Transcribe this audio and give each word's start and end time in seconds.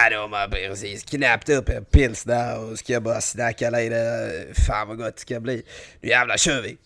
Ja, 0.00 0.10
de 0.10 0.32
har 0.32 0.48
precis 0.48 1.04
knappt 1.04 1.48
upp 1.48 1.68
en 1.68 1.84
pilsner 1.84 2.58
och 2.58 2.78
ska 2.78 3.00
bara 3.00 3.20
snacka 3.20 3.70
lite. 3.70 4.30
Fan 4.66 4.88
vad 4.88 4.98
gott 4.98 5.16
det 5.16 5.20
ska 5.20 5.40
bli. 5.40 5.62
Nu 6.00 6.08
jävlar 6.08 6.36
kör 6.36 6.62
vi! 6.62 6.76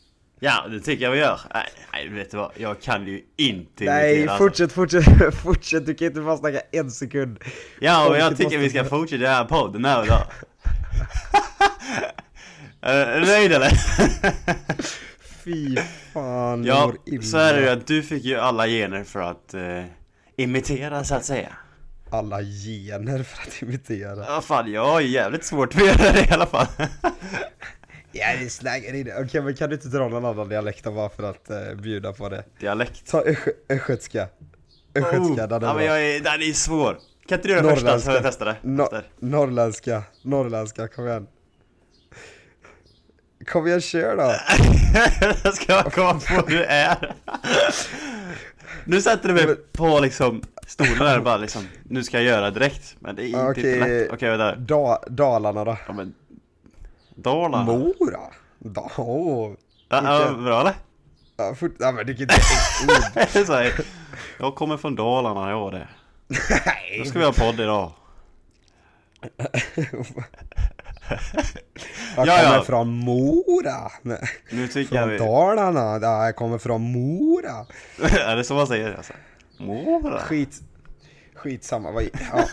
Ja, 0.41 0.67
det 0.71 0.81
tycker 0.81 1.05
jag 1.05 1.11
vi 1.11 1.19
gör. 1.19 1.41
Nej, 1.55 1.69
nej 1.93 2.09
vet 2.09 2.31
du 2.31 2.37
vad? 2.37 2.53
Jag 2.57 2.81
kan 2.81 3.07
ju 3.07 3.23
inte 3.37 3.85
Nej, 3.85 4.15
imitera, 4.15 4.33
alltså. 4.33 4.45
fortsätt, 4.45 4.73
fortsätt, 4.73 5.05
fortsätt. 5.43 5.87
Du 5.87 5.95
kan 5.95 6.07
inte 6.07 6.21
bara 6.21 6.37
snacka 6.37 6.61
en 6.73 6.91
sekund. 6.91 7.39
Ja, 7.81 8.09
och 8.09 8.17
jag 8.17 8.37
tycker 8.37 8.59
vi 8.59 8.71
ska 8.71 8.85
fortsätta 8.85 9.23
den 9.23 9.33
här 9.35 9.45
podden 9.45 9.85
här 9.85 10.05
idag. 10.05 10.23
Är 12.81 13.21
du 13.21 13.27
nöjd 13.27 13.53
eller? 13.53 13.71
Fy 15.45 15.77
fan, 16.13 16.65
Ja, 16.65 16.93
så 17.23 17.39
är 17.39 17.55
det 17.55 17.61
ju 17.61 17.69
att 17.69 17.87
du 17.87 18.03
fick 18.03 18.25
ju 18.25 18.37
alla 18.37 18.67
gener 18.67 19.05
för 19.05 19.21
att 19.21 19.55
eh, 19.55 19.85
imitera 20.37 21.05
så 21.05 21.15
att 21.15 21.25
säga. 21.25 21.53
Alla 22.13 22.43
gener 22.43 23.23
för 23.23 23.43
att 23.49 23.63
imitera. 23.63 24.25
Ja 24.29 24.41
fan, 24.41 24.73
jag 24.73 24.87
har 24.87 25.01
ju 25.01 25.09
jävligt 25.09 25.45
svårt 25.45 25.75
att 25.75 25.81
göra 25.87 26.13
det 26.13 26.27
i 26.31 26.31
alla 26.31 26.47
fall. 26.47 26.67
Ja, 28.15 28.27
vi 28.41 28.51
snackar 28.51 28.95
in 28.95 29.13
Okej, 29.19 29.43
men 29.43 29.55
kan 29.55 29.69
du 29.71 29.75
inte 29.75 29.89
dra 29.89 30.09
någon 30.09 30.25
annan 30.25 30.49
dialekt 30.49 30.85
bara 30.85 31.09
för 31.09 31.23
att 31.31 31.51
eh, 31.51 31.75
bjuda 31.83 32.13
på 32.13 32.29
det? 32.29 32.45
Dialekt. 32.61 33.11
Ta 33.11 33.23
östgö- 33.23 33.53
östgötska. 33.69 34.29
Östgötska, 34.95 35.47
den 35.47 35.63
är 35.63 35.67
Oh, 35.67 35.69
ja, 35.69 35.75
men 35.75 35.85
jag 35.85 36.05
är, 36.07 36.21
den 36.21 36.43
är 36.43 36.53
svår. 36.53 36.99
Kan 37.29 37.39
inte 37.39 37.49
du 37.49 37.55
göra 37.55 37.71
första 37.71 38.01
så 38.01 38.11
jag 38.11 38.23
testar 38.23 38.47
det? 38.47 38.57
No 38.63 38.89
norrländska, 39.21 40.03
norrländska, 40.23 40.89
kom 40.89 41.07
igen. 41.07 41.27
Kom 43.47 43.67
igen, 43.67 43.81
kör 43.81 44.17
då! 44.17 44.35
Jag 45.45 45.55
ska 45.55 45.83
komma 45.91 46.13
på 46.21 46.35
hur 46.35 46.43
du 46.43 46.65
är. 46.65 47.15
Nu 48.85 49.03
sätter 49.03 49.29
du 49.29 49.35
mig 49.35 49.57
på 49.73 50.01
liksom 50.01 50.43
stolen 50.73 50.99
där 50.99 51.21
bara 51.21 51.37
liksom, 51.37 51.69
nu 51.83 52.05
ska 52.05 52.17
jag 52.17 52.25
göra 52.25 52.51
direkt. 52.51 52.97
Men 52.99 53.17
det 53.17 53.23
är 53.23 53.27
inte 53.27 53.61
Okej. 53.61 53.79
lätt. 53.79 54.13
Okej, 54.13 54.31
vänta. 54.31 54.57
Da 54.57 55.03
Dalarna 55.09 55.65
då? 55.65 55.77
Ja 55.87 55.93
men, 55.93 56.15
Dalarna? 57.15 57.65
Mora? 57.65 58.21
Da 58.59 58.91
oh. 58.97 59.55
Ja, 59.89 60.27
ja, 60.27 60.33
bra 60.33 60.61
eller? 60.61 60.75
Ja, 61.37 61.55
fort, 61.55 61.73
ja, 61.79 61.93
men 61.93 62.07
det 62.07 62.15
kan 62.15 62.23
inte 62.23 62.35
ord. 63.41 63.85
Jag 64.39 64.55
kommer 64.55 64.77
från 64.77 64.97
Dalarna, 64.97 65.51
ja 65.51 65.71
det. 65.71 65.89
Nej, 66.67 67.07
ska 67.07 67.19
vi 67.19 67.25
ha 67.25 67.33
podd 67.33 67.61
idag. 67.61 67.93
jag 72.17 72.27
Ja, 72.27 72.37
kommer 72.37 72.57
ja. 72.57 72.63
från 72.67 72.89
Mora! 72.89 73.93
Nu 74.51 74.69
tycker 74.69 74.97
jag 74.97 75.03
Från 75.05 75.11
vi... 75.11 75.19
Dalarna, 75.19 75.99
ja, 76.03 76.25
jag 76.25 76.37
kommer 76.37 76.59
från 76.59 76.93
Mora! 76.93 77.67
är 78.27 78.37
det 78.37 78.45
så 78.45 78.55
man 78.55 78.67
säger? 78.67 78.95
Alltså? 78.95 79.13
Mora? 79.67 80.19
Skit, 80.19 80.61
skitsamma, 81.35 81.91
vad, 81.93 82.03
ja. 82.03 82.47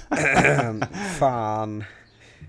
fan. 1.19 1.83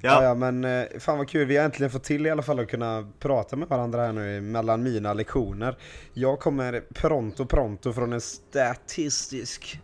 Ja. 0.03 0.09
Ja, 0.09 0.23
ja 0.25 0.35
men 0.35 0.65
eh, 0.65 0.85
fan 0.99 1.19
vad 1.19 1.29
kul, 1.29 1.47
vi 1.47 1.57
har 1.57 1.65
äntligen 1.65 1.91
fått 1.91 2.05
till 2.05 2.27
i 2.27 2.31
alla 2.31 2.43
fall 2.43 2.59
att 2.59 2.69
kunna 2.69 3.09
prata 3.19 3.57
med 3.57 3.69
varandra 3.69 4.07
här 4.07 4.13
nu 4.13 4.41
mellan 4.41 4.83
mina 4.83 5.13
lektioner. 5.15 5.77
Jag 6.15 6.41
kommer 6.41 6.81
pronto 6.95 7.47
pronto 7.47 7.93
från 7.93 8.13
en 8.13 8.21
statistisk, 8.21 9.81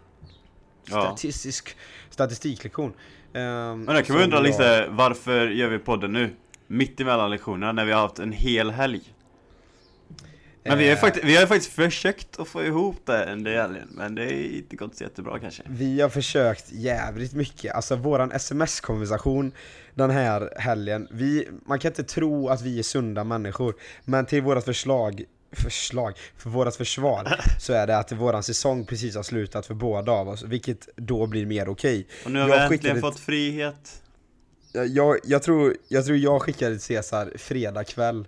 Ja. 0.91 1.03
statistisk 1.03 1.77
statistiklektion. 2.11 2.93
Um, 3.33 3.85
men 3.85 3.87
då 3.87 4.03
kan 4.03 4.17
vi 4.17 4.25
undra 4.25 4.41
lite, 4.41 4.87
varför 4.91 5.47
gör 5.49 5.69
vi 5.69 5.79
podden 5.79 6.13
nu? 6.13 6.37
Mitt 6.67 7.01
emellan 7.01 7.31
lektionerna 7.31 7.73
när 7.73 7.85
vi 7.85 7.93
har 7.93 8.01
haft 8.01 8.19
en 8.19 8.33
hel 8.33 8.71
helg. 8.71 9.01
Men 10.69 10.79
vi 10.79 10.89
har 10.89 10.97
Eh. 10.97 11.01
faktiskt, 11.01 11.25
vi 11.25 11.37
har 11.37 11.47
faktiskt 11.47 11.73
försökt 11.73 12.41
att 12.41 12.49
få 12.49 12.65
ihop 12.65 12.97
det 13.05 13.25
en 13.25 13.45
del, 13.45 13.77
men 13.91 14.15
det 14.15 14.25
är 14.25 14.57
inte 14.57 14.77
gått 14.77 14.97
så 14.97 15.05
jättebra 15.05 15.39
kanske. 15.39 15.63
Vi 15.67 16.01
har 16.01 16.09
försökt 16.09 16.73
jävligt 16.73 17.33
mycket, 17.33 17.75
alltså 17.75 17.97
våran 17.97 18.33
sms-konversation 18.33 19.53
den 19.95 20.11
här 20.11 20.53
helgen, 20.57 21.09
vi, 21.11 21.49
man 21.67 21.79
kan 21.79 21.91
inte 21.91 22.05
tro 22.05 22.49
att 22.49 22.63
vi 22.63 22.79
är 22.79 22.83
sunda 22.83 23.25
människor, 23.25 23.75
men 24.05 24.27
till 24.27 24.43
vårat 24.43 24.65
förslag, 24.65 25.25
förslag, 25.53 26.15
för 26.37 26.51
vårat 26.51 26.77
försvar, 26.77 27.41
så 27.61 27.73
är 27.73 27.87
det 27.87 27.99
att 27.99 28.13
våran 28.13 28.43
säsong 28.43 28.87
precis 28.87 29.17
har 29.17 29.23
slutat 29.23 29.67
för 29.67 29.75
båda 29.75 30.13
av 30.13 30.29
oss, 30.29 30.43
vilket 30.43 30.89
då 30.97 31.27
blir 31.27 31.47
mer 31.47 31.69
okej. 31.69 32.07
Och 32.25 32.31
nu 32.31 32.41
har 32.41 32.49
Jag 32.49 32.57
vi 32.57 32.63
äntligen 32.63 32.81
skickade 32.81 33.01
fått 33.01 33.21
frihet. 33.21 34.03
Jag, 34.73 35.19
jag, 35.25 35.43
tror, 35.43 35.77
jag 35.89 36.07
tror 36.07 36.19
jag 36.19 36.43
skickade 36.43 36.75
till 36.75 36.83
Cesar 36.83 37.33
fredag 37.37 37.85
kväll 37.85 38.27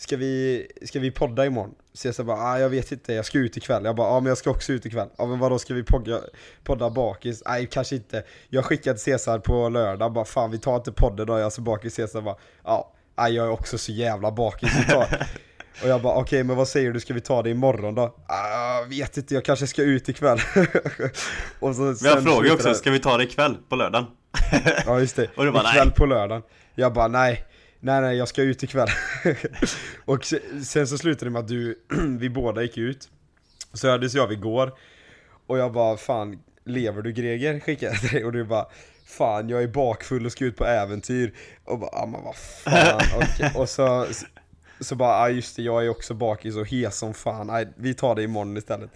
Ska 0.00 0.16
vi, 0.16 0.66
ska 0.82 1.00
vi 1.00 1.10
podda 1.10 1.46
imorgon? 1.46 1.74
Cesar 1.94 2.24
bara, 2.24 2.36
ah, 2.36 2.58
jag 2.58 2.68
vet 2.68 2.92
inte, 2.92 3.12
jag 3.12 3.24
ska 3.24 3.38
ut 3.38 3.56
ikväll 3.56 3.84
Jag 3.84 3.96
bara, 3.96 4.08
ja 4.08 4.12
ah, 4.12 4.20
men 4.20 4.28
jag 4.28 4.38
ska 4.38 4.50
också 4.50 4.72
ut 4.72 4.86
ikväll 4.86 5.08
Ja 5.18 5.26
men 5.26 5.38
vadå, 5.38 5.58
ska 5.58 5.74
vi 5.74 5.82
podda, 5.82 6.20
podda 6.64 6.90
bakis? 6.90 7.42
Nej 7.46 7.66
kanske 7.66 7.94
inte 7.94 8.24
Jag 8.48 8.64
skickade 8.64 8.98
Cesar 8.98 9.38
på 9.38 9.68
lördag, 9.68 10.12
bara 10.12 10.24
fan 10.24 10.50
vi 10.50 10.58
tar 10.58 10.76
inte 10.76 10.92
podden 10.92 11.26
då, 11.26 11.32
jag 11.32 11.46
är 11.46 11.50
så 11.50 11.60
bakis 11.60 11.94
Cesar 11.94 12.20
bara, 12.20 12.36
ja, 12.64 12.92
ah, 13.14 13.28
jag 13.28 13.46
är 13.46 13.50
också 13.50 13.78
så 13.78 13.92
jävla 13.92 14.30
bakis. 14.30 14.70
Och 15.82 15.88
jag 15.88 16.02
bara, 16.02 16.14
okej 16.14 16.44
men 16.44 16.56
vad 16.56 16.68
säger 16.68 16.92
du, 16.92 17.00
ska 17.00 17.14
vi 17.14 17.20
ta 17.20 17.42
det 17.42 17.50
imorgon 17.50 17.94
då? 17.94 18.14
Ah, 18.26 18.82
vet 18.88 19.16
inte, 19.16 19.34
jag 19.34 19.44
kanske 19.44 19.66
ska 19.66 19.82
ut 19.82 20.08
ikväll 20.08 20.38
Och 21.60 21.76
så, 21.76 21.94
sen 21.94 22.22
frågat 22.22 22.38
slutade 22.38 22.52
också, 22.52 22.74
ska 22.74 22.90
vi 22.90 22.98
ta 22.98 23.16
det 23.16 23.24
ikväll 23.24 23.56
på 23.68 23.76
lördagen? 23.76 24.06
Ja 24.86 25.00
just 25.00 25.16
det, 25.16 25.30
Och 25.36 25.44
du 25.44 25.50
bara, 25.50 25.70
ikväll 25.70 25.86
nej. 25.86 25.96
på 25.96 26.06
lördagen 26.06 26.42
Jag 26.74 26.92
bara 26.92 27.08
nej, 27.08 27.44
nej 27.80 28.00
nej 28.00 28.16
jag 28.16 28.28
ska 28.28 28.42
ut 28.42 28.62
ikväll. 28.62 28.88
Och 30.04 30.24
se- 30.24 30.64
sen 30.64 30.86
så 30.86 30.98
slutade 30.98 31.26
det 31.26 31.30
med 31.30 31.40
att 31.40 31.48
du, 31.48 31.78
vi 32.18 32.30
båda 32.30 32.62
gick 32.62 32.78
ut. 32.78 33.08
Så 33.72 33.88
hördes 33.88 34.14
jag 34.14 34.32
igår 34.32 34.72
Och 35.46 35.58
jag 35.58 35.72
bara 35.72 35.96
fan, 35.96 36.38
lever 36.64 37.02
du 37.02 37.12
Greger? 37.12 37.60
Skickade 37.60 37.92
jag 37.92 38.00
till 38.00 38.10
dig. 38.10 38.24
Och 38.24 38.32
du 38.32 38.44
bara 38.44 38.66
Fan 39.04 39.48
jag 39.48 39.62
är 39.62 39.68
bakfull 39.68 40.26
och 40.26 40.32
ska 40.32 40.44
ut 40.44 40.56
på 40.56 40.64
äventyr. 40.64 41.34
Och 41.64 41.78
bara, 41.78 41.90
ja 41.92 42.06
men 42.06 42.24
vad 42.24 42.36
fan. 42.36 43.00
Och, 43.54 43.60
och 43.60 43.68
så 43.68 44.06
Så 44.80 44.94
bara, 44.94 45.18
ja 45.28 45.34
just 45.34 45.56
det 45.56 45.62
jag 45.62 45.84
är 45.84 45.88
också 45.88 46.14
bakis 46.14 46.56
och 46.56 46.66
hes 46.66 46.98
som 46.98 47.14
fan. 47.14 47.46
Nej, 47.46 47.68
vi 47.76 47.94
tar 47.94 48.14
det 48.14 48.22
imorgon 48.22 48.56
istället. 48.56 48.90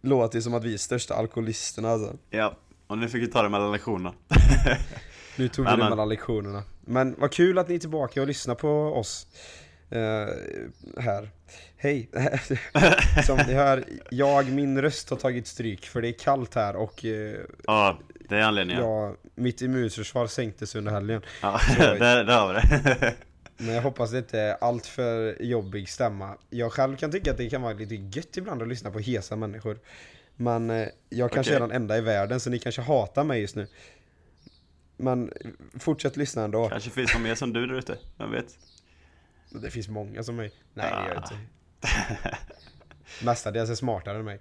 Låter 0.00 0.38
ju 0.38 0.42
som 0.42 0.54
att 0.54 0.64
vi 0.64 0.74
är 0.74 0.78
största 0.78 1.14
alkoholisterna 1.14 1.90
alltså. 1.90 2.16
Ja, 2.30 2.56
och 2.86 2.98
nu 2.98 3.08
fick 3.08 3.22
vi 3.22 3.26
ta 3.26 3.42
det 3.42 3.48
mellan 3.48 3.72
lektionerna. 3.72 4.14
Nu 5.36 5.48
tog 5.48 5.64
vi 5.64 5.70
Men, 5.70 5.78
det 5.80 5.90
mellan 5.90 6.08
lektionerna. 6.08 6.62
Men 6.86 7.14
vad 7.18 7.32
kul 7.32 7.58
att 7.58 7.68
ni 7.68 7.74
är 7.74 7.78
tillbaka 7.78 8.20
och 8.20 8.26
lyssnar 8.26 8.54
på 8.54 8.68
oss. 8.70 9.26
eh, 9.90 10.28
här. 11.02 11.30
Hej! 11.76 12.08
Som 13.26 13.36
ni 13.46 13.52
hör, 13.52 13.84
jag, 14.10 14.50
min 14.50 14.82
röst 14.82 15.10
har 15.10 15.16
tagit 15.16 15.46
stryk 15.46 15.86
för 15.86 16.02
det 16.02 16.08
är 16.08 16.12
kallt 16.12 16.54
här 16.54 16.76
och 16.76 17.04
eh, 17.04 17.36
Ja, 17.66 17.98
det 18.28 18.36
är 18.36 18.42
anledningen. 18.42 18.82
ja, 18.82 19.14
mitt 19.34 19.62
immunförsvar 19.62 20.26
sänktes 20.26 20.74
under 20.74 20.92
helgen. 20.92 21.22
Ja, 21.42 21.58
Så- 21.58 21.80
där, 21.98 22.24
där 22.24 22.38
har 22.38 22.54
vi 22.54 22.60
det. 22.60 23.14
Men 23.56 23.74
jag 23.74 23.82
hoppas 23.82 24.10
det 24.10 24.18
inte 24.18 24.40
är 24.40 24.56
allt 24.60 24.86
för 24.86 25.42
jobbig 25.42 25.88
stämma. 25.88 26.36
Jag 26.50 26.72
själv 26.72 26.96
kan 26.96 27.10
tycka 27.10 27.30
att 27.30 27.36
det 27.38 27.50
kan 27.50 27.62
vara 27.62 27.72
lite 27.72 27.94
gött 27.94 28.36
ibland 28.36 28.62
att 28.62 28.68
lyssna 28.68 28.90
på 28.90 28.98
hesa 28.98 29.36
människor. 29.36 29.78
Men 30.36 30.70
eh, 30.70 30.88
jag 31.08 31.32
kanske 31.32 31.50
Okej. 31.52 31.56
är 31.64 31.68
den 31.68 31.76
enda 31.82 31.98
i 31.98 32.00
världen 32.00 32.40
så 32.40 32.50
ni 32.50 32.58
kanske 32.58 32.82
hatar 32.82 33.24
mig 33.24 33.40
just 33.40 33.56
nu. 33.56 33.66
Men 34.96 35.32
fortsätt 35.78 36.16
lyssna 36.16 36.44
ändå. 36.44 36.68
Kanske 36.68 36.90
finns 36.90 37.14
någon 37.14 37.22
mer 37.22 37.34
som 37.34 37.52
du 37.52 37.66
där 37.66 37.74
ute, 37.74 37.98
vem 38.18 38.30
vet? 38.30 38.58
Det 39.62 39.70
finns 39.70 39.88
många 39.88 40.22
som 40.22 40.36
mig. 40.36 40.52
Nej 40.74 40.90
det 40.90 41.08
gör 41.08 41.14
det 41.14 41.20
Ah. 41.20 41.34
inte. 41.34 42.38
Mestadels 43.24 43.70
är 43.70 43.74
smartare 43.74 44.18
än 44.18 44.24
mig. 44.24 44.40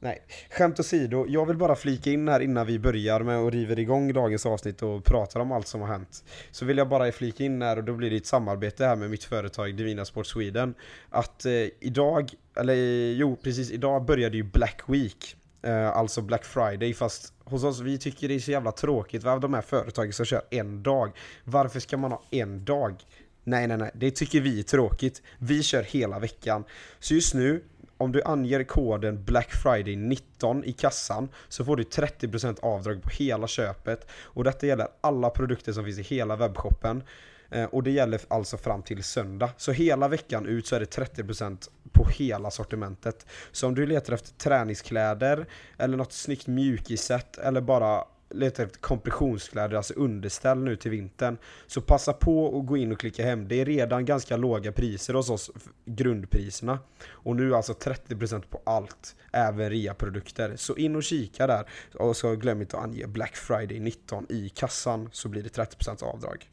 Nej, 0.00 0.22
skämt 0.50 0.80
åsido. 0.80 1.26
Jag 1.28 1.46
vill 1.46 1.56
bara 1.56 1.76
flika 1.76 2.10
in 2.10 2.28
här 2.28 2.40
innan 2.40 2.66
vi 2.66 2.78
börjar 2.78 3.20
med 3.20 3.38
och 3.38 3.52
river 3.52 3.78
igång 3.78 4.12
dagens 4.12 4.46
avsnitt 4.46 4.82
och 4.82 5.04
pratar 5.04 5.40
om 5.40 5.52
allt 5.52 5.66
som 5.66 5.80
har 5.80 5.88
hänt. 5.88 6.24
Så 6.50 6.64
vill 6.64 6.78
jag 6.78 6.88
bara 6.88 7.12
flika 7.12 7.44
in 7.44 7.62
här 7.62 7.76
och 7.76 7.84
då 7.84 7.92
blir 7.94 8.10
det 8.10 8.16
ett 8.16 8.26
samarbete 8.26 8.86
här 8.86 8.96
med 8.96 9.10
mitt 9.10 9.24
företag 9.24 9.74
Divina 9.76 10.04
Sport 10.04 10.26
Sweden. 10.26 10.74
Att 11.10 11.44
eh, 11.46 11.52
idag, 11.80 12.30
eller 12.56 12.74
jo 13.12 13.36
precis 13.36 13.70
idag 13.70 14.04
började 14.04 14.36
ju 14.36 14.42
Black 14.42 14.80
Week. 14.86 15.36
Eh, 15.64 15.96
alltså 15.96 16.22
Black 16.22 16.44
Friday 16.44 16.94
fast 16.94 17.32
hos 17.44 17.64
oss, 17.64 17.80
vi 17.80 17.98
tycker 17.98 18.28
det 18.28 18.34
är 18.34 18.38
så 18.38 18.50
jävla 18.50 18.72
tråkigt 18.72 19.24
vad 19.24 19.40
de 19.40 19.54
här 19.54 19.62
företagen 19.62 20.12
som 20.12 20.26
kör 20.26 20.42
en 20.50 20.82
dag. 20.82 21.12
Varför 21.44 21.80
ska 21.80 21.96
man 21.96 22.12
ha 22.12 22.22
en 22.30 22.64
dag? 22.64 23.02
Nej, 23.44 23.66
nej, 23.66 23.76
nej. 23.76 23.90
Det 23.94 24.10
tycker 24.10 24.40
vi 24.40 24.58
är 24.58 24.62
tråkigt. 24.62 25.22
Vi 25.38 25.62
kör 25.62 25.82
hela 25.82 26.18
veckan. 26.18 26.64
Så 26.98 27.14
just 27.14 27.34
nu, 27.34 27.64
om 27.96 28.12
du 28.12 28.22
anger 28.22 28.64
koden 28.64 29.24
Black 29.24 29.52
Friday 29.52 29.96
19 29.96 30.64
i 30.64 30.72
kassan 30.72 31.28
så 31.48 31.64
får 31.64 31.76
du 31.76 31.82
30% 31.82 32.60
avdrag 32.60 33.02
på 33.02 33.10
hela 33.10 33.46
köpet. 33.46 34.10
Och 34.10 34.44
detta 34.44 34.66
gäller 34.66 34.88
alla 35.00 35.30
produkter 35.30 35.72
som 35.72 35.84
finns 35.84 35.98
i 35.98 36.02
hela 36.02 36.36
webbshoppen. 36.36 37.02
Eh, 37.50 37.64
och 37.64 37.82
det 37.82 37.90
gäller 37.90 38.20
alltså 38.28 38.56
fram 38.56 38.82
till 38.82 39.04
söndag. 39.04 39.50
Så 39.56 39.72
hela 39.72 40.08
veckan 40.08 40.46
ut 40.46 40.66
så 40.66 40.76
är 40.76 40.80
det 40.80 40.98
30% 40.98 41.68
på 41.94 42.04
hela 42.04 42.50
sortimentet. 42.50 43.26
Så 43.52 43.66
om 43.66 43.74
du 43.74 43.86
letar 43.86 44.12
efter 44.12 44.32
träningskläder 44.32 45.46
eller 45.78 45.96
något 45.96 46.12
snyggt 46.12 46.46
mjukisset 46.46 47.38
eller 47.38 47.60
bara 47.60 48.04
letar 48.30 48.64
efter 48.64 48.78
kompressionskläder, 48.78 49.76
alltså 49.76 49.94
underställ 49.94 50.58
nu 50.58 50.76
till 50.76 50.90
vintern. 50.90 51.38
Så 51.66 51.80
passa 51.80 52.12
på 52.12 52.58
att 52.58 52.66
gå 52.66 52.76
in 52.76 52.92
och 52.92 53.00
klicka 53.00 53.24
hem. 53.24 53.48
Det 53.48 53.60
är 53.60 53.64
redan 53.64 54.04
ganska 54.04 54.36
låga 54.36 54.72
priser 54.72 55.14
hos 55.14 55.30
oss, 55.30 55.50
grundpriserna. 55.84 56.78
Och 57.10 57.36
nu 57.36 57.54
alltså 57.54 57.72
30% 57.72 58.42
på 58.50 58.62
allt, 58.66 59.16
även 59.32 59.70
rea-produkter. 59.70 60.56
Så 60.56 60.76
in 60.76 60.96
och 60.96 61.02
kika 61.02 61.46
där. 61.46 61.68
Och 61.94 62.16
så 62.16 62.34
glöm 62.36 62.60
inte 62.60 62.76
att 62.76 62.84
ange 62.84 63.06
Black 63.06 63.36
Friday 63.36 63.80
19 63.80 64.26
i 64.28 64.48
kassan, 64.48 65.08
så 65.12 65.28
blir 65.28 65.42
det 65.42 65.56
30% 65.58 66.04
avdrag. 66.04 66.50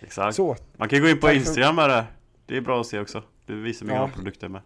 Exakt. 0.00 0.36
Så, 0.36 0.56
Man 0.76 0.88
kan 0.88 1.00
gå 1.00 1.08
in 1.08 1.20
på 1.20 1.30
Instagram 1.32 1.76
med 1.76 1.90
det. 1.90 2.06
Det 2.46 2.56
är 2.56 2.60
bra 2.60 2.80
att 2.80 2.86
se 2.86 3.00
också. 3.00 3.22
Du 3.46 3.60
visar 3.62 3.86
mig 3.86 3.94
Ja. 3.94 4.10
produkter 4.14 4.48
med. 4.48 4.60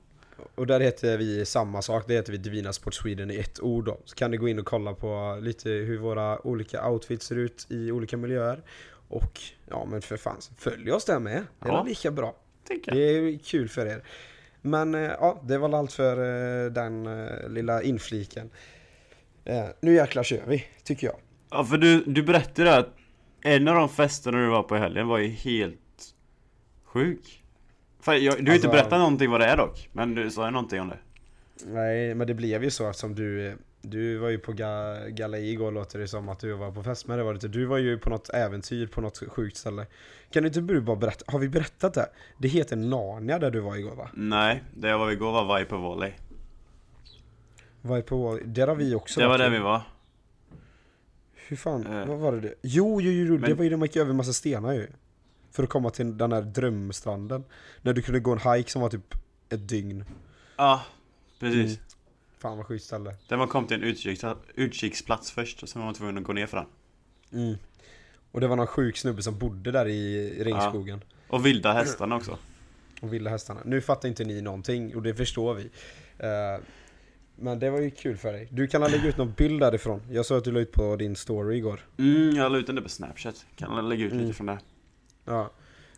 Och 0.55 0.67
där 0.67 0.81
heter 0.81 1.19
vi 1.19 1.47
samma 1.47 1.83
sak, 1.83 2.05
det 2.07 2.15
heter 2.15 2.33
vi 2.33 2.39
Divina 2.39 2.73
Sport 2.73 2.95
Sweden 2.95 3.31
i 3.31 3.37
ett 3.37 3.61
ord 3.61 3.85
då. 3.85 4.01
Så 4.05 4.15
kan 4.17 4.31
ni 4.31 4.37
gå 4.37 4.49
in 4.49 4.59
och 4.59 4.67
kolla 4.67 4.95
på 4.95 5.39
lite 5.43 5.71
hur 5.71 5.99
våra 5.99 6.47
olika 6.47 6.89
outfits 6.89 7.27
ser 7.27 7.37
ut 7.37 7.67
i 7.71 7.91
olika 7.93 8.17
miljöer. 8.17 8.63
Och 9.09 9.41
ja 9.69 9.85
men 9.91 10.03
för 10.03 10.17
fan, 10.17 10.37
följ 10.59 10.93
oss 10.93 11.05
där 11.05 11.19
med. 11.19 11.45
Det 11.61 11.69
är 11.69 11.73
Ja. 11.73 11.83
lika 11.89 12.11
bra. 12.11 12.37
Tänker 12.65 12.93
Det 12.95 13.01
är 13.01 13.39
kul 13.39 13.69
för 13.69 13.87
er. 13.87 14.03
Men 14.63 14.95
eh, 14.95 15.01
ja, 15.01 15.43
det 15.45 15.59
var 15.59 15.79
allt 15.79 15.93
för 15.93 16.17
eh, 16.67 16.73
den 16.73 17.07
eh, 17.07 17.49
lilla 17.49 17.83
infliken. 17.83 18.51
Nu 19.81 19.95
jäklar 19.95 20.23
kör 20.23 20.43
vi, 20.47 20.65
tycker 20.85 21.07
jag. 21.07 21.17
Ja, 21.51 21.65
för 21.65 21.79
du, 21.79 22.05
du 22.07 22.23
berättade 22.23 22.77
att 22.77 22.89
en 23.41 23.69
av 23.69 23.75
de 23.75 23.89
festerna 23.89 24.39
du 24.39 24.47
var 24.49 24.63
på 24.63 24.77
i 24.77 24.79
helgen 24.79 25.07
var 25.09 25.19
ju 25.19 25.29
helt 25.29 26.15
sjuk. 26.85 27.38
Fan, 28.01 28.15
jag, 28.15 28.21
du 28.23 28.27
har 28.29 28.35
Alltså- 28.39 28.53
inte 28.55 28.69
berättat 28.69 28.99
någonting 28.99 29.31
vad 29.31 29.41
det 29.41 29.47
är 29.47 29.57
dock, 29.57 29.89
men 29.93 30.15
du 30.15 30.31
sa 30.31 30.45
ju 30.45 30.51
någonting 30.51 30.81
om 30.81 30.89
det. 30.89 30.99
Nej, 31.67 32.15
men 32.15 32.27
det 32.27 32.35
blev 32.35 32.65
ju 32.65 32.71
så 32.71 32.89
eftersom 32.91 33.15
du 33.15 33.57
du 33.81 34.19
var 34.19 34.29
ju 34.29 34.39
på 34.39 34.53
ga 34.53 34.99
galej 35.09 35.51
igår 35.53 35.71
låter 35.73 35.99
det 35.99 36.09
som 36.09 36.29
att 36.29 36.41
du 36.41 36.53
var 36.53 36.71
på 36.73 36.83
fest 36.83 37.07
men 37.07 37.19
det 37.19 37.25
var 37.25 37.35
inte. 37.35 37.49
Du 37.49 37.65
var 37.65 37.79
ju 37.79 37.99
på 37.99 38.11
något 38.11 38.29
äventyr 38.29 38.87
på 38.87 39.01
något 39.01 39.19
sjukt 39.29 39.57
ställe. 39.57 39.87
Kan 40.31 40.43
du 40.43 40.47
inte 40.47 40.61
du 40.61 40.81
bara 40.81 40.97
berätta? 40.97 41.33
Har 41.33 41.39
vi 41.39 41.49
berättat 41.49 41.95
det? 41.95 42.09
Det 42.39 42.49
heter 42.49 42.77
Narnia 42.77 43.39
där 43.39 43.51
du 43.51 43.61
var 43.61 43.77
igår 43.77 43.95
va? 43.95 44.11
Nej, 44.15 44.63
det 44.77 44.89
jag 44.89 44.99
var 44.99 45.11
igår 45.11 45.33
var 45.33 45.59
Viper 45.59 45.77
Volley. 45.77 46.13
Var 47.83 48.01
på, 48.01 48.39
där 48.45 48.67
har 48.67 48.75
vi 48.75 48.95
också 48.95 49.21
Det 49.21 49.29
var 49.29 49.39
där 49.39 49.51
vi 49.51 49.59
var. 49.59 49.81
Hur 51.49 51.57
fan, 51.57 51.87
Eh. 51.87 52.07
vad 52.07 52.19
var 52.19 52.33
det? 52.33 52.55
Jo, 52.63 53.01
jo, 53.01 53.11
jo, 53.11 53.25
jo 53.27 53.37
det 53.37 53.49
Men- 53.49 53.57
var 53.57 53.65
ju 53.65 53.71
där 53.71 53.77
man 53.77 53.87
gick 53.87 53.97
över 53.97 54.11
en 54.11 54.17
massa 54.17 54.33
stenar 54.33 54.73
ju. 54.73 54.87
För 55.59 55.63
att 55.63 55.71
komma 55.71 55.91
till 55.91 56.19
den 56.19 56.33
här 56.33 56.43
drömstranden. 56.43 57.45
När 57.83 57.93
du 57.93 58.03
kunde 58.03 58.21
gå 58.21 58.33
en 58.33 58.53
hike 58.55 58.71
som 58.71 58.83
var 58.83 58.89
typ 58.89 59.15
ett 59.49 59.69
dygn. 59.69 60.05
Ja, 60.57 60.83
precis. 61.39 61.65
Mm. 61.67 61.77
Fan 62.39 62.57
vad 62.57 62.67
sjukt 62.67 62.85
ställe. 62.85 63.15
Där 63.29 63.37
man 63.37 63.49
kom 63.49 63.67
till 63.67 63.77
en 63.77 63.83
utkiks, 63.83 64.25
utkiksplats 64.55 65.31
först, 65.31 65.63
och 65.63 65.69
sen 65.69 65.81
var 65.81 65.87
man 65.87 65.95
tvungen 65.95 66.19
att 66.19 66.25
gå 66.25 66.33
ner 66.33 66.47
för 66.47 66.57
den. 66.57 66.67
Mm. 67.43 67.59
Och 68.31 68.41
det 68.41 68.47
var 68.49 68.57
någon 68.57 68.67
sjuk 68.67 68.97
snubbe 68.97 69.23
som 69.23 69.39
bodde 69.39 69.71
där 69.73 69.89
i 69.89 70.35
regnskogen. 70.45 71.05
Och 71.29 71.47
vilda 71.47 71.73
hästarna 71.73 72.17
också. 72.17 72.39
Och 73.01 73.13
vilda 73.13 73.31
hästarna. 73.31 73.61
Nu 73.65 73.81
fattar 73.81 74.09
inte 74.09 74.25
ni 74.25 74.41
någonting 74.41 74.97
och 74.97 75.03
det 75.03 75.15
förstår 75.15 75.55
vi. 75.55 75.63
Eh, 76.19 76.63
men 77.37 77.59
det 77.59 77.71
var 77.71 77.81
ju 77.81 77.91
kul 77.91 78.17
för 78.17 78.33
dig. 78.33 78.49
Du 78.51 78.67
kan 78.67 78.81
lägga 78.81 79.09
ut 79.09 79.17
någon 79.17 79.33
bild 79.33 79.61
därifrån. 79.61 80.03
Jag 80.11 80.27
såg 80.27 80.39
att 80.39 80.45
du 80.45 80.53
la 80.53 80.61
ut 80.61 80.73
på 80.73 80.97
din 80.97 81.17
story 81.17 81.57
igår. 81.57 81.81
Mm, 81.99 82.37
jag 82.37 82.53
la 82.53 82.59
ut 82.59 82.67
den 82.67 82.75
där 82.75 82.83
på 82.83 82.89
snapchat. 82.89 83.47
Kan 83.57 83.89
lägga 83.89 84.05
ut 84.05 84.13
Mm. 84.13 84.25
lite 84.25 84.37
från 84.37 84.47
det. 84.47 84.59
Ja. 85.29 85.51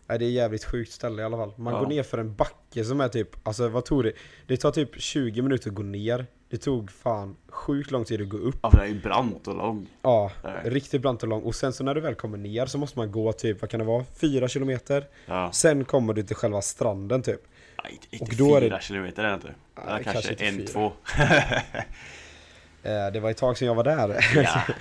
Nej, 0.06 0.18
det 0.18 0.24
är 0.24 0.30
jävligt 0.30 0.64
sjukt 0.64 0.92
ställe 0.92 1.22
i 1.22 1.24
alla 1.24 1.36
fall. 1.36 1.52
Man 1.56 1.74
Ja. 1.74 1.80
går 1.80 1.86
ner 1.86 2.02
för 2.02 2.18
en 2.18 2.34
backe 2.34 2.84
som 2.84 3.00
är 3.00 3.08
typ, 3.08 3.28
alltså 3.48 3.68
vad 3.68 3.84
tog 3.84 4.04
det? 4.04 4.12
Det 4.46 4.56
tar 4.56 4.70
typ 4.70 5.00
20 5.00 5.42
minuter 5.42 5.68
att 5.70 5.74
gå 5.74 5.82
ner. 5.82 6.26
Det 6.50 6.56
tog 6.58 6.90
fan 6.90 7.36
sjukt 7.48 7.90
lång 7.90 8.04
tid 8.04 8.22
att 8.22 8.28
gå 8.28 8.36
upp. 8.36 8.56
Ja, 8.62 8.70
för 8.70 8.78
det 8.78 8.84
är 8.84 8.88
ju 8.88 9.00
brant 9.00 9.48
och 9.48 9.56
lång. 9.56 9.86
Ja, 10.02 10.30
Nej. 10.44 10.52
riktigt 10.70 11.02
brant 11.02 11.22
och 11.22 11.28
lång. 11.28 11.42
Och 11.42 11.54
sen 11.54 11.72
så 11.72 11.84
när 11.84 11.94
du 11.94 12.00
väl 12.00 12.14
kommer 12.14 12.38
ner 12.38 12.66
så 12.66 12.78
måste 12.78 12.98
man 12.98 13.12
gå 13.12 13.32
typ, 13.32 13.60
vad 13.60 13.70
kan 13.70 13.80
det 13.80 13.86
vara? 13.86 14.04
4 14.20 14.48
kilometer. 14.48 15.08
Ja. 15.26 15.52
Sen 15.52 15.84
kommer 15.84 16.12
du 16.14 16.22
till 16.22 16.36
själva 16.36 16.62
stranden 16.62 17.22
typ. 17.22 17.40
Nej, 17.84 18.00
inte 18.10 18.24
Och 18.24 18.36
då 18.36 18.56
är 18.56 18.60
det- 18.70 18.78
kilometer 18.82 19.24
är 19.24 19.28
det 19.28 19.34
inte. 19.34 19.54
Nej, 19.86 20.04
kanske, 20.04 20.12
kanske 20.12 20.46
en, 20.46 20.56
fyra. 20.56 20.66
två. 20.66 20.92
Eh, 22.82 23.12
det 23.12 23.20
var 23.20 23.30
ett 23.30 23.36
tag 23.36 23.58
sedan 23.58 23.68
jag 23.68 23.74
var 23.74 23.84
där. 23.84 24.24
Ja. 24.34 24.60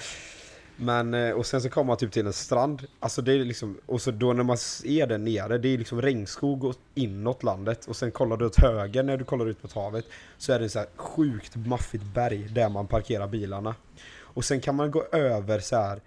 Men, 0.82 1.14
eh, 1.14 1.32
och 1.32 1.46
sen 1.46 1.62
så 1.62 1.70
kommer 1.70 1.88
man 1.88 1.98
typ 1.98 2.12
till 2.12 2.28
en 2.28 2.34
strand, 2.34 2.88
alltså 3.00 3.22
det 3.22 3.34
är 3.34 3.46
liksom, 3.46 3.78
och 3.86 4.02
så 4.02 4.12
då 4.12 4.34
när 4.34 4.44
man 4.44 4.58
ser 4.58 5.08
den 5.08 5.24
nere, 5.24 5.58
det 5.58 5.70
är 5.70 5.78
liksom 5.78 6.02
regnskog 6.02 6.64
och 6.64 6.76
inåt 6.96 7.44
landet 7.44 7.86
och 7.86 7.96
sen 7.96 8.12
kollar 8.12 8.38
du 8.38 8.46
åt 8.46 8.56
höger 8.56 9.04
när 9.04 9.18
du 9.18 9.26
kollar 9.26 9.46
ut 9.46 9.64
mot 9.64 9.74
havet 9.74 10.06
så 10.38 10.54
är 10.54 10.60
det 10.60 10.70
så 10.70 10.80
här 10.80 10.88
sjukt 10.96 11.56
maffigt 11.56 12.04
berg 12.04 12.48
där 12.52 12.70
man 12.70 12.88
parkerar 12.88 13.28
bilarna. 13.28 13.76
Och 14.12 14.46
sen 14.46 14.62
kan 14.62 14.76
man 14.76 14.92
gå 14.92 15.04
över 15.12 15.60
så 15.60 15.76
här 15.76 16.02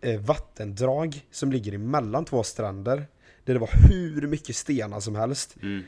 eh, 0.00 0.20
vattendrag 0.20 1.26
som 1.30 1.52
ligger 1.52 1.72
emellan 1.72 2.24
två 2.24 2.42
stränder 2.42 3.06
där 3.44 3.54
det 3.54 3.60
var 3.60 3.70
hur 3.88 4.26
mycket 4.26 4.56
stenar 4.56 5.00
som 5.00 5.14
helst. 5.14 5.56
Mm. 5.62 5.82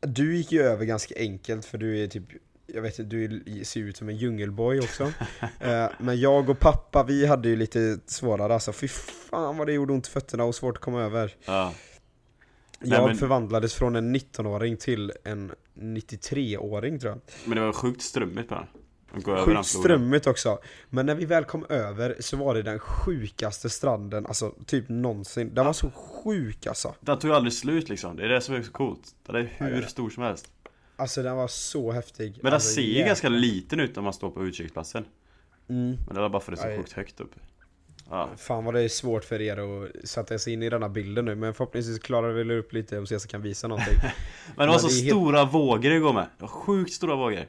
Du 0.00 0.36
gick 0.36 0.52
ju 0.52 0.62
över 0.62 0.84
ganska 0.84 1.14
enkelt 1.18 1.64
för 1.64 1.78
du 1.78 2.02
är 2.02 2.06
typ 2.06 2.24
jag 2.66 2.82
vet 2.82 2.98
inte, 2.98 3.16
du 3.16 3.64
ser 3.64 3.80
ut 3.80 3.96
som 3.96 4.08
en 4.08 4.16
djungelboy 4.16 4.78
också. 4.80 5.04
Eh, 5.60 5.86
Men 5.98 6.20
jag 6.20 6.50
och 6.50 6.58
pappa, 6.58 7.02
vi 7.04 7.26
hade 7.26 7.48
ju 7.48 7.56
lite 7.56 7.98
svårare 8.06 8.54
alltså. 8.54 8.72
Fy 8.72 8.88
fan 8.88 9.56
vad 9.56 9.66
det 9.66 9.72
gjorde 9.72 9.92
ont 9.92 10.06
i 10.08 10.10
fötterna 10.10 10.44
och 10.44 10.54
svårt 10.54 10.76
att 10.76 10.82
komma 10.82 11.02
över. 11.02 11.34
Ja. 11.44 11.74
Jag 12.80 13.06
men- 13.06 13.16
förvandlades 13.16 13.74
från 13.74 13.96
en 13.96 14.16
19-åring 14.16 14.76
till 14.76 15.12
en 15.24 15.52
93-åring 15.74 16.98
tror 16.98 17.12
jag. 17.12 17.20
Men 17.44 17.58
det 17.58 17.64
var 17.64 17.72
sjukt 17.72 18.02
strömmigt 18.02 18.48
den 18.48 18.66
Sjukt 19.44 19.66
strömmigt 19.66 20.26
också. 20.26 20.58
Men 20.90 21.06
när 21.06 21.14
vi 21.14 21.24
väl 21.24 21.44
kom 21.44 21.64
över 21.68 22.16
så 22.20 22.36
var 22.36 22.54
det 22.54 22.62
den 22.62 22.78
sjukaste 22.78 23.70
stranden, 23.70 24.26
alltså 24.26 24.54
typ 24.66 24.88
någonsin. 24.88 25.54
Den 25.54 25.66
var 25.66 25.72
så 25.72 25.90
sjuk 25.90 26.66
alltså. 26.66 26.94
Den 27.00 27.18
tog 27.18 27.30
aldrig 27.30 27.52
slut 27.52 27.88
liksom. 27.88 28.16
Det 28.16 28.24
är 28.24 28.28
det 28.28 28.40
som 28.40 28.54
är 28.54 28.62
så 28.62 28.72
coolt. 28.72 29.14
Den 29.26 29.36
är 29.36 29.54
Ja, 29.58 29.64
hur 29.66 29.80
vet. 29.80 29.90
stor 29.90 30.10
som 30.10 30.22
helst. 30.22 30.48
Alltså 31.02 31.22
den 31.22 31.36
var 31.36 31.48
så 31.48 31.92
häftig. 31.92 32.32
Men 32.34 32.44
den 32.44 32.52
alltså, 32.52 32.74
ser 32.74 32.82
ju 32.82 32.88
jäklar. 32.88 33.06
ganska 33.06 33.28
liten 33.28 33.80
ut 33.80 33.96
när 33.96 34.02
man 34.02 34.12
står 34.12 34.30
på 34.30 34.44
utkiksplatsen. 34.44 35.04
Mm. 35.68 35.96
Men 36.06 36.14
det 36.14 36.20
var 36.20 36.28
bara 36.28 36.42
för 36.42 36.52
att 36.52 36.62
det 36.62 36.68
är 36.68 36.76
så 36.76 36.82
sjukt 36.82 36.92
högt 36.92 37.20
upp. 37.20 37.30
Ja. 38.10 38.28
Fan 38.36 38.64
vad 38.64 38.74
det 38.74 38.80
är 38.82 38.88
svårt 38.88 39.24
för 39.24 39.40
er 39.40 39.56
att 39.56 40.08
sätta 40.08 40.38
sig 40.38 40.52
in 40.52 40.62
i 40.62 40.70
denna 40.70 40.88
bilden 40.88 41.24
nu 41.24 41.34
Men 41.34 41.54
förhoppningsvis 41.54 41.98
klarar 41.98 42.32
vi 42.32 42.54
upp 42.54 42.72
lite 42.72 42.98
och 42.98 43.08
se 43.08 43.20
så 43.20 43.28
kan 43.28 43.42
visa 43.42 43.68
någonting 43.68 43.94
Men 44.56 44.66
det 44.66 44.72
var 44.72 44.78
så 44.78 44.86
det 44.86 44.92
är 44.92 44.96
helt- 44.96 45.10
stora 45.10 45.44
vågor 45.44 45.92
igår 45.92 46.12
med. 46.12 46.26
Det 46.36 46.42
var 46.42 46.48
sjukt 46.48 46.92
stora 46.92 47.16
vågor. 47.16 47.46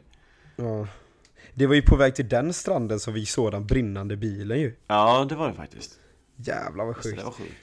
ja. 0.56 0.88
Det 1.54 1.68
var 1.68 1.76
ju 1.76 1.82
på 1.82 1.96
väg 1.96 2.16
till 2.16 2.30
den 2.30 2.54
stranden 2.54 3.00
som 3.00 3.14
vi 3.14 3.26
såg 3.26 3.52
den 3.52 3.68
brinnande 3.68 4.18
bilen 4.18 4.60
ju 4.60 4.76
Ja, 4.88 5.26
det 5.30 5.36
var 5.36 5.48
det 5.48 5.54
faktiskt. 5.54 6.00
Jävlar 6.36 6.86
vad 6.86 6.96
det, 6.96 7.02
sjukt 7.02 7.18
det 7.18 7.24
var 7.24 7.32
sjukt. 7.32 7.54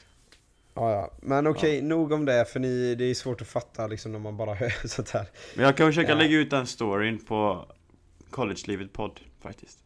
Ja, 0.80 0.92
ja. 0.92 1.10
Men 1.20 1.46
okej, 1.46 1.82
nog 1.82 2.12
om 2.12 2.24
det 2.24 2.44
för 2.44 2.60
ni, 2.60 2.94
det 2.94 3.04
är 3.04 3.14
svårt 3.14 3.40
att 3.40 3.48
fatta 3.48 3.86
liksom 3.86 4.12
när 4.12 4.18
man 4.18 4.36
bara 4.36 4.54
hör 4.54 4.72
sånt 4.88 5.10
här 5.10 5.26
Men 5.54 5.64
jag 5.64 5.76
kan 5.76 5.86
försöka 5.88 6.08
Ja. 6.12 6.14
lägga 6.18 6.36
ut 6.36 6.50
den 6.50 6.66
storyn 6.66 7.24
på 7.24 7.66
College-livet 8.30 8.92
podd 8.92 9.20
faktiskt. 9.40 9.78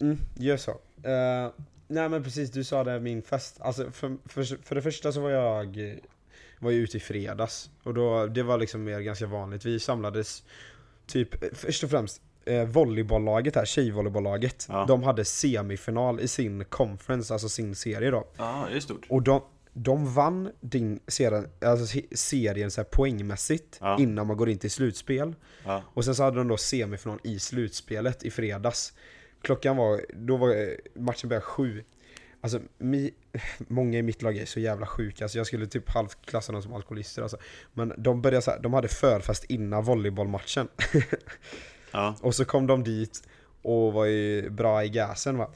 Mm, 0.00 0.18
gör 0.34 0.56
så. 0.56 0.70
Eh, 1.02 1.50
nej 1.88 2.08
men 2.08 2.24
precis, 2.24 2.50
du 2.50 2.64
sa 2.64 2.84
det, 2.84 3.00
min 3.00 3.22
fest. 3.22 3.56
Alltså 3.60 3.90
för, 3.90 4.16
för, 4.28 4.44
för 4.64 4.74
det 4.74 4.82
första 4.82 5.12
så 5.12 5.20
var 5.20 5.30
jag, 5.30 5.76
var 6.58 6.70
jag 6.70 6.80
ute 6.80 6.96
i 6.96 7.00
fredags. 7.00 7.70
Och 7.82 7.94
då, 7.94 8.26
det 8.26 8.42
var 8.42 8.58
liksom 8.58 8.84
mer 8.84 9.00
ganska 9.00 9.26
vanligt. 9.26 9.64
Vi 9.64 9.80
samlades 9.80 10.42
typ, 11.06 11.56
först 11.56 11.84
och 11.84 11.90
främst, 11.90 12.20
eh, 12.44 12.64
volleybolllaget 12.64 13.54
här, 13.56 13.64
tjejvolleybolllaget. 13.64 14.66
Ja. 14.68 14.84
De 14.88 15.02
hade 15.02 15.24
semifinal 15.24 16.20
i 16.20 16.28
sin 16.28 16.64
conference, 16.64 17.32
alltså 17.32 17.48
sin 17.48 17.74
serie 17.74 18.10
då. 18.10 18.26
Ja, 18.36 18.66
det 18.70 18.76
är 18.76 18.80
stort. 18.80 19.06
Och 19.08 19.22
de, 19.22 19.42
de 19.78 20.14
vann 20.14 20.50
din 20.60 21.00
serien, 21.08 21.48
alltså 21.60 21.86
se- 21.86 22.06
serien 22.16 22.70
så 22.70 22.80
här 22.80 22.88
poängmässigt 22.88 23.78
Ja. 23.80 23.96
innan 24.00 24.26
man 24.26 24.36
går 24.36 24.48
in 24.50 24.58
till 24.58 24.70
slutspel. 24.70 25.34
Ja. 25.64 25.82
Och 25.94 26.04
sen 26.04 26.14
så 26.14 26.22
hade 26.22 26.36
de 26.36 26.48
då 26.48 26.56
semifinal 26.56 27.18
i 27.24 27.38
slutspelet 27.38 28.22
i 28.22 28.30
fredags. 28.30 28.92
Klockan 29.42 29.76
var, 29.76 30.00
då 30.14 30.36
var 30.36 30.48
eh, 30.50 30.68
matchen 30.94 31.28
började 31.28 31.44
sju. 31.46 31.84
Alltså, 32.40 32.60
mi, 32.78 33.10
många 33.58 33.98
i 33.98 34.02
mitt 34.02 34.22
lag 34.22 34.36
är 34.36 34.46
så 34.46 34.60
jävla 34.60 34.86
sjuka, 34.86 35.24
alltså 35.24 35.38
jag 35.38 35.46
skulle 35.46 35.66
typ 35.66 35.90
halvt 35.90 36.26
klassa 36.26 36.52
dem 36.52 36.62
som 36.62 36.74
alkoholister 36.74 37.22
alltså. 37.22 37.36
Men 37.72 37.92
de 37.98 38.22
började 38.22 38.42
så 38.42 38.50
här, 38.50 38.60
de 38.60 38.72
hade 38.74 38.88
förfest 38.88 39.44
innan 39.44 39.84
volleybollmatchen. 39.84 40.68
Ja. 41.92 42.16
och 42.20 42.34
så 42.34 42.44
kom 42.44 42.66
de 42.66 42.84
dit 42.84 43.22
och 43.62 43.92
var 43.92 44.04
ju 44.04 44.50
bra 44.50 44.84
i 44.84 44.88
gasen 44.88 45.38
va. 45.38 45.50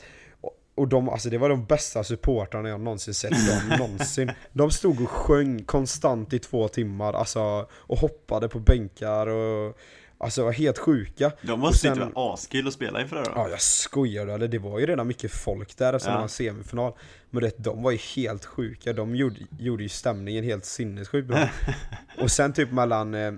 Och- 0.80 0.88
de, 0.88 1.08
alltså 1.08 1.30
det 1.30 1.38
var 1.38 1.48
de 1.48 1.64
bästa 1.64 2.04
supportrarna 2.04 2.68
jag 2.68 2.80
någonsin 2.80 3.14
sett 3.14 3.30
dem, 3.30 3.78
någonsin. 3.78 4.32
De 4.52 4.70
stod 4.70 5.02
och 5.02 5.10
sjöng 5.10 5.64
konstant 5.64 6.32
i 6.32 6.38
två 6.38 6.68
timmar, 6.68 7.12
alltså 7.12 7.66
och 7.72 7.98
hoppade 7.98 8.48
på 8.48 8.58
bänkar 8.58 9.26
och 9.26 9.78
Alltså 10.22 10.44
var 10.44 10.52
helt 10.52 10.78
sjuka. 10.78 11.32
De 11.42 11.60
måste 11.60 11.78
sen- 11.78 11.92
inte 12.02 12.14
vara 12.14 12.34
askul 12.34 12.68
att 12.68 12.74
spela 12.74 13.00
inför 13.02 13.16
det 13.16 13.22
då. 13.22 13.30
Ja 13.34 13.48
jag 13.48 13.60
skojar 13.60 14.26
eller 14.26 14.48
det 14.48 14.58
var 14.58 14.78
ju 14.78 14.86
redan 14.86 15.06
mycket 15.06 15.30
folk 15.32 15.76
där 15.76 15.92
eftersom 15.92 16.12
Ja. 16.12 16.18
det 16.18 16.22
var 16.22 16.28
semifinal 16.28 16.92
Men 17.30 17.42
det, 17.42 17.58
de 17.58 17.82
var 17.82 17.90
ju 17.90 17.96
helt 18.16 18.44
sjuka, 18.44 18.92
de 18.92 19.16
gjorde, 19.16 19.36
gjorde 19.58 19.82
ju 19.82 19.88
stämningen 19.88 20.44
helt 20.44 20.64
sinnessjukt 20.64 21.28
bra 21.28 21.48
Och 22.22 22.30
sen 22.30 22.52
typ 22.52 22.72
mellan, 22.72 23.14
eh, 23.14 23.32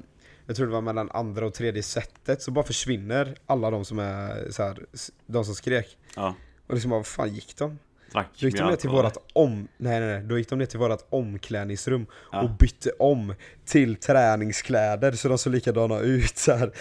jag 0.47 0.57
tror 0.57 0.67
det 0.67 0.73
var 0.73 0.81
mellan 0.81 1.11
andra 1.11 1.47
och 1.47 1.55
tredje 1.55 1.83
setet 1.83 2.43
så 2.43 2.51
bara 2.51 2.65
försvinner 2.65 3.35
alla 3.47 3.71
de 3.71 3.85
som 3.85 3.99
är 3.99 4.51
så 4.51 4.63
här, 4.63 4.79
de 5.27 5.45
som 5.45 5.55
skrek 5.55 5.97
Ja. 6.17 6.35
Och 6.67 6.75
liksom 6.75 6.91
bara, 6.91 6.99
vad 6.99 7.07
fan 7.07 7.35
gick 7.35 7.57
de? 7.57 7.79
Drack 8.13 8.29
Då 8.41 8.47
gick 8.47 8.57
de 8.59 8.65
ner 8.69 8.77
till 8.77 8.91
vårat 8.91 9.17
om... 9.33 9.69
Nej 9.77 10.01
nej 10.01 10.09
nej, 10.09 10.23
då 10.23 10.39
gick 10.39 10.49
de 10.49 10.59
ner 10.59 10.67
till 10.67 10.79
vårat 10.79 11.07
omklädningsrum 11.11 12.07
Ja. 12.33 12.43
och 12.43 12.51
bytte 12.51 12.91
om 12.99 13.35
till 13.65 13.97
träningskläder 13.97 15.13
så 15.13 15.29
de 15.29 15.39
såg 15.39 15.53
likadana 15.53 15.99
ut 15.99 16.39
så 16.39 16.53
här. 16.57 16.73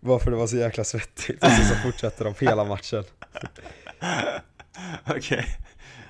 Varför 0.00 0.30
det 0.30 0.36
var 0.36 0.46
så 0.46 0.56
jäkla 0.56 0.84
svettigt. 0.84 1.44
Och 1.44 1.50
så, 1.50 1.62
så 1.64 1.74
fortsätter 1.74 2.24
de 2.24 2.34
hela 2.40 2.64
matchen. 2.64 3.04
Okej. 5.10 5.46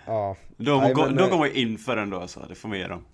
Ja, 0.07 0.37
De, 0.57 0.81
Nej, 0.81 0.93
går- 0.95 1.07
men, 1.07 1.17
de 1.17 1.23
eh, 1.31 1.39
går 1.39 1.47
in 1.49 1.79
för 1.79 1.97
ändå 1.97 2.21
alltså, 2.21 2.47
det 2.49 2.55
får 2.55 2.69
man 2.69 2.79
ge 2.79 2.87
dem. 2.87 3.05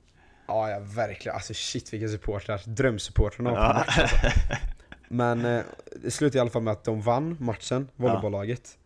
ja, 0.46 0.70
ja 0.70 0.78
verkligen. 0.80 1.34
Alltså 1.34 1.54
shit 1.54 1.92
vilka 1.92 2.08
supportrar. 2.08 2.60
Drömsupportrarna 2.66 3.50
var 3.50 3.56
på 3.56 3.62
Ja. 3.64 3.72
match 3.74 3.98
alltså. 3.98 4.16
Men 5.08 5.44
eh, 5.44 5.62
det 6.02 6.10
slutade 6.10 6.38
i 6.38 6.40
alla 6.40 6.50
fall 6.50 6.62
med 6.62 6.72
att 6.72 6.84
de 6.84 7.00
vann 7.02 7.36
matchen, 7.40 7.88
volleybollaget. 7.96 8.78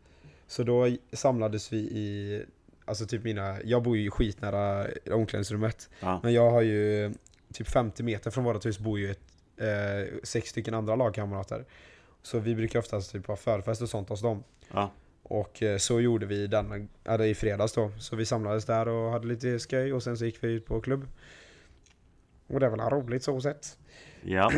Så 0.46 0.62
då 0.62 0.96
samlades 1.12 1.72
vi 1.72 1.76
i, 1.78 2.42
alltså 2.84 3.06
typ 3.06 3.24
mina, 3.24 3.62
jag 3.64 3.82
bor 3.82 3.96
ju 3.96 4.10
skitnära 4.10 4.86
omklädningsrummet. 5.10 5.90
Ja. 6.00 6.20
Men 6.22 6.32
jag 6.32 6.50
har 6.50 6.62
ju 6.62 7.14
typ 7.52 7.68
50 7.68 8.02
meter 8.02 8.30
från 8.30 8.44
vårt 8.44 8.66
hus 8.66 8.78
bor 8.78 8.98
ju 8.98 9.10
ett, 9.10 9.20
eh, 9.56 10.18
sex 10.22 10.50
stycken 10.50 10.74
andra 10.74 10.96
lagkamrater. 10.96 11.64
Så 12.22 12.38
vi 12.38 12.54
brukar 12.54 12.78
oftast 12.78 13.12
typ 13.12 13.26
ha 13.26 13.36
förfest 13.36 13.82
och 13.82 13.88
sånt 13.88 14.08
hos 14.08 14.22
dem. 14.22 14.44
Ja. 14.72 14.90
Och 15.22 15.62
eh, 15.62 15.78
så 15.78 16.00
gjorde 16.00 16.26
vi 16.26 16.46
den, 16.46 16.88
eller 17.04 17.24
i 17.24 17.34
fredags 17.34 17.72
då. 17.72 17.92
Så 17.98 18.16
vi 18.16 18.26
samlades 18.26 18.64
där 18.64 18.88
och 18.88 19.10
hade 19.10 19.26
lite 19.26 19.58
skoj 19.58 19.92
och 19.92 20.02
sen 20.02 20.16
så 20.16 20.24
gick 20.24 20.44
vi 20.44 20.48
ut 20.48 20.66
på 20.66 20.80
klubb. 20.80 21.08
Och 22.46 22.60
det 22.60 22.68
var 22.68 22.76
väl 22.76 22.90
roligt 22.90 23.22
så 23.22 23.40
sett. 23.40 23.78
Ja. 24.22 24.52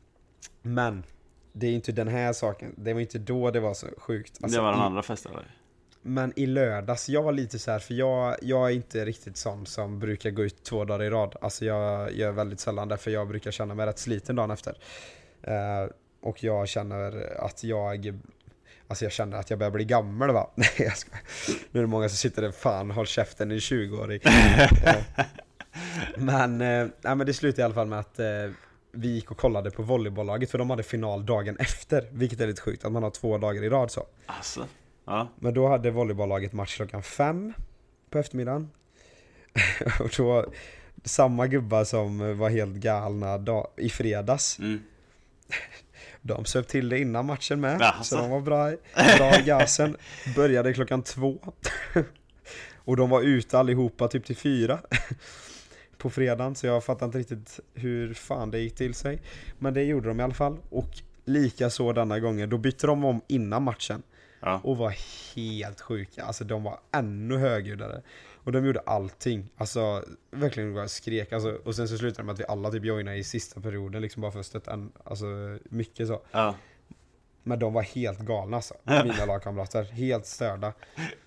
Men 0.62 1.02
det 1.52 1.66
är 1.66 1.72
inte 1.72 1.92
den 1.92 2.08
här 2.08 2.32
saken, 2.32 2.74
det 2.76 2.92
var 2.92 3.00
inte 3.00 3.18
då 3.18 3.50
det 3.50 3.60
var 3.60 3.74
så 3.74 3.86
sjukt. 3.98 4.38
Alltså, 4.42 4.58
det 4.58 4.62
var 4.62 4.72
den 4.72 4.80
i, 4.80 4.84
andra 4.84 5.02
festen 5.02 5.32
eller? 5.32 5.56
Men 6.02 6.32
i 6.36 6.46
lördags, 6.46 7.08
jag 7.08 7.22
var 7.22 7.32
lite 7.32 7.58
så 7.58 7.70
här 7.70 7.78
för 7.78 7.94
jag, 7.94 8.36
jag 8.42 8.70
är 8.70 8.74
inte 8.74 9.04
riktigt 9.04 9.36
sån 9.36 9.66
som 9.66 9.98
brukar 9.98 10.30
gå 10.30 10.44
ut 10.44 10.64
två 10.64 10.84
dagar 10.84 11.04
i 11.04 11.10
rad. 11.10 11.36
Alltså 11.40 11.64
jag 11.64 12.12
gör 12.12 12.32
väldigt 12.32 12.60
sällan 12.60 12.88
det 12.88 12.96
för 12.96 13.10
jag 13.10 13.28
brukar 13.28 13.50
känna 13.50 13.74
mig 13.74 13.86
rätt 13.86 13.98
sliten 13.98 14.36
dagen 14.36 14.50
efter. 14.50 14.76
Eh, 15.42 15.90
och 16.20 16.44
jag 16.44 16.68
känner 16.68 17.36
att 17.40 17.64
jag 17.64 18.20
Alltså 18.88 19.04
jag 19.04 19.12
känner 19.12 19.36
att 19.36 19.50
jag 19.50 19.58
börjar 19.58 19.70
bli 19.70 19.84
gammal 19.84 20.32
va? 20.32 20.50
Nej 20.54 20.70
jag 20.78 20.96
ska. 20.96 21.16
Nu 21.70 21.80
är 21.80 21.82
det 21.82 21.86
många 21.86 22.08
som 22.08 22.16
sitter 22.16 22.42
där, 22.42 22.50
fan 22.50 22.90
håll 22.90 23.06
käften, 23.06 23.50
är 23.50 23.54
20-årig. 23.54 24.26
Eh, 24.86 25.26
men, 26.16 26.60
eh, 26.60 26.86
nej, 27.00 27.16
men 27.16 27.26
det 27.26 27.34
slutade 27.34 27.62
i 27.62 27.64
alla 27.64 27.74
fall 27.74 27.86
med 27.86 27.98
att 27.98 28.18
eh, 28.18 28.26
vi 28.92 29.08
gick 29.08 29.30
och 29.30 29.36
kollade 29.36 29.70
på 29.70 29.82
volleybollaget 29.82 30.50
för 30.50 30.58
de 30.58 30.70
hade 30.70 30.82
final 30.82 31.26
dagen 31.26 31.56
efter. 31.56 32.08
Vilket 32.12 32.40
är 32.40 32.46
lite 32.46 32.62
sjukt, 32.62 32.84
att 32.84 32.92
man 32.92 33.02
har 33.02 33.10
två 33.10 33.38
dagar 33.38 33.62
i 33.64 33.68
rad 33.68 33.90
så. 33.90 34.06
Alltså. 34.26 34.66
Ja. 35.04 35.28
Men 35.38 35.54
då 35.54 35.68
hade 35.68 35.90
volleybollaget 35.90 36.52
match 36.52 36.76
klockan 36.76 37.02
fem 37.02 37.52
på 38.10 38.18
eftermiddagen. 38.18 38.70
och 40.00 40.10
då, 40.16 40.46
samma 41.04 41.46
gubbar 41.46 41.84
som 41.84 42.38
var 42.38 42.50
helt 42.50 42.76
galna 42.76 43.38
dag, 43.38 43.66
i 43.76 43.90
fredags, 43.90 44.58
Mm. 44.58 44.80
de 46.22 46.44
söp 46.44 46.68
till 46.68 46.88
det 46.88 46.98
innan 46.98 47.26
matchen 47.26 47.60
med. 47.60 47.80
Jaså? 47.80 48.04
Så 48.04 48.16
de 48.16 48.30
var 48.30 48.40
bra, 48.40 48.72
bra 49.18 49.38
i 49.38 49.42
gasen. 49.42 49.96
Började 50.36 50.74
klockan 50.74 51.02
två. 51.02 51.38
och 52.74 52.96
de 52.96 53.10
var 53.10 53.22
ute 53.22 53.58
allihopa 53.58 54.08
typ 54.08 54.24
till 54.24 54.36
fyra. 54.36 54.78
På 56.00 56.10
fredagen, 56.10 56.54
så 56.54 56.66
jag 56.66 56.84
fattar 56.84 57.06
inte 57.06 57.18
riktigt 57.18 57.60
hur 57.74 58.14
fan 58.14 58.50
det 58.50 58.58
gick 58.60 58.74
till 58.74 58.94
sig. 58.94 59.22
Men 59.58 59.74
det 59.74 59.82
gjorde 59.84 60.08
de 60.08 60.20
i 60.20 60.22
alla 60.22 60.34
fall. 60.34 60.56
Och 60.70 60.88
lika 61.24 61.70
så 61.70 61.92
denna 61.92 62.20
gången, 62.20 62.50
då 62.50 62.58
bytte 62.58 62.86
de 62.86 63.04
om 63.04 63.20
innan 63.26 63.62
matchen 63.62 64.02
Ja. 64.40 64.60
och 64.64 64.76
var 64.76 64.94
helt 65.36 65.80
sjuka. 65.80 66.24
Alltså 66.24 66.44
de 66.44 66.62
var 66.62 66.78
ännu 66.92 67.36
högljuddare. 67.36 68.02
Och 68.44 68.52
de 68.52 68.66
gjorde 68.66 68.80
allting. 68.80 69.50
Alltså 69.56 70.04
verkligen 70.30 70.74
bara 70.74 70.88
skrek. 70.88 71.32
Alltså, 71.32 71.58
och 71.64 71.74
sen 71.74 71.88
så 71.88 71.98
slutade 71.98 72.22
det 72.22 72.26
med 72.26 72.32
att 72.32 72.40
vi 72.40 72.44
alla 72.48 72.70
typ 72.70 72.84
joinade 72.84 73.16
i 73.16 73.24
sista 73.24 73.60
perioden 73.60 74.02
liksom 74.02 74.22
bara 74.22 74.32
för 74.32 74.40
att 74.40 74.46
stötta 74.46 74.72
en, 74.72 74.92
Alltså 75.04 75.24
mycket 75.64 76.06
så. 76.08 76.20
Ja. 76.30 76.54
Men 77.42 77.58
de 77.58 77.72
var 77.72 77.82
helt 77.82 78.18
galna 78.18 78.56
alltså. 78.56 78.74
Mina 78.84 79.24
lagkamrater. 79.26 79.84
Helt 79.84 80.26
störda. 80.26 80.72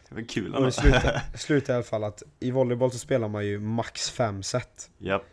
Det 0.10 0.16
var 0.16 0.22
kul 0.30 0.56
Och 0.56 0.64
det 0.66 0.72
slutade, 0.72 1.22
slutade 1.36 1.74
i 1.74 1.76
alla 1.76 1.84
fall 1.84 2.04
att 2.04 2.24
i 2.40 2.52
volleyboll 2.52 2.92
så 2.92 2.98
spelar 2.98 3.28
man 3.28 3.46
ju 3.46 3.60
max 3.60 4.10
fem 4.12 4.44
set. 4.44 4.90
Japp. 4.98 5.24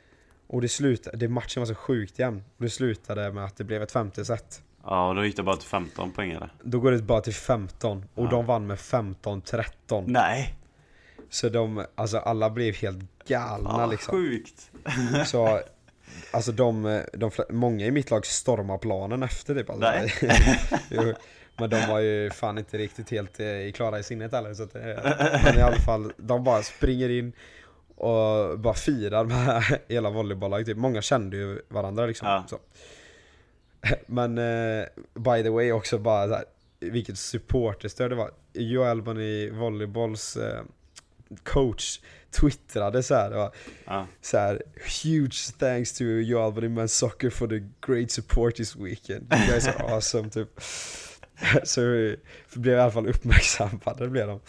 Och 0.47 0.61
det 0.61 0.69
slutade, 0.69 1.17
det 1.17 1.29
matchen 1.29 1.61
var 1.61 1.67
så 1.67 1.75
sjukt 1.75 2.19
jämn. 2.19 2.45
Och 2.57 2.63
det 2.65 2.71
slutade 2.71 3.33
med 3.33 3.45
att 3.45 3.57
det 3.57 3.65
blev 3.65 3.83
ett 3.83 3.93
femte 3.93 4.25
set. 4.25 4.63
Ja, 4.85 5.09
och 5.09 5.15
då 5.15 5.25
gick 5.25 5.37
det 5.37 5.43
bara 5.43 5.57
till 5.57 5.69
15 5.69 6.13
poäng 6.13 6.31
eller? 6.31 6.53
Då 6.63 6.81
går 6.81 6.93
det 6.93 6.99
bara 7.03 7.21
till 7.21 7.35
15 7.35 8.05
och 8.15 8.25
Ja. 8.25 8.31
de 8.31 8.47
vann 8.47 8.67
med 8.67 8.79
15-13. 8.79 10.05
Nej! 10.07 10.55
Så 11.31 11.49
de, 11.49 11.87
alltså 11.95 12.19
alla 12.19 12.51
blev 12.51 12.75
helt 12.77 12.99
galna 13.29 13.71
Ja, 13.79 13.87
liksom. 13.87 14.13
Sjukt! 14.13 14.71
Så, 15.27 15.61
alltså 16.31 16.53
de, 16.53 17.03
de, 17.13 17.31
många 17.51 17.87
i 17.87 17.91
mitt 17.91 18.11
lag 18.11 18.27
stormar 18.27 18.79
planen 18.79 19.23
efter 19.23 19.55
typ. 19.55 19.71
Alltså. 19.71 19.91
Nej. 19.91 20.15
jo, 20.91 21.15
men 21.57 21.71
de 21.71 21.87
var 21.89 21.99
ju 21.99 22.31
fan 22.31 22.59
inte 22.59 22.79
riktigt 22.79 23.11
helt 23.11 23.41
eh, 23.41 23.73
klara 23.75 23.99
i 23.99 24.03
sinnet 24.03 24.33
heller. 24.33 24.55
Så 24.55 24.63
att, 24.63 24.75
eh, 24.75 24.83
men 25.45 25.59
i 25.59 25.63
alla 25.63 25.77
fall, 25.77 26.13
de 26.17 26.45
bara 26.45 26.63
springer 26.63 27.09
in 27.09 27.33
och 27.97 28.59
bara 28.59 28.75
firar 28.75 29.25
med 29.25 29.63
hela 29.89 30.11
volleybollaget. 30.11 30.67
Typ. 30.67 30.77
Många 30.77 31.03
kände 31.03 31.37
ju 31.37 31.63
varandra 31.69 32.07
liksom. 32.07 32.29
Ja. 32.29 32.45
Så. 32.49 32.59
Men 34.07 34.39
eh, 34.39 34.87
by 35.15 35.43
the 35.43 35.51
way 35.51 35.73
också 35.73 35.99
bara 35.99 36.29
så 36.29 36.35
här, 36.35 36.45
vilket 36.81 37.19
supporterstöd 37.19 38.11
det 38.11 38.15
var. 38.15 38.31
Joe 38.53 38.85
Albany 38.85 39.51
volleybolls 39.51 40.37
eh, 40.37 40.63
coach 41.43 42.01
twittrade 42.31 43.03
så 43.03 43.15
här, 43.15 43.31
det 43.31 43.37
var 43.37 43.53
Ja. 43.85 44.07
så 44.21 44.39
här 44.39 44.63
huge 45.05 45.37
thanks 45.59 45.93
to 45.93 46.05
Joe 46.05 46.43
Albany 46.45 46.69
men's 46.69 46.87
soccer 46.87 47.31
for 47.31 47.47
the 47.49 47.63
great 47.93 48.11
support 48.11 48.55
this 48.57 48.77
weekend. 48.77 49.35
You 49.35 49.47
guys 49.47 49.69
are 49.69 49.83
awesome 49.95 50.31
typ. 50.31 50.49
Så 51.65 51.81
vi 51.81 52.17
blev 52.55 52.77
i 52.77 52.81
alla 52.81 52.93
fall 52.93 53.07
uppmärksammade 53.09 54.09
blev 54.09 54.27
de. 54.27 54.41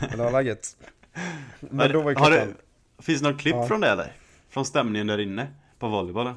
Men 0.00 0.10
det 0.10 0.16
var 0.24 0.30
läget. 0.32 0.76
Men 1.60 1.92
då 1.92 2.00
var 2.02 2.14
Har 2.14 2.30
det, 2.30 2.46
Finns 3.02 3.20
det 3.22 3.30
något 3.30 3.40
klipp 3.40 3.54
Ja. 3.54 3.66
från 3.66 3.80
det 3.80 3.88
eller? 3.88 4.12
Från 4.50 4.64
stämningen 4.64 5.06
där 5.06 5.18
inne? 5.20 5.46
På 5.78 5.88
volleybollen? 5.88 6.34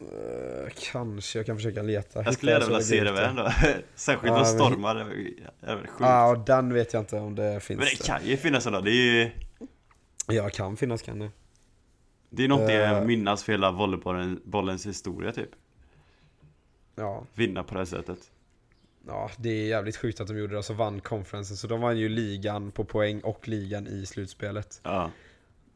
eh, 0.00 0.68
kanske 0.92 1.38
jag 1.38 1.46
kan 1.46 1.56
försöka 1.56 1.82
leta. 1.82 2.22
Jag 2.24 2.34
skulle 2.34 2.52
gärna 2.52 2.66
vilja 2.66 2.80
se 2.80 3.04
det 3.04 3.12
med 3.12 3.24
ändå 3.24 3.52
Särskilt 3.94 4.32
Ja, 4.32 4.38
de 4.38 4.42
men- 4.42 4.46
stormar, 4.46 4.94
det 4.94 5.14
ju 5.14 5.34
jävligt 5.66 5.90
sjukt 5.90 6.00
Ja, 6.00 6.26
och 6.30 6.38
den 6.38 6.74
vet 6.74 6.92
jag 6.92 7.02
inte 7.02 7.16
om 7.16 7.34
det 7.34 7.60
finns. 7.60 7.78
Men 7.78 7.88
det 7.98 8.06
kan 8.06 8.24
ju 8.26 8.36
finnas 8.36 8.64
sådana, 8.64 8.80
det 8.84 8.90
är 8.90 9.14
ju 9.24 9.30
Ja, 10.26 10.48
kan 10.50 10.76
finnas 10.76 11.02
kan 11.02 11.18
det. 11.18 11.30
Det 12.30 12.44
är 12.44 12.48
något 12.48 12.70
Eh. 12.70 12.76
jag 12.76 13.06
minnas 13.06 13.44
för 13.44 13.52
hela 13.52 13.70
volleybollen, 13.70 14.40
bollens 14.44 14.86
historia 14.86 15.32
typ 15.32 15.50
Ja, 16.94 17.24
Vinna 17.34 17.62
på 17.62 17.74
det 17.74 17.80
här 17.80 17.84
sättet 17.84 18.30
ja, 19.06 19.30
det 19.36 19.48
är 19.48 19.66
jävligt 19.66 19.96
sjukt 19.96 20.20
att 20.20 20.26
de 20.28 20.38
gjorde 20.38 20.52
det 20.54 20.58
och 20.58 20.64
så 20.64 20.74
vann 20.74 21.00
konferensen. 21.00 21.56
Så 21.56 21.66
de 21.66 21.80
vann 21.80 21.98
ju 21.98 22.08
ligan 22.08 22.70
på 22.70 22.84
poäng 22.84 23.20
och 23.20 23.48
ligan 23.48 23.86
i 23.86 24.06
slutspelet. 24.06 24.80
Ja, 24.82 25.10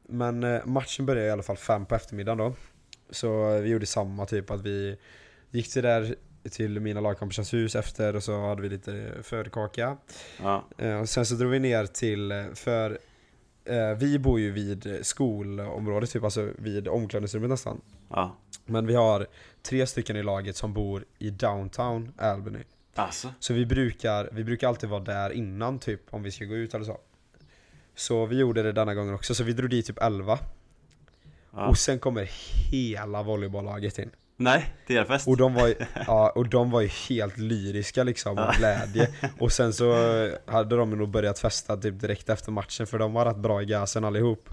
Men 0.09 0.43
eh, 0.45 0.67
matchen 0.67 1.07
började 1.07 1.29
i 1.29 1.31
alla 1.31 1.43
fall 1.43 1.57
fem 1.57 1.87
på 1.87 1.95
eftermiddagen 1.95 2.39
då. 2.39 2.55
Så 3.11 3.59
vi 3.59 3.69
gjorde 3.69 3.87
samma 3.87 4.27
typ 4.27 4.51
att 4.51 4.61
vi 4.61 4.97
gick 5.51 5.73
till 5.73 5.83
där 5.83 6.15
till 6.51 6.81
mina 6.81 7.01
lagkompisars 7.01 7.55
hus 7.55 7.75
efter 7.77 8.17
och 8.17 8.23
så 8.23 8.47
hade 8.47 8.63
vi 8.63 8.69
lite 8.69 9.13
förkaka. 9.23 9.97
ja, 10.43 10.65
Eh, 10.79 11.01
och 11.01 11.09
sen 11.09 11.27
så 11.27 11.35
drog 11.35 11.51
vi 11.51 11.59
ner 11.59 11.87
till, 11.87 12.33
eh, 12.33 12.45
för 12.55 12.99
vi 13.99 14.19
bor 14.19 14.41
ju 14.41 14.51
vid 14.51 14.99
skolområdet 15.03 16.11
typ, 16.11 16.25
alltså 16.25 16.51
vid 16.59 16.89
omklädningsrummet 16.89 17.51
nästan. 17.51 17.81
ja 18.09 18.37
Men 18.65 18.87
vi 18.87 18.95
har 18.95 19.27
tre 19.63 19.87
stycken 19.87 20.17
i 20.17 20.23
laget 20.23 20.57
som 20.57 20.73
bor 20.73 21.05
i 21.19 21.31
downtown 21.31 22.13
Albany. 22.17 22.59
Alltså, 22.95 23.35
Så 23.41 23.55
vi 23.55 23.67
brukar, 23.67 24.29
vi 24.33 24.45
brukar 24.45 24.69
alltid 24.69 24.89
vara 24.91 25.01
där 25.01 25.31
innan 25.31 25.79
typ 25.79 26.01
om 26.11 26.23
vi 26.23 26.31
ska 26.31 26.45
gå 26.45 26.55
ut 26.55 26.75
eller 26.75 26.85
så. 26.85 26.99
Så 27.95 28.27
vi 28.27 28.37
gjorde 28.37 28.63
det 28.63 28.73
denna 28.73 28.95
gången 28.95 29.15
också, 29.15 29.35
så 29.35 29.45
vi 29.45 29.53
drog 29.53 29.71
dit 29.71 29.87
typ 29.87 29.99
11. 30.03 30.39
ja. 31.51 31.67
Och 31.67 31.79
sen 31.79 31.99
kommer 31.99 32.31
hela 32.73 33.23
volleybollaget 33.23 33.99
in. 33.99 34.11
Nej, 34.41 34.75
det 34.87 34.97
är 34.97 35.05
fest 35.05 35.29
Och 35.29 35.37
de 35.37 35.55
var 35.55 35.67
ju, 35.67 35.75
ja, 36.07 36.31
och 36.31 36.49
de 36.49 36.71
var 36.71 36.81
ju 36.81 36.89
helt 36.89 37.39
lyriska 37.39 38.05
liksom 38.05 38.39
av 38.39 38.55
glädje. 38.57 39.09
Och 39.39 39.53
sen 39.53 39.73
så 39.73 39.95
hade 40.47 40.77
de 40.77 40.91
nog 40.91 41.09
börjat 41.09 41.39
festa 41.39 41.77
typ 41.77 42.01
direkt 42.01 42.29
efter 42.29 42.53
matchen 42.53 42.87
för 42.87 42.99
de 42.99 43.13
var 43.13 43.25
rätt 43.25 43.37
bra 43.37 43.63
i 43.63 43.65
gasen 43.65 44.05
allihop. 44.05 44.49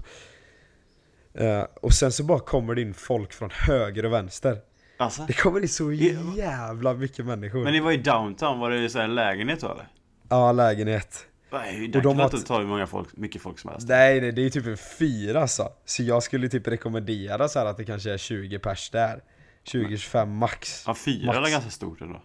Eh, 1.34 1.62
och 1.82 1.92
sen 1.92 2.12
så 2.12 2.24
bara 2.24 2.38
kommer 2.38 2.74
det 2.74 2.82
in 2.82 2.94
folk 2.94 3.32
från 3.32 3.50
höger 3.52 4.04
och 4.04 4.12
vänster. 4.12 4.58
Alltså, 4.96 5.24
Det 5.26 5.32
kommer 5.32 5.60
in 5.60 5.68
så 5.68 5.92
jävla 5.92 6.94
mycket 6.94 7.26
människor. 7.26 7.64
men 7.64 7.72
ni 7.72 7.80
var 7.80 7.92
i 7.92 7.96
downtown, 7.96 8.58
var 8.58 8.70
det 8.70 8.90
så 8.90 8.98
här 8.98 9.04
en 9.04 9.14
lägenhet 9.14 9.60
då 9.60 9.72
eller? 9.72 9.88
Ja, 10.28 10.52
lägenhet. 10.52 11.26
Nej, 11.52 11.84
Och 11.84 11.90
de 11.90 12.02
kan 12.02 12.16
var 12.16 12.24
inte 12.24 12.42
ta 12.42 12.58
hur 12.58 12.66
många 12.66 12.86
folk, 12.86 13.16
mycket 13.16 13.42
folk 13.42 13.58
som 13.58 13.70
helst 13.70 13.88
Nej 13.88 14.20
nej, 14.20 14.32
det 14.32 14.46
är 14.46 14.50
typ 14.50 14.66
en 14.66 14.76
fyra 14.76 15.40
alltså. 15.40 15.72
Så 15.84 16.02
jag 16.02 16.22
skulle 16.22 16.48
typ 16.48 16.68
rekommendera 16.68 17.48
så 17.48 17.58
här 17.58 17.66
att 17.66 17.76
det 17.76 17.84
kanske 17.84 18.12
är 18.12 18.18
20 18.18 18.58
pers 18.58 18.90
där. 18.90 19.22
20-25 19.68 20.26
max. 20.26 20.84
Ja, 20.86 20.94
fyra 20.94 21.26
Max. 21.26 21.38
är 21.46 21.50
ganska 21.50 21.70
stort 21.70 22.00
ändå 22.00 22.22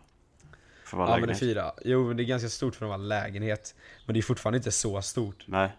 För 0.85 0.97
att 0.97 0.99
vara 0.99 1.09
Ja 1.09 1.17
men 1.17 1.21
det 1.21 1.25
är 1.25 1.27
lägenhet 1.27 1.39
fyra. 1.39 1.71
Jo 1.85 2.07
men 2.07 2.17
det 2.17 2.23
är 2.23 2.25
ganska 2.25 2.49
stort 2.49 2.75
för 2.75 2.85
att 2.85 2.89
vara 2.89 2.97
lägenhet. 2.97 3.75
Men 4.05 4.13
det 4.13 4.19
är 4.19 4.21
fortfarande 4.21 4.57
inte 4.57 4.71
så 4.71 5.01
stort. 5.01 5.43
Nej, 5.47 5.69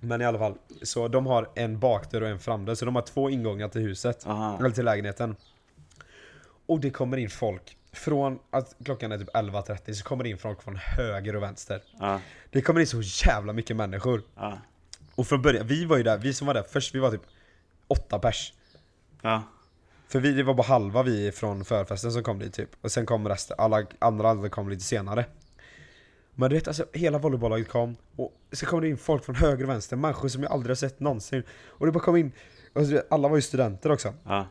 Men 0.00 0.20
i 0.20 0.24
alla 0.24 0.38
fall, 0.38 0.54
så 0.82 1.08
de 1.08 1.26
har 1.26 1.50
en 1.54 1.78
bakdörr 1.78 2.20
och 2.22 2.28
en 2.28 2.38
framdörr, 2.38 2.74
så 2.74 2.84
de 2.84 2.94
har 2.94 3.02
två 3.02 3.30
ingångar 3.30 3.68
till 3.68 3.80
huset. 3.80 4.26
Aha. 4.26 4.58
Eller 4.58 4.70
till 4.70 4.84
lägenheten. 4.84 5.36
Och 6.66 6.80
det 6.80 6.90
kommer 6.90 7.16
in 7.16 7.30
folk. 7.30 7.76
Från 7.92 8.38
att 8.50 8.76
klockan 8.84 9.12
är 9.12 9.18
typ 9.18 9.28
11.30 9.34 9.92
så 9.92 10.04
kommer 10.04 10.24
det 10.24 10.30
in 10.30 10.38
folk 10.38 10.62
från 10.62 10.76
höger 10.76 11.36
och 11.36 11.42
vänster. 11.42 11.82
Ja, 11.98 12.20
Det 12.50 12.62
kommer 12.62 12.80
in 12.80 12.86
så 12.86 13.00
jävla 13.26 13.52
mycket 13.52 13.76
människor. 13.76 14.22
ja, 14.36 14.58
Och 15.14 15.26
från 15.26 15.42
början, 15.42 15.66
vi 15.66 15.84
var 15.84 15.96
ju 15.96 16.02
där, 16.02 16.18
vi 16.18 16.34
som 16.34 16.46
var 16.46 16.54
där 16.54 16.62
först, 16.70 16.94
vi 16.94 16.98
var 16.98 17.10
typ 17.10 17.22
åtta 17.88 18.18
pers. 18.18 18.52
ja, 19.22 19.42
För 20.10 20.20
vi, 20.20 20.32
det 20.32 20.42
var 20.42 20.54
bara 20.54 20.66
halva 20.66 21.02
vi 21.02 21.32
från 21.32 21.64
förfesten 21.64 22.12
som 22.12 22.22
kom 22.22 22.38
dit 22.38 22.54
typ. 22.54 22.70
Och 22.80 22.92
sen 22.92 23.06
kom 23.06 23.28
resten, 23.28 23.56
alla 23.58 23.86
andra, 23.98 24.30
andra 24.30 24.48
kom 24.48 24.68
lite 24.68 24.84
senare. 24.84 25.24
Men 26.34 26.50
du 26.50 26.56
vet 26.56 26.68
alltså, 26.68 26.86
hela 26.92 27.18
volleybollaget 27.18 27.68
kom 27.68 27.96
och 28.16 28.32
så 28.52 28.66
kom 28.66 28.80
det 28.80 28.88
in 28.88 28.98
folk 28.98 29.24
från 29.24 29.34
höger 29.34 29.64
och 29.64 29.70
vänster, 29.70 29.96
människor 29.96 30.28
som 30.28 30.42
jag 30.42 30.52
aldrig 30.52 30.70
har 30.70 30.76
sett 30.76 31.00
någonsin. 31.00 31.42
Och 31.66 31.86
det 31.86 31.92
bara 31.92 32.04
kom 32.04 32.16
in, 32.16 32.32
och 32.72 32.86
så, 32.86 33.02
alla 33.10 33.28
var 33.28 33.36
ju 33.36 33.42
studenter 33.42 33.92
också. 33.92 34.14
ja, 34.24 34.46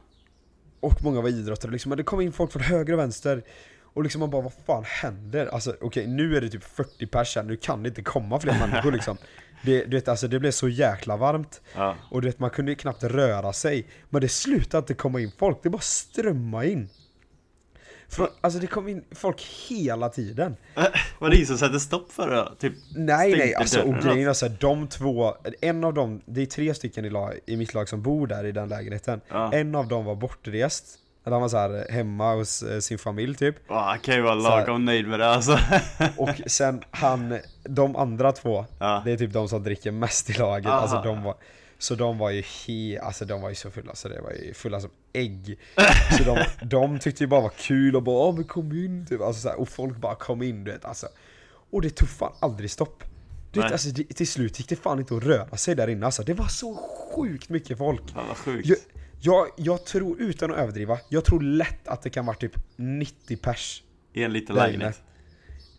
Och 0.80 1.04
många 1.04 1.22
var 1.22 1.30
idrottare 1.30 1.72
liksom, 1.72 1.90
men 1.90 1.98
det 1.98 2.04
kom 2.04 2.22
in 2.22 2.32
folk 2.32 2.52
från 2.52 2.62
höger 2.64 2.94
och 2.94 3.00
vänster 3.00 3.44
Och 3.84 4.04
liksom 4.04 4.20
man 4.20 4.30
bara, 4.30 4.42
vad 4.42 4.54
fan 4.66 4.84
händer? 4.84 5.48
Alltså 5.48 5.76
okej, 5.82 6.08
nu 6.08 6.38
är 6.38 6.42
det 6.42 6.50
typ 6.50 6.64
40 6.64 7.08
pers 7.08 7.36
här, 7.36 7.44
nu 7.44 7.56
kan 7.56 7.84
det 7.84 7.90
inte 7.90 8.02
komma 8.02 8.40
fler 8.40 8.60
människor 8.60 8.92
liksom 8.98 9.18
det, 9.66 9.84
du 9.84 9.98
vet, 9.98 10.08
alltså, 10.08 10.28
det 10.28 10.40
blev 10.40 10.52
så 10.52 10.70
jäkla 10.70 11.18
varmt. 11.18 11.62
Ja, 11.76 11.96
Och 12.12 12.22
du 12.22 12.28
vet, 12.28 12.40
man 12.40 12.50
kunde 12.50 12.76
knappt 12.76 13.04
röra 13.04 13.54
sig. 13.54 13.88
Men 14.10 14.22
det 14.22 14.30
slutade 14.30 14.80
inte 14.80 14.94
komma 14.94 15.20
in 15.20 15.32
folk, 15.38 15.58
det 15.64 15.70
bara 15.70 15.82
strömmade 15.82 16.70
in. 16.70 16.90
Från, 18.10 18.28
Alltså 18.42 18.60
det 18.60 18.68
kom 18.68 18.88
in 18.88 19.04
folk 19.12 19.42
hela 19.70 20.10
tiden. 20.10 20.56
Var 21.20 21.30
det 21.30 21.36
ingen 21.36 21.48
som 21.48 21.58
satte 21.58 21.80
stopp 21.80 22.12
för 22.12 22.30
det? 22.30 22.56
Typ 22.60 22.74
Nej 22.96 23.32
nej, 23.32 23.56
alltså 23.56 23.82
och 23.82 23.96
grejen 23.96 24.30
är 24.30 24.34
såhär, 24.34 24.58
de 24.60 24.88
två, 24.88 25.36
en 25.62 25.84
av 25.84 25.94
dem, 25.94 26.22
det 26.26 26.42
är 26.42 26.46
tre 26.46 26.74
stycken 26.74 27.06
i, 27.06 27.10
lag, 27.10 27.34
i 27.46 27.58
mitt 27.58 27.74
lag 27.74 27.90
som 27.90 28.02
bor 28.02 28.28
där 28.28 28.44
i 28.46 28.52
den 28.52 28.70
lägenheten. 28.70 29.22
Ja. 29.30 29.54
En 29.54 29.76
av 29.76 29.88
dem 29.88 30.06
var 30.06 30.16
bortrest, 30.16 30.86
eller 31.30 31.36
han 31.36 31.42
var 31.42 31.50
såhär 31.50 31.88
hemma 31.92 32.34
hos 32.36 32.64
eh, 32.64 32.80
sin 32.80 32.98
familj 32.98 33.36
typ. 33.36 33.56
Ja, 33.68 33.80
han 33.90 34.00
kan 34.00 34.16
ju 34.16 34.22
vara 34.22 34.36
lagom 34.36 34.86
nöjd 34.86 35.08
med 35.08 35.20
det 35.20 35.28
alltså. 35.30 35.60
Och 36.18 36.30
sen 36.48 36.82
han, 36.92 37.40
de 37.64 37.96
andra 37.96 38.32
två, 38.32 38.66
Ja. 38.80 39.02
det 39.06 39.12
är 39.12 39.18
typ 39.18 39.34
de 39.34 39.50
som 39.50 39.64
dricker 39.64 39.92
mest 39.92 40.30
i 40.30 40.34
laget, 40.34 40.68
Aha. 40.68 40.80
alltså 40.80 41.02
de 41.02 41.24
var 41.24 41.36
Så 41.78 41.96
de 41.96 42.18
var 42.18 42.30
ju 42.30 42.42
he, 42.68 43.00
alltså 43.02 43.26
de 43.26 43.42
var 43.42 43.50
ju 43.50 43.56
så 43.56 43.72
fulla. 43.72 43.96
Så 43.96 44.10
det 44.10 44.22
var 44.22 44.32
ju 44.32 44.54
fulla 44.54 44.80
som 44.82 44.90
ägg. 45.14 45.60
Så 46.18 46.24
de, 46.24 46.44
de 46.66 47.00
tyckte 47.00 47.24
ju 47.24 47.28
bara 47.28 47.42
var 47.42 47.50
kul 47.58 47.96
och 47.96 48.04
bara 48.04 48.26
"Ja, 48.28 48.32
men 48.32 48.44
kom 48.44 48.72
in 48.72 49.06
typ, 49.10 49.22
alltså 49.22 49.42
så 49.42 49.50
här, 49.50 49.60
och 49.60 49.70
folk 49.70 49.98
bara 49.98 50.16
kom 50.16 50.42
in 50.42 50.64
du 50.64 50.72
vet 50.72 50.86
alltså. 50.86 51.08
Och 51.72 51.82
det 51.82 51.90
tog 51.90 52.10
fan 52.10 52.34
aldrig 52.40 52.72
stopp. 52.72 53.04
Du 53.52 53.62
vet, 53.62 53.72
alltså, 53.72 53.90
det, 53.90 54.04
till 54.04 54.28
slut 54.28 54.60
gick 54.60 54.70
det 54.70 54.76
fan 54.76 55.00
inte 55.00 55.16
att 55.16 55.24
röra 55.24 55.58
sig 55.58 55.76
där 55.76 55.88
inne 55.88 56.06
alltså, 56.06 56.24
det 56.24 56.34
var 56.34 56.48
så 56.48 56.76
sjukt 57.16 57.50
mycket 57.50 57.78
folk. 57.78 58.10
Fan 58.14 58.28
vad 58.28 58.38
sjukt. 58.38 58.68
Jag, 58.68 58.78
jag, 59.22 59.48
jag 59.56 59.86
tror, 59.86 60.22
utan 60.22 60.52
att 60.52 60.58
överdriva, 60.58 61.00
jag 61.10 61.26
tror 61.26 61.42
lätt 61.42 61.88
att 61.88 62.02
det 62.02 62.10
kan 62.10 62.26
vara 62.26 62.38
typ 62.38 62.52
90 62.76 63.38
pers 63.38 63.84
I 64.14 64.24
en 64.24 64.34
liten 64.34 64.56
lägenhet. 64.56 65.02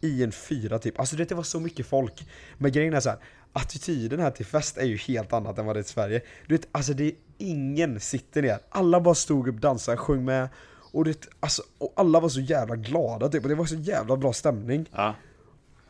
I 0.01 0.23
en 0.23 0.33
fyra 0.33 0.79
typ. 0.79 1.01
Alltså 1.01 1.17
det 1.17 1.33
var 1.33 1.43
så 1.43 1.61
mycket 1.61 1.87
folk. 1.87 2.29
Men 2.59 2.73
grejen 2.73 2.95
är 2.95 3.01
så 3.01 3.09
här, 3.09 3.19
attityden 3.53 4.21
här 4.21 4.31
till 4.31 4.47
fest 4.47 4.77
är 4.77 4.85
ju 4.87 4.97
helt 4.97 5.33
annat 5.33 5.59
än 5.59 5.67
vad 5.67 5.77
det 5.77 5.81
är 5.81 5.85
i 5.85 5.85
Sverige. 5.85 6.23
Du 6.47 6.55
vet, 6.55 6.69
alltså 6.73 6.93
det 6.93 7.05
är 7.05 7.13
ingen 7.39 8.01
sitter 8.01 8.43
ner. 8.43 8.59
Alla 8.69 9.01
bara 9.01 9.15
stod 9.15 9.49
upp, 9.49 9.57
dansade, 9.57 9.97
sjöng 9.97 10.25
med. 10.25 10.49
Och, 10.93 11.05
det, 11.05 11.27
alltså, 11.41 11.63
och 11.79 11.93
alla 11.97 12.21
var 12.21 12.29
så 12.29 12.41
jävla 12.41 12.77
glada 12.77 13.29
typ, 13.29 13.43
och 13.43 13.49
det 13.49 13.55
var 13.55 13.65
så 13.65 13.75
jävla 13.75 14.17
bra 14.17 14.33
stämning. 14.33 14.87
Ja, 14.93 15.15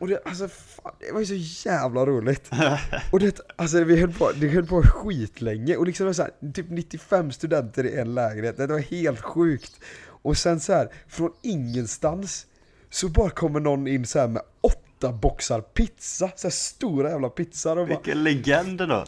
Och 0.01 0.07
det, 0.07 0.21
alltså 0.25 0.47
fan, 0.47 0.93
det 0.99 1.11
var 1.11 1.19
ju 1.19 1.25
så 1.25 1.69
jävla 1.69 2.05
roligt. 2.05 2.49
Och 3.11 3.19
det, 3.19 3.39
alltså 3.55 3.83
vi 3.83 3.99
höll 3.99 4.13
på, 4.13 4.31
det 4.31 4.47
höll 4.47 4.65
på 4.65 4.83
skitlänge. 4.83 5.75
Och 5.75 5.85
liksom 5.85 6.03
det 6.03 6.07
var 6.07 6.13
så 6.13 6.21
här, 6.21 6.51
typ 6.53 6.65
95 6.69 7.31
studenter 7.31 7.85
i 7.85 7.99
en 7.99 8.15
lägenhet, 8.15 8.57
det 8.57 8.67
var 8.67 8.79
helt 8.79 9.21
sjukt. 9.21 9.79
Och 10.03 10.37
sen 10.37 10.59
så 10.59 10.73
här, 10.73 10.89
från 11.07 11.31
ingenstans 11.41 12.45
så 12.89 13.09
bara 13.09 13.29
kommer 13.29 13.59
någon 13.59 13.87
in 13.87 14.05
så 14.05 14.27
med 14.27 14.41
åtta 14.61 15.11
boxar 15.11 15.61
pizza, 15.61 16.31
så 16.35 16.47
här 16.47 16.51
stora 16.51 17.09
jävla 17.09 17.29
pizzor. 17.29 17.77
Och 17.77 17.87
bara, 17.87 17.95
vilken 17.97 18.23
legend 18.23 18.77
då. 18.77 19.05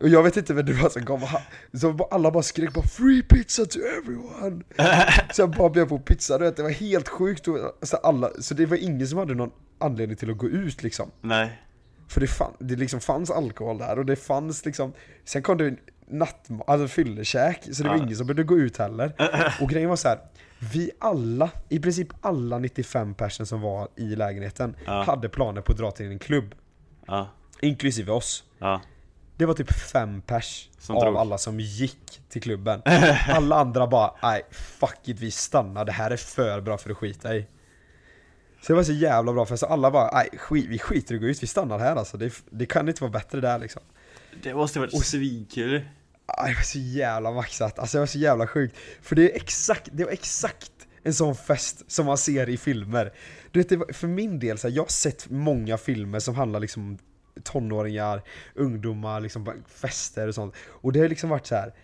Och 0.00 0.08
jag 0.08 0.22
vet 0.22 0.36
inte 0.36 0.54
vem 0.54 0.66
det 0.66 0.72
var 0.72 0.88
som 0.88 1.04
kom, 1.04 1.26
så 1.72 2.08
alla 2.10 2.30
bara 2.30 2.42
skrek 2.42 2.74
bara 2.74 2.84
'Free 2.84 3.22
pizza 3.22 3.64
to 3.64 3.78
everyone' 3.78 4.62
Så 5.32 5.42
jag 5.42 5.50
bara 5.50 5.70
bjöd 5.70 5.88
på 5.88 5.98
pizza, 5.98 6.38
du 6.38 6.44
vet, 6.44 6.56
det 6.56 6.62
var 6.62 6.70
helt 6.70 7.08
sjukt. 7.08 7.48
Och, 7.48 7.58
så, 7.82 7.96
alla, 7.96 8.30
så 8.40 8.54
det 8.54 8.66
var 8.66 8.76
ingen 8.76 9.08
som 9.08 9.18
hade 9.18 9.34
någon 9.34 9.50
anledning 9.80 10.16
till 10.16 10.30
att 10.30 10.38
gå 10.38 10.48
ut 10.48 10.82
liksom. 10.82 11.10
Nej, 11.20 11.62
för 12.08 12.20
det, 12.20 12.26
fann, 12.26 12.52
det 12.58 12.76
liksom 12.76 13.00
fanns 13.00 13.30
alkohol 13.30 13.78
där 13.78 13.98
och 13.98 14.06
det 14.06 14.16
fanns 14.16 14.64
liksom 14.64 14.92
Sen 15.24 15.42
kom 15.42 15.58
det 15.58 15.76
nattmat, 16.08 16.68
alltså 16.68 16.88
fyllekäk, 16.88 17.62
så 17.72 17.82
det 17.82 17.88
var 17.88 17.96
Ja. 17.96 18.02
ingen 18.02 18.16
som 18.16 18.26
behövde 18.26 18.42
gå 18.44 18.58
ut 18.58 18.76
heller. 18.76 19.12
Och 19.60 19.68
grejen 19.70 19.88
var 19.88 19.96
så 19.96 20.08
här. 20.08 20.18
Vi 20.72 20.90
alla, 20.98 21.50
i 21.68 21.78
princip 21.78 22.08
alla 22.20 22.58
95 22.58 23.14
personer 23.14 23.44
som 23.46 23.60
var 23.60 23.88
i 23.96 24.16
lägenheten 24.16 24.76
Ja. 24.86 25.02
Hade 25.02 25.28
planer 25.28 25.60
på 25.60 25.72
att 25.72 25.78
dra 25.78 25.90
till 25.90 26.06
en 26.06 26.18
klubb. 26.18 26.54
Ja, 27.06 27.28
Inklusive 27.60 28.12
oss. 28.12 28.44
Det 29.36 29.46
var 29.46 29.54
typ 29.54 29.72
fem 29.72 30.22
pers 30.22 30.68
Som 30.78 30.96
av 30.96 31.02
drog. 31.04 31.16
alla 31.16 31.38
som 31.38 31.60
gick 31.60 32.20
till 32.28 32.42
klubben. 32.42 32.82
Alla 33.28 33.56
andra 33.56 33.86
bara, 33.86 34.14
nej 34.22 34.42
fuck 34.50 34.98
it 35.08 35.20
vi 35.20 35.30
stannar, 35.30 35.84
det 35.84 35.92
här 35.92 36.10
är 36.10 36.16
för 36.16 36.60
bra 36.60 36.78
för 36.78 36.90
att 36.90 36.96
skita 36.96 37.36
i 37.36 37.46
Så 38.60 38.72
det 38.72 38.76
var 38.76 38.82
så 38.82 38.92
jävla 38.92 39.32
bra 39.32 39.46
så 39.46 39.66
alla 39.66 39.90
bara, 39.90 40.10
nej 40.14 40.28
skit, 40.38 40.66
vi 40.68 40.78
skiter 40.78 41.14
i 41.14 41.16
att 41.16 41.22
gå 41.22 41.28
ut, 41.28 41.42
vi 41.42 41.46
stannar 41.46 41.78
här 41.78 41.96
alltså. 41.96 42.16
Det, 42.16 42.32
det 42.50 42.66
kan 42.66 42.88
inte 42.88 43.02
vara 43.02 43.12
bättre 43.12 43.40
där 43.40 43.58
liksom. 43.58 43.82
Det 44.42 44.54
måste 44.54 44.80
varit 44.80 45.04
svinkul. 45.06 45.84
Aj, 46.26 46.50
Det 46.50 46.56
var 46.56 46.62
så 46.62 46.78
jävla 46.78 47.30
maxat, 47.30 47.78
alltså 47.78 47.96
det 47.96 48.00
var 48.00 48.06
så 48.06 48.18
jävla 48.18 48.46
sjukt. 48.46 48.76
För 49.02 49.16
det 49.16 49.32
är 49.32 49.36
exakt, 49.36 49.88
det 49.92 50.04
var 50.04 50.12
exakt 50.12 50.72
en 51.02 51.14
sån 51.14 51.34
fest 51.34 51.84
som 51.86 52.06
man 52.06 52.18
ser 52.18 52.48
i 52.48 52.56
filmer. 52.56 53.12
Du 53.50 53.60
vet, 53.60 53.68
det 53.68 53.76
var, 53.76 53.92
för 53.92 54.06
min 54.06 54.38
del, 54.38 54.58
så 54.58 54.68
här, 54.68 54.74
jag 54.74 54.82
har 54.82 54.88
sett 54.88 55.30
många 55.30 55.78
filmer 55.78 56.18
som 56.18 56.34
handlar 56.34 56.60
liksom 56.60 56.82
om 56.82 56.98
tonåringar, 57.42 58.22
ungdomar, 58.54 59.20
liksom 59.20 59.62
fester 59.68 60.28
och 60.28 60.34
sånt. 60.34 60.54
Och 60.66 60.92
det 60.92 61.00
har 61.00 61.08
liksom 61.08 61.30
varit 61.30 61.46
så 61.46 61.54
här 61.54 61.74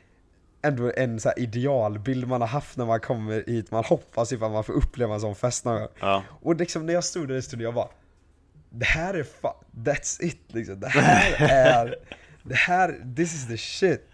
ändå 0.66 0.92
en 0.96 1.20
så 1.20 1.33
idealbild 1.37 2.29
man 2.29 2.40
har 2.40 2.48
haft 2.48 2.76
när 2.76 2.87
man 2.87 3.00
kommer 3.00 3.44
hit, 3.46 3.70
man 3.70 3.85
hoppas 3.85 4.33
ifall 4.33 4.50
man 4.52 4.64
får 4.64 4.72
uppleva 4.72 5.14
en 5.14 5.20
sån 5.20 5.35
fest 5.35 5.64
någon 5.64 5.79
gång. 5.81 5.88
Ja, 6.00 6.22
Och 6.42 6.57
liksom 6.57 6.87
när 6.87 6.92
jag 6.94 7.05
stod 7.05 7.29
där 7.29 7.35
i 7.37 7.42
studion, 7.42 7.64
jag 7.64 7.74
bara 7.74 7.88
Det 8.70 8.85
här 8.87 9.14
är 9.14 9.22
fa- 9.42 9.55
that's 9.76 10.22
it 10.22 10.40
liksom, 10.46 10.81
det 10.81 10.88
här 10.88 11.37
är 11.50 11.94
Det 12.42 12.55
här, 12.55 13.14
this 13.16 13.35
is 13.35 13.48
the 13.48 13.57
shit. 13.59 14.09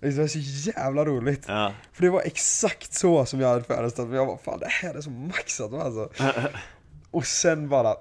Det 0.00 0.10
var 0.18 0.26
så 0.26 0.38
jävla 0.70 1.04
roligt. 1.04 1.44
Ja, 1.48 1.72
För 1.92 2.02
det 2.02 2.10
var 2.10 2.20
exakt 2.24 2.92
så 2.94 3.26
som 3.26 3.40
jag 3.40 3.48
hade 3.48 3.62
föreställt 3.64 4.08
mig, 4.08 4.16
jag 4.16 4.26
bara 4.26 4.38
fan 4.38 4.58
det 4.58 4.68
här 4.68 4.94
är 4.94 5.00
så 5.00 5.10
maxat 5.10 5.72
alltså. 5.72 6.10
Och 7.10 7.26
sen 7.26 7.68
bara 7.68 7.94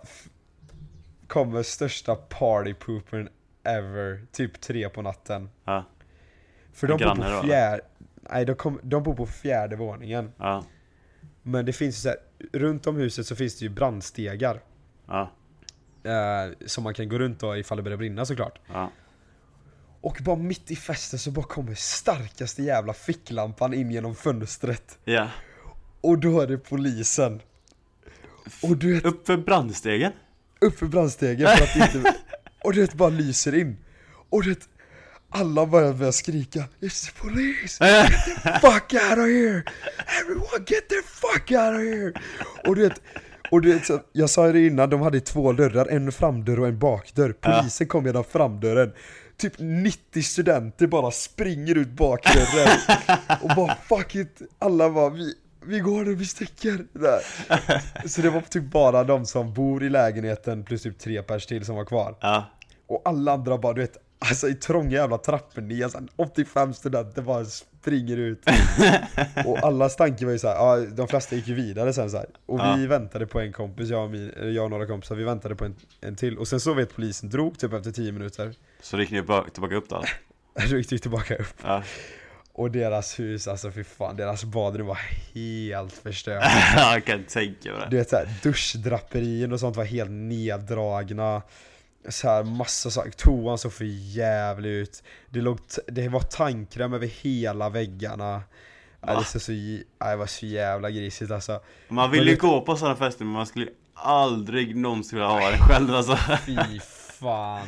Kommer 1.28 1.64
största 1.64 2.16
partypoopern 2.16 3.30
ever, 3.64 4.26
typ 4.32 4.62
tre 4.62 4.90
på 4.90 5.02
natten. 5.02 5.50
Ja, 5.66 5.84
För 6.76 6.88
de 6.88 6.98
bor 6.98 7.16
på 7.16 7.44
fjärde 7.48 7.82
Nej, 8.30 8.46
de, 8.46 8.56
kom, 8.56 8.80
de 8.84 9.04
bor 9.04 9.14
på 9.16 9.26
fjärde 9.26 9.76
våningen. 9.76 10.32
Ja, 10.38 10.64
Men 11.44 11.66
det 11.66 11.74
finns 11.74 12.02
så 12.02 12.10
här, 12.10 12.18
runt 12.54 12.88
om 12.88 12.96
huset 12.96 13.28
så 13.28 13.36
finns 13.36 13.60
det 13.60 13.66
ju 13.66 13.70
brandstegar. 13.70 14.62
Ja, 15.08 15.32
eh, 16.04 16.54
Som 16.66 16.84
man 16.84 16.94
kan 16.94 17.10
gå 17.10 17.18
runt 17.20 17.40
då 17.40 17.58
ifall 17.58 17.78
det 17.78 17.84
börjar 17.84 17.98
brinna 17.98 18.26
såklart. 18.26 18.60
Ja, 18.74 18.92
Och 20.02 20.18
bara 20.22 20.36
mitt 20.36 20.72
i 20.72 20.76
festen 20.76 21.20
så 21.20 21.32
bara 21.32 21.46
kommer 21.46 21.74
starkaste 21.76 22.64
jävla 22.64 22.94
ficklampan 22.94 23.74
in 23.74 23.92
genom 23.92 24.16
fönstret. 24.16 25.00
Ja. 25.04 25.30
Och 26.02 26.20
då 26.20 26.42
är 26.42 26.48
det 26.48 26.58
polisen. 26.58 27.42
Och 28.64 28.78
du 28.78 28.94
vet, 28.94 29.06
Upp 29.06 29.28
för 29.28 29.38
brandstegen? 29.38 30.12
upp 30.62 30.80
för 30.80 30.86
brandstegen 30.86 31.48
för 31.48 31.64
att 31.64 31.96
inte 31.96 32.14
Och 32.64 32.74
du 32.74 32.82
vet, 32.82 32.94
bara 32.94 33.10
lyser 33.10 33.56
in. 33.56 33.78
Och 34.30 34.44
du 34.44 34.50
vet, 34.50 34.70
alla 35.36 35.66
börjar 35.66 35.94
börja 35.94 36.12
skrika. 36.12 36.64
It's 36.80 37.06
the 37.06 37.22
police! 37.22 37.86
Get 37.86 38.26
the 38.44 38.60
fuck 38.60 38.94
out 38.94 39.18
of 39.18 39.26
here! 39.26 39.64
Everyone 40.22 40.66
get 40.68 40.90
the 40.90 41.02
fuck 41.06 41.52
out 41.52 41.76
of 41.76 41.82
here! 41.82 42.14
Och 42.68 42.76
du 42.76 42.82
vet, 42.82 43.02
och 43.52 43.62
du 43.62 43.74
vet 43.74 43.90
jag 44.12 44.30
sa 44.30 44.52
det 44.52 44.66
innan, 44.66 44.90
de 44.90 45.02
hade 45.02 45.20
två 45.20 45.54
dörrar, 45.54 45.88
en 45.88 46.12
framdörr 46.12 46.60
och 46.60 46.68
en 46.68 46.80
bakdörr. 46.80 47.34
Polisen 47.42 47.88
kom 47.88 48.06
genom 48.06 48.24
framdörren. 48.24 48.94
Typ 49.38 49.54
90 49.58 50.24
studenter 50.24 50.88
bara 50.88 51.12
springer 51.12 51.78
ut 51.78 51.90
bakdörren. 51.90 52.80
Och 53.42 53.56
bara 53.56 53.76
fuck 53.76 54.16
it, 54.16 54.42
alla 54.60 54.90
bara 54.90 55.10
vi, 55.10 55.34
vi 55.66 55.80
går 55.80 56.04
nu, 56.04 56.16
vi 56.16 56.26
sticker. 56.26 56.86
Där. 56.94 58.08
Så 58.08 58.22
det 58.22 58.30
var 58.30 58.42
typ 58.42 58.64
bara 58.64 59.04
de 59.04 59.26
som 59.26 59.54
bor 59.54 59.84
i 59.84 59.90
lägenheten 59.90 60.64
plus 60.64 60.84
typ 60.84 61.00
tre 61.00 61.24
pers 61.24 61.46
till 61.46 61.66
som 61.66 61.76
var 61.76 61.86
kvar. 61.86 62.16
Och 62.88 63.02
alla 63.06 63.34
andra 63.34 63.58
bara 63.58 63.74
du 63.74 63.82
vet 63.82 63.98
Alltså 64.30 64.48
i 64.50 64.56
trånga 64.56 64.92
jävla 64.92 65.18
trappor 65.18 65.62
ner, 65.62 65.88
så 65.88 65.98
här 65.98 66.08
85 66.16 66.74
studenter 66.74 67.22
bara 67.22 67.46
springer 67.46 68.18
ut 68.18 68.46
Och 69.46 69.58
allas 69.60 69.96
tanke 69.96 70.26
var 70.26 70.32
ju 70.32 70.40
såhär, 70.40 70.56
ja 70.56 70.78
de 70.78 71.08
flesta 71.08 71.36
gick 71.36 71.48
ju 71.48 71.54
vidare 71.54 71.94
sen 71.94 72.12
så 72.12 72.18
här. 72.18 72.26
Och 72.46 72.60
vi 72.60 72.82
Ja. 72.84 72.88
väntade 72.90 73.28
på 73.28 73.40
en 73.40 73.54
kompis, 73.54 73.90
jag 73.90 74.04
och, 74.04 74.12
min, 74.12 74.32
jag 74.56 74.64
och 74.64 74.70
några 74.72 74.86
kompisar, 74.88 75.16
vi 75.16 75.24
väntade 75.24 75.56
på 75.56 75.66
en, 75.66 75.76
en 76.02 76.16
till 76.16 76.38
Och 76.38 76.48
sen 76.48 76.60
så 76.60 76.74
vet 76.74 76.96
polisen 76.96 77.30
drog 77.30 77.60
typ 77.60 77.74
efter 77.74 77.92
10 77.92 78.12
minuter 78.12 78.54
Så 78.82 78.98
gick 79.00 79.12
ni 79.12 79.22
tillbaka 79.54 79.76
upp 79.76 79.90
då? 79.90 80.04
Då 80.70 80.78
gick 80.78 80.92
vi 80.92 81.00
tillbaka 81.00 81.36
upp 81.36 81.56
Ja. 81.64 81.84
Och 82.58 82.72
deras 82.72 83.20
hus, 83.20 83.48
alltså 83.48 83.72
fy 83.72 83.84
fan, 83.84 84.16
deras 84.18 84.44
badrum 84.44 84.88
var 84.88 85.00
helt 85.34 85.94
förstört 85.94 86.44
jag 86.76 87.06
kan 87.06 87.24
tänka 87.24 87.72
mig 87.72 87.82
Du 87.82 87.90
det. 87.90 87.98
vet 87.98 88.10
såhär, 88.10 88.28
duschdraperien 88.44 89.54
och 89.54 89.60
sånt 89.60 89.76
var 89.76 89.84
helt 89.86 90.12
neddragna 90.12 91.42
så 92.10 92.30
här 92.30 92.44
massa 92.44 92.90
saker, 92.90 93.12
toan 93.12 93.58
såg 93.58 93.74
för 93.74 93.86
jävligt 93.86 94.70
ut. 94.70 95.04
Det, 95.30 95.42
låg 95.42 95.60
det 95.88 96.10
var 96.10 96.20
tandkräm 96.20 96.94
över 96.94 97.08
hela 97.08 97.70
väggarna. 97.70 98.42
Ja, 99.02 99.20
det, 99.34 99.40
så, 99.40 99.52
ja, 100.00 100.10
det 100.10 100.16
var 100.16 100.26
så 100.26 100.46
jävla 100.46 100.90
grisigt 100.90 101.32
alltså. 101.32 101.60
Man 101.88 102.12
vill 102.12 102.20
Men 102.20 102.30
ju 102.30 102.36
gå 102.36 102.62
på 102.62 102.78
sådana 102.78 102.96
fester 102.96 103.26
men 103.26 103.34
man 103.34 103.46
skulle 103.46 103.68
aldrig 103.94 104.76
någonsin 104.76 105.20
vilja 105.20 105.30
ha 105.30 105.52
det 105.52 105.58
själv 105.58 105.96
alltså. 105.96 106.18
Fy 106.46 106.80
fan. 107.20 107.68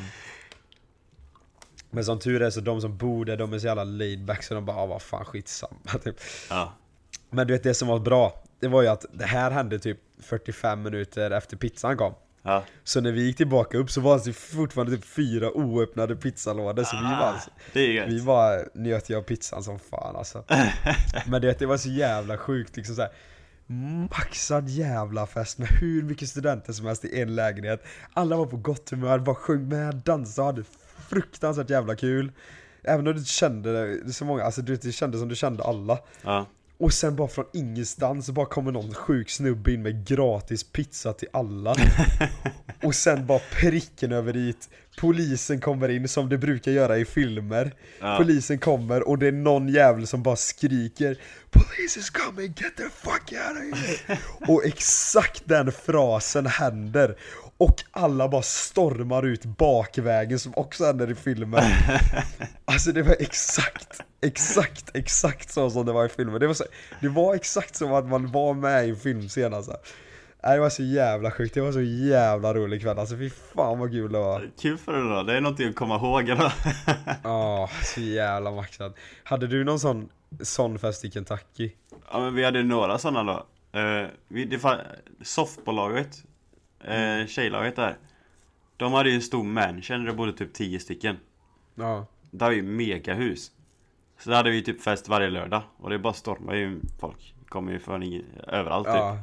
Men 1.89 2.05
som 2.05 2.19
tur 2.19 2.41
är 2.41 2.49
så 2.49 2.59
de 2.59 2.81
som 2.81 2.97
bor 2.97 3.25
där, 3.25 3.37
de 3.37 3.53
är 3.53 3.59
så 3.59 3.67
jävla 3.67 3.83
laid 3.83 4.25
back 4.25 4.43
så 4.43 4.53
de 4.53 4.65
bara 4.65 4.77
ah, 4.77 4.85
vad 4.85 5.01
fan 5.01 5.25
skitsamma 5.25 5.91
typ. 6.03 6.15
Ja. 6.49 6.73
Men 7.29 7.47
du 7.47 7.53
vet 7.53 7.63
det 7.63 7.73
som 7.73 7.87
var 7.87 7.99
bra, 7.99 8.43
det 8.59 8.67
var 8.67 8.81
ju 8.81 8.87
att 8.87 9.05
det 9.13 9.25
här 9.25 9.51
hände 9.51 9.79
typ 9.79 9.99
45 10.21 10.81
minuter 10.81 11.31
efter 11.31 11.57
pizzan 11.57 11.97
kom 11.97 12.13
Ja. 12.47 12.63
Så 12.83 13.01
när 13.01 13.11
vi 13.11 13.25
gick 13.25 13.37
tillbaka 13.37 13.77
upp 13.77 13.91
så 13.91 14.01
var 14.01 14.21
det 14.25 14.33
fortfarande 14.33 14.95
typ 14.95 15.05
fyra 15.05 15.51
oöppnade 15.51 16.15
pizzalådor 16.15 16.83
så 16.83 16.97
vi 16.97 17.03
var 17.03 17.35
Det 17.73 17.79
är 17.79 17.91
gött. 17.91 18.07
Vi 18.09 18.21
bara 18.21 18.59
njöt 18.73 19.11
av 19.11 19.21
pizzan 19.21 19.63
som 19.63 19.79
fan 19.79 20.15
alltså 20.15 20.43
Men 21.25 21.41
det, 21.41 21.59
det 21.59 21.65
var 21.65 21.77
så 21.77 21.89
jävla 21.89 22.37
sjukt 22.37 22.77
liksom 22.77 22.95
så 22.95 23.01
här. 23.01 23.11
Maxad 24.09 24.69
jävla 24.69 25.27
fest 25.27 25.57
med 25.57 25.67
hur 25.67 26.03
mycket 26.03 26.29
studenter 26.29 26.73
som 26.73 26.85
helst 26.85 27.05
i 27.05 27.21
en 27.21 27.35
lägenhet 27.35 27.83
Alla 28.13 28.37
var 28.37 28.45
på 28.45 28.57
gott 28.57 28.89
humör, 28.89 29.19
bara 29.19 29.35
sjöng 29.35 29.67
med, 29.67 29.95
dansade 29.95 30.47
hade 30.47 30.63
fruktansvärt 31.09 31.69
jävla 31.69 31.95
kul 31.95 32.31
Även 32.83 33.07
om 33.07 33.13
du 33.15 33.25
kände 33.25 33.97
det, 34.03 34.13
så 34.13 34.25
många, 34.25 34.43
alltså 34.43 34.61
du, 34.61 34.75
det 34.75 34.91
kändes 34.91 35.19
som 35.19 35.29
du 35.29 35.35
kände 35.35 35.63
alla 35.63 35.99
Ja. 36.23 36.45
Och 36.79 36.93
sen 36.93 37.15
bara 37.15 37.27
från 37.27 37.45
ingenstans 37.53 38.25
så 38.25 38.31
bara 38.31 38.45
kommer 38.45 38.71
någon 38.71 38.93
sjuk 38.93 39.29
snubbe 39.29 39.71
in 39.71 39.81
med 39.81 40.07
gratis 40.07 40.63
pizza 40.63 41.13
till 41.13 41.27
alla. 41.33 41.75
Och 42.83 42.95
sen 42.95 43.25
bara 43.25 43.39
pricken 43.51 44.11
över 44.11 44.33
dit. 44.33 44.69
Polisen 44.97 45.61
kommer 45.61 45.89
in 45.89 46.07
som 46.07 46.29
det 46.29 46.37
brukar 46.37 46.71
göra 46.71 46.97
i 46.97 47.05
filmer. 47.05 47.75
Ja. 47.99 48.17
Polisen 48.17 48.59
kommer 48.59 49.07
och 49.07 49.17
det 49.17 49.27
är 49.27 49.31
någon 49.31 49.67
jävel 49.67 50.07
som 50.07 50.23
bara 50.23 50.35
skriker 50.35 51.17
Police 51.49 51.99
is 51.99 52.09
coming, 52.09 52.53
get 52.57 52.77
the 52.77 52.83
fuck 52.83 53.31
out 53.31 53.73
of 53.73 53.79
here! 53.79 54.19
Och 54.53 54.65
exakt 54.65 55.41
den 55.45 55.71
frasen 55.71 56.45
händer. 56.45 57.17
Och 57.57 57.83
alla 57.91 58.27
bara 58.27 58.41
stormar 58.41 59.25
ut 59.25 59.45
bakvägen 59.45 60.39
som 60.39 60.53
också 60.55 60.85
händer 60.85 61.11
i 61.11 61.15
filmen 61.15 61.63
Alltså 62.65 62.91
det 62.91 63.03
var 63.03 63.15
exakt, 63.19 64.01
exakt, 64.21 64.95
exakt 64.95 65.51
så 65.51 65.69
som 65.69 65.85
det 65.85 65.91
var 65.91 66.05
i 66.05 66.09
filmen 66.09 66.39
Det 66.39 66.47
var, 66.47 66.53
så, 66.53 66.63
det 67.01 67.07
var 67.07 67.35
exakt 67.35 67.75
som 67.75 67.93
att 67.93 68.05
man 68.05 68.31
var 68.31 68.53
med 68.53 68.87
i 68.87 68.89
en 68.89 68.95
filmscen 68.95 69.53
alltså 69.53 69.77
Nej, 70.43 70.55
Det 70.55 70.61
var 70.61 70.69
så 70.69 70.83
jävla 70.83 71.31
sjukt, 71.31 71.53
det 71.53 71.61
var 71.61 71.71
så 71.71 71.81
jävla 71.81 72.53
rolig 72.53 72.81
kväll 72.81 72.99
alltså 72.99 73.17
fy 73.17 73.29
fan 73.29 73.79
vad 73.79 73.91
kul 73.91 74.11
det 74.11 74.19
var 74.19 74.49
Kul 74.61 74.77
för 74.77 74.93
dig 74.93 75.15
då, 75.15 75.23
det 75.23 75.37
är 75.37 75.41
någonting 75.41 75.69
att 75.69 75.75
komma 75.75 75.95
ihåg 75.95 76.29
eller? 76.29 76.53
Ja, 77.23 77.69
så 77.83 78.01
jävla 78.01 78.51
maxad 78.51 78.93
Hade 79.23 79.47
du 79.47 79.63
någon 79.63 79.79
sån, 79.79 80.09
sån 80.41 80.79
fest 80.79 81.05
i 81.05 81.11
Kentucky? 81.11 81.71
Ja 82.11 82.19
men 82.19 82.35
vi 82.35 82.43
hade 82.43 82.63
några 82.63 82.97
sådana 82.97 83.23
då. 83.23 83.45
Uh, 83.79 84.07
vi, 84.27 84.45
det 84.45 84.59
softballaget, 85.21 86.23
uh, 86.89 87.27
tjejlaget 87.27 87.75
där. 87.75 87.97
De 88.77 88.93
hade 88.93 89.09
ju 89.09 89.15
en 89.15 89.21
stor 89.21 89.43
mansion 89.43 89.99
där 89.99 90.11
det 90.11 90.17
bodde 90.17 90.33
typ 90.33 90.53
10 90.53 90.79
stycken. 90.79 91.17
Ja 91.75 92.05
Det 92.31 92.45
var 92.45 92.51
ju 92.51 92.61
megahus. 92.61 93.51
Så 94.19 94.29
där 94.29 94.37
hade 94.37 94.49
vi 94.49 94.63
typ 94.63 94.81
fest 94.81 95.09
varje 95.09 95.29
lördag. 95.29 95.63
Och 95.77 95.89
det 95.89 95.99
bara 95.99 96.13
stormade 96.13 96.57
ju 96.57 96.79
folk. 96.99 97.35
Kommer 97.49 97.71
ju 97.71 97.79
från 97.79 98.21
överallt 98.47 98.87
typ. 98.87 98.95
Ja, 98.95 99.17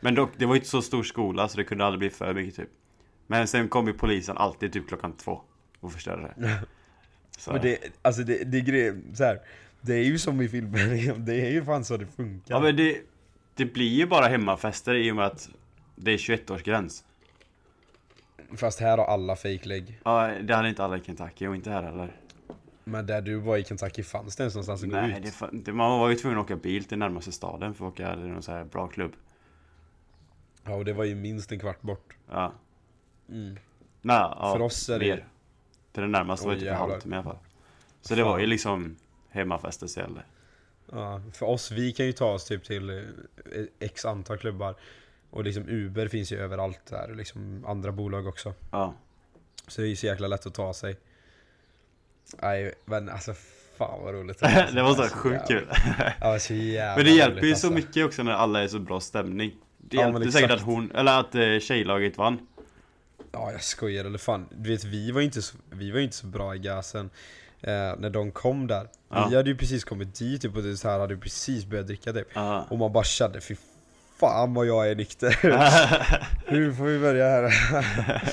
Men 0.00 0.14
dock, 0.14 0.30
det 0.36 0.46
var 0.46 0.54
ju 0.54 0.58
inte 0.58 0.70
så 0.70 0.82
stor 0.82 1.02
skola 1.02 1.48
så 1.48 1.56
det 1.56 1.64
kunde 1.64 1.84
aldrig 1.84 1.98
bli 1.98 2.10
för 2.10 2.34
mycket 2.34 2.56
typ. 2.56 2.68
Men 3.26 3.46
sen 3.46 3.68
kom 3.68 3.86
ju 3.86 3.92
polisen 3.92 4.36
alltid 4.36 4.72
typ 4.72 4.88
klockan 4.88 5.12
två. 5.12 5.40
Och 5.80 5.92
förstörde 5.92 6.34
det. 6.36 6.60
Så, 7.38 7.52
men 7.52 7.62
det, 7.62 7.78
alltså 8.02 8.22
det, 8.22 8.44
det 8.44 8.58
är 8.58 8.62
grej, 8.62 8.94
så 9.14 9.24
här, 9.24 9.40
Det 9.80 9.94
är 9.94 10.04
ju 10.04 10.18
som 10.18 10.40
i 10.40 10.48
filmer, 10.48 11.14
det 11.18 11.40
är 11.40 11.50
ju 11.50 11.64
fan 11.64 11.84
så 11.84 11.96
det 11.96 12.06
funkar 12.06 12.54
Ja 12.54 12.60
men 12.60 12.76
det, 12.76 13.00
det 13.54 13.64
blir 13.64 13.88
ju 13.88 14.06
bara 14.06 14.26
hemmafester 14.26 14.94
i 14.94 15.12
och 15.12 15.16
med 15.16 15.26
att 15.26 15.48
det 15.96 16.10
är 16.10 16.16
21-årsgräns. 16.16 17.04
Fast 18.56 18.80
här 18.80 18.98
har 18.98 19.04
alla 19.04 19.36
fejklägg 19.36 20.00
Ja, 20.04 20.30
det 20.42 20.54
hade 20.54 20.68
inte 20.68 20.84
alla 20.84 20.96
i 20.96 21.00
Kentucky 21.00 21.46
och 21.46 21.56
inte 21.56 21.70
här 21.70 21.82
heller. 21.82 22.16
Men 22.90 23.06
där 23.06 23.20
du 23.20 23.34
var 23.36 23.56
i 23.56 23.64
Kentucky 23.64 24.02
fanns 24.02 24.36
det 24.36 24.42
ens 24.42 24.54
någonstans 24.54 24.82
att 24.82 24.88
gå 24.90 24.96
Nej, 24.96 25.10
ut? 25.18 25.22
det, 25.24 25.30
fa- 25.30 25.62
det, 25.64 25.72
man 25.72 25.98
var 26.00 26.08
ju 26.08 26.14
tvungen 26.14 26.38
att 26.38 26.44
åka 26.44 26.56
bil 26.56 26.84
till 26.84 26.98
närmaste 26.98 27.32
staden 27.32 27.74
för 27.74 27.86
att 27.86 27.92
åka 27.92 28.14
till 28.14 28.26
någon 28.26 28.42
så 28.42 28.52
här 28.52 28.64
bra 28.64 28.86
klubb. 28.88 29.12
Ja 30.64 30.74
och 30.74 30.84
det 30.84 30.92
var 30.92 31.04
ju 31.04 31.14
minst 31.14 31.52
en 31.52 31.58
kvart 31.58 31.82
bort 31.82 32.16
Ja. 32.30 32.52
mm. 33.28 33.56
Nej, 34.02 34.16
ja, 34.16 34.52
För 34.56 34.64
oss 34.64 34.88
är 34.88 34.98
det- 34.98 35.06
mer. 35.06 35.26
Till 35.92 36.00
den 36.02 36.12
närmaste 36.12 36.46
var 36.46 36.52
Oj, 36.54 36.58
det 36.58 36.64
typ 36.64 36.70
en 36.70 36.76
halvtimme 36.76 37.16
i 37.16 37.18
alla 37.18 37.24
fall. 37.24 37.38
Så 38.00 38.14
det 38.14 38.22
var 38.24 38.32
Fan. 38.32 38.40
ju 38.40 38.46
liksom 38.46 38.96
hemmafester 39.30 39.86
så 39.86 40.00
gällde. 40.00 40.22
Ja, 40.92 41.22
för 41.32 41.46
oss, 41.46 41.70
vi 41.70 41.92
kan 41.92 42.06
ju 42.06 42.12
ta 42.12 42.32
oss 42.32 42.44
typ 42.44 42.64
till 42.64 42.90
eh, 42.90 43.02
x 43.78 44.04
antal 44.04 44.38
klubbar 44.38 44.74
Och 45.30 45.44
liksom 45.44 45.68
Uber 45.68 46.08
finns 46.08 46.32
ju 46.32 46.36
överallt 46.38 46.86
där, 46.86 47.14
liksom 47.14 47.64
andra 47.66 47.92
bolag 47.92 48.26
också 48.26 48.54
Ja. 48.70 48.94
Så 49.66 49.80
det 49.80 49.86
är 49.86 49.88
ju 49.90 49.96
så 49.96 50.06
jäkla 50.06 50.28
lätt 50.28 50.46
att 50.46 50.54
ta 50.54 50.74
sig 50.74 50.96
Nej 52.42 52.74
men 52.84 53.08
alltså 53.08 53.34
fan 53.78 54.02
vad 54.04 54.14
roligt 54.14 54.38
det 54.74 54.82
var 54.82 54.94
så 54.94 55.02
sjukt 55.16 55.48
kul. 55.48 55.66
Ja, 56.20 56.38
så 56.38 56.54
jävla 56.54 56.96
Men 56.96 57.04
det 57.04 57.10
hjälper 57.10 57.32
roligt, 57.34 57.44
ju 57.44 57.50
alltså. 57.52 57.66
så 57.68 57.72
mycket 57.74 58.04
också 58.06 58.22
när 58.22 58.32
alla 58.32 58.62
är 58.62 58.68
så 58.68 58.78
bra 58.78 59.00
stämning. 59.00 59.52
Det 59.78 59.96
Ja, 59.96 60.02
hjälpte 60.08 60.32
säkert 60.32 60.50
att 60.50 60.60
hon, 60.60 60.90
eller 60.94 61.20
att 61.20 61.34
eh, 61.34 61.58
tjejlaget 61.60 62.18
vann. 62.18 62.38
Ja 63.32 63.52
jag 63.52 63.62
skojar 63.62 64.04
eller 64.04 64.18
fan, 64.18 64.46
du 64.50 64.70
vet 64.70 64.84
vi 64.84 65.10
var 65.10 65.20
ju 65.20 65.24
inte 65.26 65.42
så, 65.42 65.56
vi 65.70 65.90
var 65.90 66.00
inte 66.00 66.16
så 66.16 66.26
bra 66.26 66.54
i 66.54 66.58
gasen 66.58 67.10
eh, 67.60 67.70
När 67.98 68.10
de 68.10 68.32
kom 68.32 68.66
där 68.66 68.86
Ja. 69.10 69.26
Vi 69.30 69.36
hade 69.36 69.50
ju 69.50 69.56
precis 69.56 69.84
kommit 69.84 70.14
dit 70.14 70.42
typ, 70.42 70.56
och 70.56 70.62
det 70.62 70.76
så 70.76 70.88
här 70.88 70.98
hade 70.98 71.16
precis 71.16 71.64
börjat 71.64 71.86
dricka 71.86 72.12
typ 72.12 72.26
Ja. 72.34 72.66
Och 72.70 72.78
man 72.78 72.92
bara 72.92 73.04
kände 73.04 73.40
fy 73.40 73.56
fan 74.20 74.54
vad 74.54 74.66
jag 74.66 74.90
är 74.90 74.94
nykter 74.94 75.38
Nu 76.52 76.74
får 76.74 76.84
vi 76.84 76.98
börja 76.98 77.24
här 77.28 77.52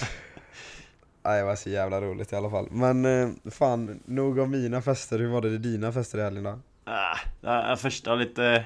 Nej 1.25 1.39
det 1.39 1.45
var 1.45 1.55
så 1.55 1.69
jävla 1.69 2.01
roligt 2.01 2.33
i 2.33 2.35
alla 2.35 2.49
fall 2.49 2.67
Men 2.71 3.05
eh, 3.05 3.29
fan, 3.51 3.99
nog 4.05 4.39
om 4.39 4.51
mina 4.51 4.81
fester, 4.81 5.19
hur 5.19 5.27
var 5.27 5.41
det 5.41 5.49
i 5.49 5.57
dina 5.57 5.91
fester 5.91 6.17
i 6.17 6.21
helgen 6.21 6.43
då? 6.43 6.59
Ah, 6.85 7.17
den 7.41 7.77
första 7.77 8.15
lite 8.15 8.65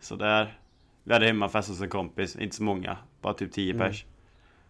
sådär. 0.00 0.58
Vi 1.04 1.12
hade 1.12 1.26
hemmafest 1.26 1.68
hos 1.68 1.80
en 1.80 1.88
kompis, 1.88 2.36
inte 2.36 2.56
så 2.56 2.62
många, 2.62 2.96
bara 3.22 3.34
typ 3.34 3.52
10 3.52 3.72
Mm. 3.74 3.86
pers. 3.86 4.04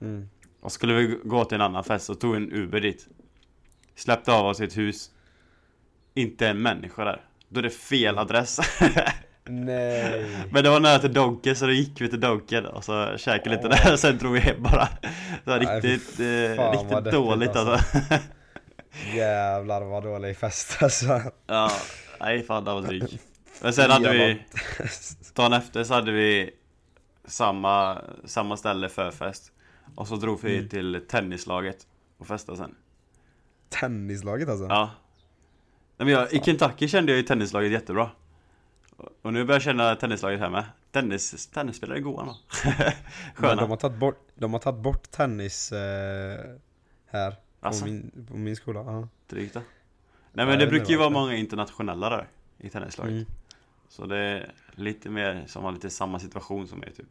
Mm. 0.00 0.28
Och 0.60 0.72
skulle 0.72 0.94
vi 0.94 1.18
gå 1.24 1.44
till 1.44 1.54
en 1.54 1.60
annan 1.60 1.84
fest 1.84 2.10
och 2.10 2.20
tog 2.20 2.36
en 2.36 2.52
Uber 2.52 2.80
dit. 2.80 3.08
Släppte 3.94 4.32
av 4.32 4.46
oss 4.46 4.60
i 4.60 4.64
ett 4.64 4.76
hus. 4.76 5.10
Inte 6.14 6.48
en 6.48 6.62
människa 6.62 7.04
där. 7.04 7.24
Då 7.48 7.58
är 7.58 7.62
det 7.62 7.70
fel 7.70 8.18
adress. 8.18 8.58
Nej 9.48 10.46
Men 10.52 10.64
det 10.64 10.70
var 10.70 10.80
nära 10.80 10.98
till 10.98 11.12
Donken 11.12 11.56
så 11.56 11.66
då 11.66 11.72
gick 11.72 12.00
vi 12.00 12.08
till 12.08 12.20
Donken 12.20 12.66
och 12.66 12.84
så 12.84 13.16
käkade 13.16 13.56
lite 13.56 13.68
där 13.68 13.92
och 13.92 13.98
sen 13.98 14.18
drog 14.18 14.32
vi 14.32 14.40
hem 14.40 14.62
bara. 14.62 14.88
Det 15.44 15.50
var 15.50 15.58
Nej, 15.58 15.80
riktigt, 15.80 16.20
eh, 16.20 16.70
riktigt 16.72 17.12
dåligt 17.12 17.56
alltså. 17.56 17.70
alltså. 17.72 18.14
Jävlar 19.14 19.82
vad 19.82 20.02
dålig 20.02 20.36
fest 20.36 20.82
alltså 20.82 21.20
Ja, 21.46 21.70
nej 22.20 22.42
fan 22.42 22.64
det 22.64 22.72
var 22.72 22.82
dryg. 22.82 23.02
Men 23.62 23.72
sen 23.72 23.90
hade 23.90 24.12
vi, 24.12 24.42
dagen 25.34 25.52
efter 25.52 25.84
så 25.84 25.94
hade 25.94 26.12
vi 26.12 26.50
samma, 27.24 27.98
samma 28.24 28.56
ställe 28.56 28.88
förfest. 28.88 29.52
Och 29.94 30.08
så 30.08 30.16
drog 30.16 30.42
vi 30.42 30.56
Mm. 30.56 30.68
till 30.68 31.00
tennislaget 31.08 31.76
och 32.18 32.26
festade 32.26 32.58
sen. 32.58 32.74
Tennislaget 33.68 34.48
alltså? 34.48 34.66
Ja. 34.66 34.90
Nej, 35.96 36.06
men 36.06 36.08
jag, 36.08 36.32
I 36.32 36.40
Kentucky 36.44 36.88
kände 36.88 37.12
jag 37.12 37.16
ju 37.16 37.22
tennislaget 37.22 37.72
jättebra. 37.72 38.10
Och- 39.22 39.32
nu 39.32 39.44
börjar 39.44 39.54
jag 39.56 39.62
känna 39.62 39.96
tennislaget 39.96 40.40
här 40.40 40.50
med. 40.50 40.64
Tennis, 40.92 41.46
tennisspelare 41.46 41.98
är 41.98 42.02
goa 42.02 42.24
då. 42.24 42.36
Men 42.74 42.92
Sköna. 43.34 43.60
de 43.60 43.70
har 43.70 43.76
tagit 43.76 43.98
bort, 43.98 44.28
de 44.34 44.52
har 44.52 44.60
tagit 44.60 44.80
bort 44.82 45.10
tennis 45.10 45.72
eh, 45.72 46.40
här 47.06 47.30
på, 47.60 47.66
Alltså? 47.66 47.84
min, 47.84 48.26
på 48.28 48.36
min 48.36 48.56
skola 48.56 48.80
ja. 48.86 49.08
Drygt 49.26 49.54
då. 49.54 49.60
Nej 49.60 49.66
Ja, 50.32 50.44
men 50.44 50.48
jag 50.48 50.58
det 50.60 50.66
brukar 50.66 50.88
ju 50.90 50.96
vara 50.96 51.10
många 51.10 51.34
internationella 51.36 52.10
där 52.10 52.28
i 52.58 52.68
tennislaget. 52.70 53.12
Mm. 53.12 53.24
Så 53.88 54.06
det 54.06 54.16
är 54.18 54.52
lite 54.72 55.10
mer 55.10 55.44
som 55.46 55.64
har 55.64 55.72
lite 55.72 55.90
samma 55.90 56.18
situation 56.18 56.68
som 56.68 56.78
mig 56.78 56.92
typ. 56.92 57.06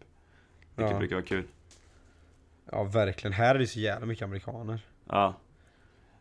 Vilket 0.76 0.92
Ja. 0.94 1.00
brukar 1.00 1.16
vara 1.16 1.26
kul. 1.26 1.44
ja 2.72 2.84
verkligen, 2.84 3.34
här 3.34 3.56
är 3.56 3.60
det 3.60 3.68
så 3.68 3.80
jävla 3.80 4.06
mycket 4.06 4.24
amerikaner 4.24 4.80
Ja. 5.08 5.34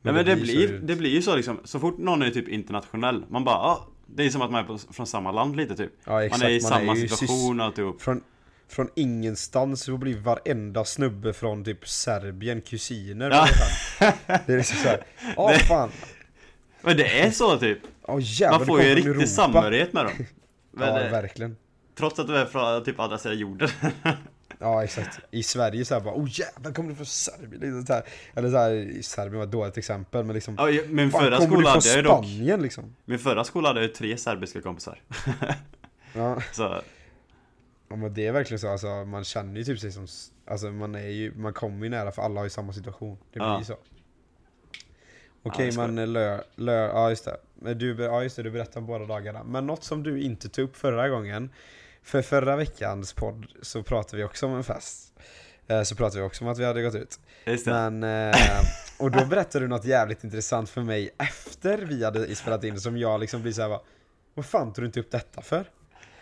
Nej 0.02 0.14
men 0.14 0.24
det 0.24 0.36
blir, 0.36 0.78
det 0.78 0.96
blir 0.96 1.10
ju 1.10 1.22
så 1.22 1.36
liksom, 1.36 1.60
så 1.64 1.80
fort 1.80 1.98
någon 1.98 2.22
är 2.22 2.30
typ 2.30 2.48
internationell, 2.48 3.24
man 3.28 3.44
bara 3.44 3.56
ah, 3.56 3.86
Det 4.06 4.24
är 4.24 4.30
som 4.30 4.42
att 4.42 4.50
man 4.50 4.64
är 4.64 4.66
på, 4.66 4.78
från 4.78 5.06
samma 5.06 5.32
land 5.32 5.56
lite 5.56 5.76
typ. 5.76 5.92
Ja, 6.04 6.24
exakt. 6.24 6.42
Man 6.42 6.50
är 6.50 6.54
i 6.54 6.60
Man 6.62 6.70
samma 6.70 6.92
är 6.92 6.96
situation 6.96 7.60
och 7.60 7.66
alltihop. 7.66 8.02
Från, 8.02 8.22
från 8.68 8.88
ingenstans 8.94 9.82
så 9.82 9.96
blir 9.96 10.16
varenda 10.16 10.84
snubbe 10.84 11.32
från 11.32 11.64
typ 11.64 11.88
Serbien 11.88 12.60
kusiner. 12.60 13.30
Ja. 13.30 13.46
Det 14.46 14.52
är 14.52 14.56
liksom 14.56 14.78
såhär, 14.78 15.04
åh 15.36 15.52
fan, 15.68 15.90
Men 16.80 16.96
det 16.96 17.20
är 17.20 17.30
så 17.30 17.58
typ. 17.58 17.78
Åh 18.02 18.18
jävlar 18.20 18.58
Man 18.58 18.66
får 18.66 18.82
ju 18.82 18.88
en 18.88 18.96
riktig 18.96 19.28
samhörighet 19.28 19.92
med 19.92 20.04
dem. 20.04 20.12
Men, 20.70 20.88
Ja 20.88 21.00
eh, 21.00 21.10
verkligen. 21.10 21.56
Trots 21.98 22.18
att 22.18 22.26
du 22.26 22.36
är 22.36 22.46
från 22.46 22.84
typ 22.84 23.00
andra 23.00 23.18
sidan 23.18 23.38
jorden 23.38 23.68
Ja 24.58 24.84
exakt, 24.84 25.20
i 25.30 25.42
Sverige 25.42 25.84
såhär 25.84 26.00
bara 26.00 26.14
oh 26.14 26.28
jävlar 26.30 26.72
kommer 26.72 26.88
du 26.90 26.96
från 26.96 27.06
Serbien? 27.06 27.60
Liksom 27.60 27.86
så 27.86 27.92
här, 27.92 28.02
eller 28.34 28.72
i 28.74 29.02
Serbien 29.02 29.36
var 29.38 29.44
ett 29.44 29.50
dåligt 29.52 29.78
exempel 29.78 30.24
men 30.24 30.34
liksom 30.34 30.54
ja, 30.58 30.82
Min 30.88 31.10
förra 31.10 31.40
skola 31.40 31.70
hade 31.70 31.88
jag 31.88 32.04
dock 32.04 32.24
Spanien 32.24 32.62
liksom? 32.62 32.96
Min 33.04 33.18
förra 33.18 33.44
skola 33.44 33.68
hade 33.68 33.80
jag 33.80 33.88
ju 33.88 33.94
tre 33.94 34.16
serbiska 34.16 34.60
kompisar. 34.60 35.00
Ja, 36.12 36.40
Så 36.52 36.62
ja 37.88 37.96
men 37.96 38.14
det 38.14 38.26
är 38.26 38.32
verkligen 38.32 38.58
så 38.58 38.68
alltså, 38.68 38.86
man 38.86 39.24
känner 39.24 39.58
ju 39.58 39.64
typ 39.64 39.78
sig 39.80 39.92
som, 39.92 40.06
Alltså 40.46 40.66
man 40.66 40.94
är 40.94 41.08
ju, 41.08 41.34
man 41.34 41.52
kommer 41.52 41.84
ju 41.84 41.90
nära 41.90 42.12
för 42.12 42.22
alla 42.22 42.40
har 42.40 42.44
ju 42.44 42.50
samma 42.50 42.72
situation. 42.72 43.18
Det 43.32 43.38
blir 43.38 43.48
Ja. 43.48 43.58
ju 43.58 43.64
så. 43.64 43.72
Ja, 43.72 45.50
Okej 45.52 45.66
det 45.66 45.72
ska 45.72 45.86
men 45.86 46.12
lö, 46.12 46.40
lö, 46.56 46.86
ja 46.86 47.10
just 47.10 47.24
det. 47.24 47.74
Du, 47.74 48.02
ja 48.02 48.22
just 48.22 48.36
det, 48.36 48.42
du 48.42 48.50
berättade 48.50 48.78
om 48.78 48.86
båda 48.86 49.04
dagarna. 49.04 49.44
Men 49.44 49.66
något 49.66 49.84
som 49.84 50.02
du 50.02 50.20
inte 50.22 50.48
tog 50.48 50.64
upp 50.64 50.76
förra 50.76 51.08
gången 51.08 51.50
För 52.06 52.22
förra 52.22 52.56
veckans 52.56 53.12
podd 53.12 53.46
så 53.62 53.82
pratade 53.82 54.16
vi 54.16 54.24
också 54.24 54.46
om 54.46 54.54
en 54.54 54.64
fest. 54.64 55.12
Eh, 55.68 55.82
Så 55.82 55.94
pratade 55.96 56.20
vi 56.22 56.28
också 56.28 56.44
om 56.44 56.50
att 56.50 56.58
vi 56.58 56.64
hade 56.64 56.82
gått 56.82 56.94
ut. 56.94 57.18
Men, 57.66 58.02
eh, 58.02 58.36
och 58.98 59.10
då 59.10 59.24
berättade 59.30 59.64
du 59.64 59.68
något 59.68 59.84
jävligt 59.84 60.24
intressant 60.24 60.70
för 60.70 60.82
mig 60.82 61.10
efter 61.18 61.78
vi 61.78 62.04
hade 62.04 62.34
spelat 62.36 62.64
in 62.64 62.80
som 62.80 62.96
jag 62.98 63.20
liksom 63.20 63.42
blir 63.42 63.52
såhär 63.52 63.78
Vad 64.34 64.46
fan 64.46 64.72
tog 64.72 64.82
du 64.82 64.86
inte 64.86 65.00
upp 65.00 65.10
detta 65.10 65.42
för? 65.42 65.64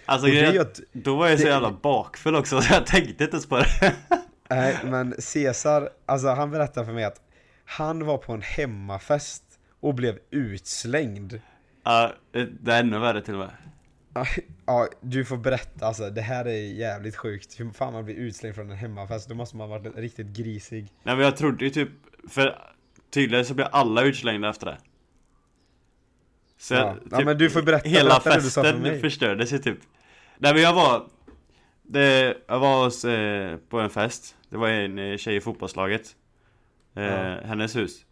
Alltså 0.07 0.27
grejen, 0.29 0.61
att, 0.61 0.81
då 0.93 1.17
var 1.17 1.29
jag 1.29 1.39
så 1.39 1.45
det- 1.45 1.51
jävla 1.51 1.71
bakfull 1.83 2.37
också 2.37 2.61
så 2.63 2.75
jag 2.75 2.87
tänkte 2.87 3.25
inte 3.25 3.37
ens 3.37 3.47
på 3.47 3.57
det. 3.59 3.95
Nej 4.51 4.79
men 4.85 5.15
Cesar, 5.19 5.91
alltså 6.07 6.29
han 6.29 6.51
berättade 6.51 6.87
för 6.87 6.93
mig 6.93 7.05
att 7.05 7.21
Han 7.65 8.07
var 8.07 8.19
på 8.19 8.33
en 8.33 8.43
hemmafest 8.43 9.43
och 9.81 9.95
blev 9.95 10.19
utslängd. 10.31 11.41
Ja, 11.85 12.13
det 12.33 12.73
är 12.73 12.81
ännu 12.81 12.99
värre 12.99 13.23
till 13.23 13.35
och 13.35 13.41
med 13.41 13.51
Ja, 14.67 14.89
du 15.01 15.25
får 15.25 15.37
berätta 15.37 15.87
alltså, 15.87 16.11
det 16.11 16.21
här 16.21 16.45
är 16.45 16.73
jävligt 16.73 17.17
sjukt. 17.17 17.61
Hur 17.61 17.71
fan 17.71 17.93
man 17.93 18.05
blir 18.05 18.15
utslängd 18.15 18.55
från 18.55 18.71
en 18.71 18.77
hemmafest, 18.77 19.29
då 19.29 19.35
måste 19.35 19.57
man 19.57 19.71
ha 19.71 19.79
varit 19.79 19.97
riktigt 19.97 20.27
grisig. 20.27 20.93
Nej 21.03 21.17
men 21.17 21.25
jag 21.25 21.37
trodde 21.37 21.65
ju 21.65 21.71
typ, 21.71 21.89
för 22.29 22.59
tydligen 23.11 23.45
så 23.45 23.55
blev 23.55 23.69
alla 23.73 24.03
utslängda 24.03 24.49
efter 24.51 24.67
det. 24.67 24.79
Så 26.59 26.75
Ja. 26.75 26.97
jag, 27.11 27.21
Ja, 27.21 27.25
men 27.25 27.39
du 27.39 27.51
får 27.51 27.63
berätta- 27.63 27.89
Hela 27.89 28.09
berätta 28.09 28.41
sa 28.41 28.63
för 28.63 28.63
festen 28.63 28.83
mig. 28.83 29.01
förstördes 29.01 29.53
ju 29.53 29.59
typ. 29.59 29.79
Nej 30.39 30.55
men 30.55 30.63
jag 30.63 30.73
var 30.75 31.07
det, 31.83 32.37
Jag 32.49 32.59
var 32.59 32.85
hos, 32.85 33.05
eh, 33.05 33.57
på 33.57 33.81
en 33.81 33.91
fest. 33.91 34.37
Det 34.49 34.57
var 34.57 34.69
en 34.69 34.99
eh, 34.99 35.17
tjej 35.17 35.37
i 35.37 35.41
fotbollslaget 35.41 36.17
eh, 36.97 37.03
Ja. 37.05 37.41
Hennes 37.45 37.77
hus. 37.77 38.05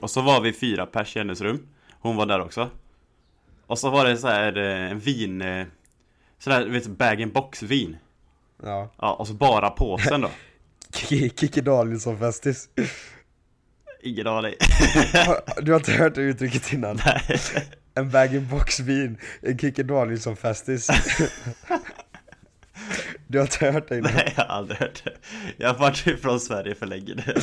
Och 0.00 0.10
så 0.10 0.22
var 0.22 0.40
vi 0.40 0.52
fyra 0.52 0.86
pers 0.86 1.16
i 1.16 1.18
hennes 1.18 1.40
rum. 1.40 1.68
Hon 1.92 2.16
var 2.16 2.26
där 2.26 2.40
också 2.40 2.70
Och 3.72 3.78
så 3.78 3.90
var 3.90 4.04
det 4.04 4.16
så 4.16 4.28
här 4.28 4.56
eh, 4.58 4.90
en 4.90 4.98
vin 4.98 5.42
eh, 5.42 5.66
Sådär, 6.38 6.66
vet 6.66 6.86
bag-in-box 6.86 7.62
vin 7.62 7.96
Ja, 8.62 8.92
Ja, 8.98 9.14
och 9.14 9.28
så 9.28 9.34
bara 9.34 9.70
påsen 9.70 10.20
då 10.20 10.30
Kikki 10.92 11.60
Danielsson 11.60 12.18
festis 12.18 12.68
Ingen 14.02 14.26
aning 14.26 14.54
Du 15.62 15.72
har 15.72 15.78
inte 15.78 15.92
hört 15.92 16.14
det 16.14 16.20
uttrycket 16.20 16.72
innan? 16.72 17.00
Nej 17.06 17.40
En 17.94 18.10
bag-in-box 18.10 18.80
vin, 18.80 19.18
en 19.40 19.58
Kikki 19.58 19.82
Danielsson 19.82 20.36
festis 20.36 20.88
Du 23.26 23.38
har 23.38 23.44
inte 23.44 23.70
hört 23.70 23.88
det 23.88 23.98
innan? 23.98 24.12
Nej, 24.14 24.32
jag 24.36 24.44
har 24.44 24.54
aldrig 24.54 24.78
hört 24.78 25.04
det. 25.04 25.12
Jag 25.56 25.68
har 25.68 25.78
varit 25.78 26.06
ifrån 26.06 26.40
Sverige 26.40 26.74
för 26.74 26.86
länge 26.86 27.14
nu. 27.14 27.34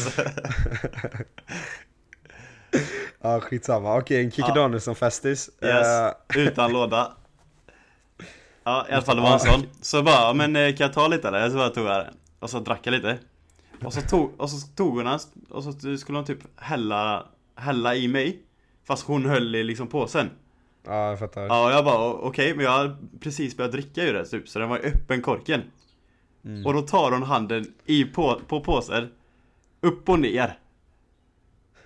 Ja 3.21 3.39
skitsamma, 3.39 3.97
okej 3.97 4.23
en 4.23 4.32
Kikki 4.32 4.49
Ja. 4.49 4.55
Danielsson 4.55 4.95
festis 4.95 5.49
Yes. 5.62 5.88
Eh, 5.88 6.38
Utan 6.38 6.73
låda. 6.73 7.12
Ja, 8.63 8.86
i 8.89 8.93
alla 8.93 9.01
fall 9.01 9.15
det 9.15 9.21
var 9.21 9.34
en 9.34 9.39
sån. 9.39 9.63
Så 9.82 10.03
bara, 10.03 10.34
men 10.34 10.55
eh, 10.55 10.75
kan 10.75 10.86
jag 10.86 10.93
ta 10.93 11.08
lite 11.08 11.27
eller? 11.27 11.49
Så 11.49 11.55
bara 11.55 11.69
tog 11.69 11.86
jag 11.86 12.05
den. 12.05 12.13
Och 12.39 12.49
så 12.49 12.60
drack 12.60 12.79
jag 12.84 12.91
lite. 12.91 13.17
Och 13.84 13.93
så 13.93 14.01
tog, 14.01 14.32
och 14.38 14.49
så 14.49 14.67
tog 14.75 14.95
hon 14.95 15.05
den, 15.05 15.19
och 15.49 15.63
så 15.63 15.71
skulle 15.97 16.17
hon 16.17 16.25
typ 16.25 16.39
hälla, 16.55 17.25
hälla 17.55 17.95
i 17.95 18.08
mig. 18.08 18.39
Fast 18.88 19.05
hon 19.08 19.25
höll 19.25 19.55
i 19.55 19.63
liksom 19.63 19.88
påsen. 19.88 20.29
Ja 20.86 21.10
jag 21.10 21.19
fattar 21.19 21.41
Ja, 21.41 21.65
och 21.65 21.71
jag 21.71 21.86
bara 21.86 22.13
okej, 22.13 22.55
men 22.55 22.65
jag 22.65 22.71
har 22.71 22.97
precis 23.19 23.58
börjat 23.58 23.71
dricka 23.71 24.03
ur 24.03 24.13
det 24.13 24.25
typ. 24.25 24.49
Så 24.49 24.60
den 24.60 24.69
var 24.69 24.77
öppen 24.77 25.21
korken. 25.21 25.62
Mm. 26.45 26.65
Och 26.65 26.73
då 26.73 26.82
tar 26.82 27.12
hon 27.12 27.23
handen 27.23 27.73
i 27.86 28.05
på, 28.05 28.41
på 28.47 28.62
påsen. 28.62 29.10
Upp 29.82 30.10
och 30.10 30.19
ner. 30.19 30.58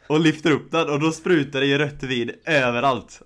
Och 0.08 0.20
lyfter 0.20 0.52
upp 0.52 0.72
den 0.72 0.90
och 0.90 1.00
då 1.00 1.12
sprutar 1.12 1.60
det 1.60 1.66
ju 1.66 1.78
rött 1.78 2.04
vin 2.04 2.32
överallt. 2.46 3.22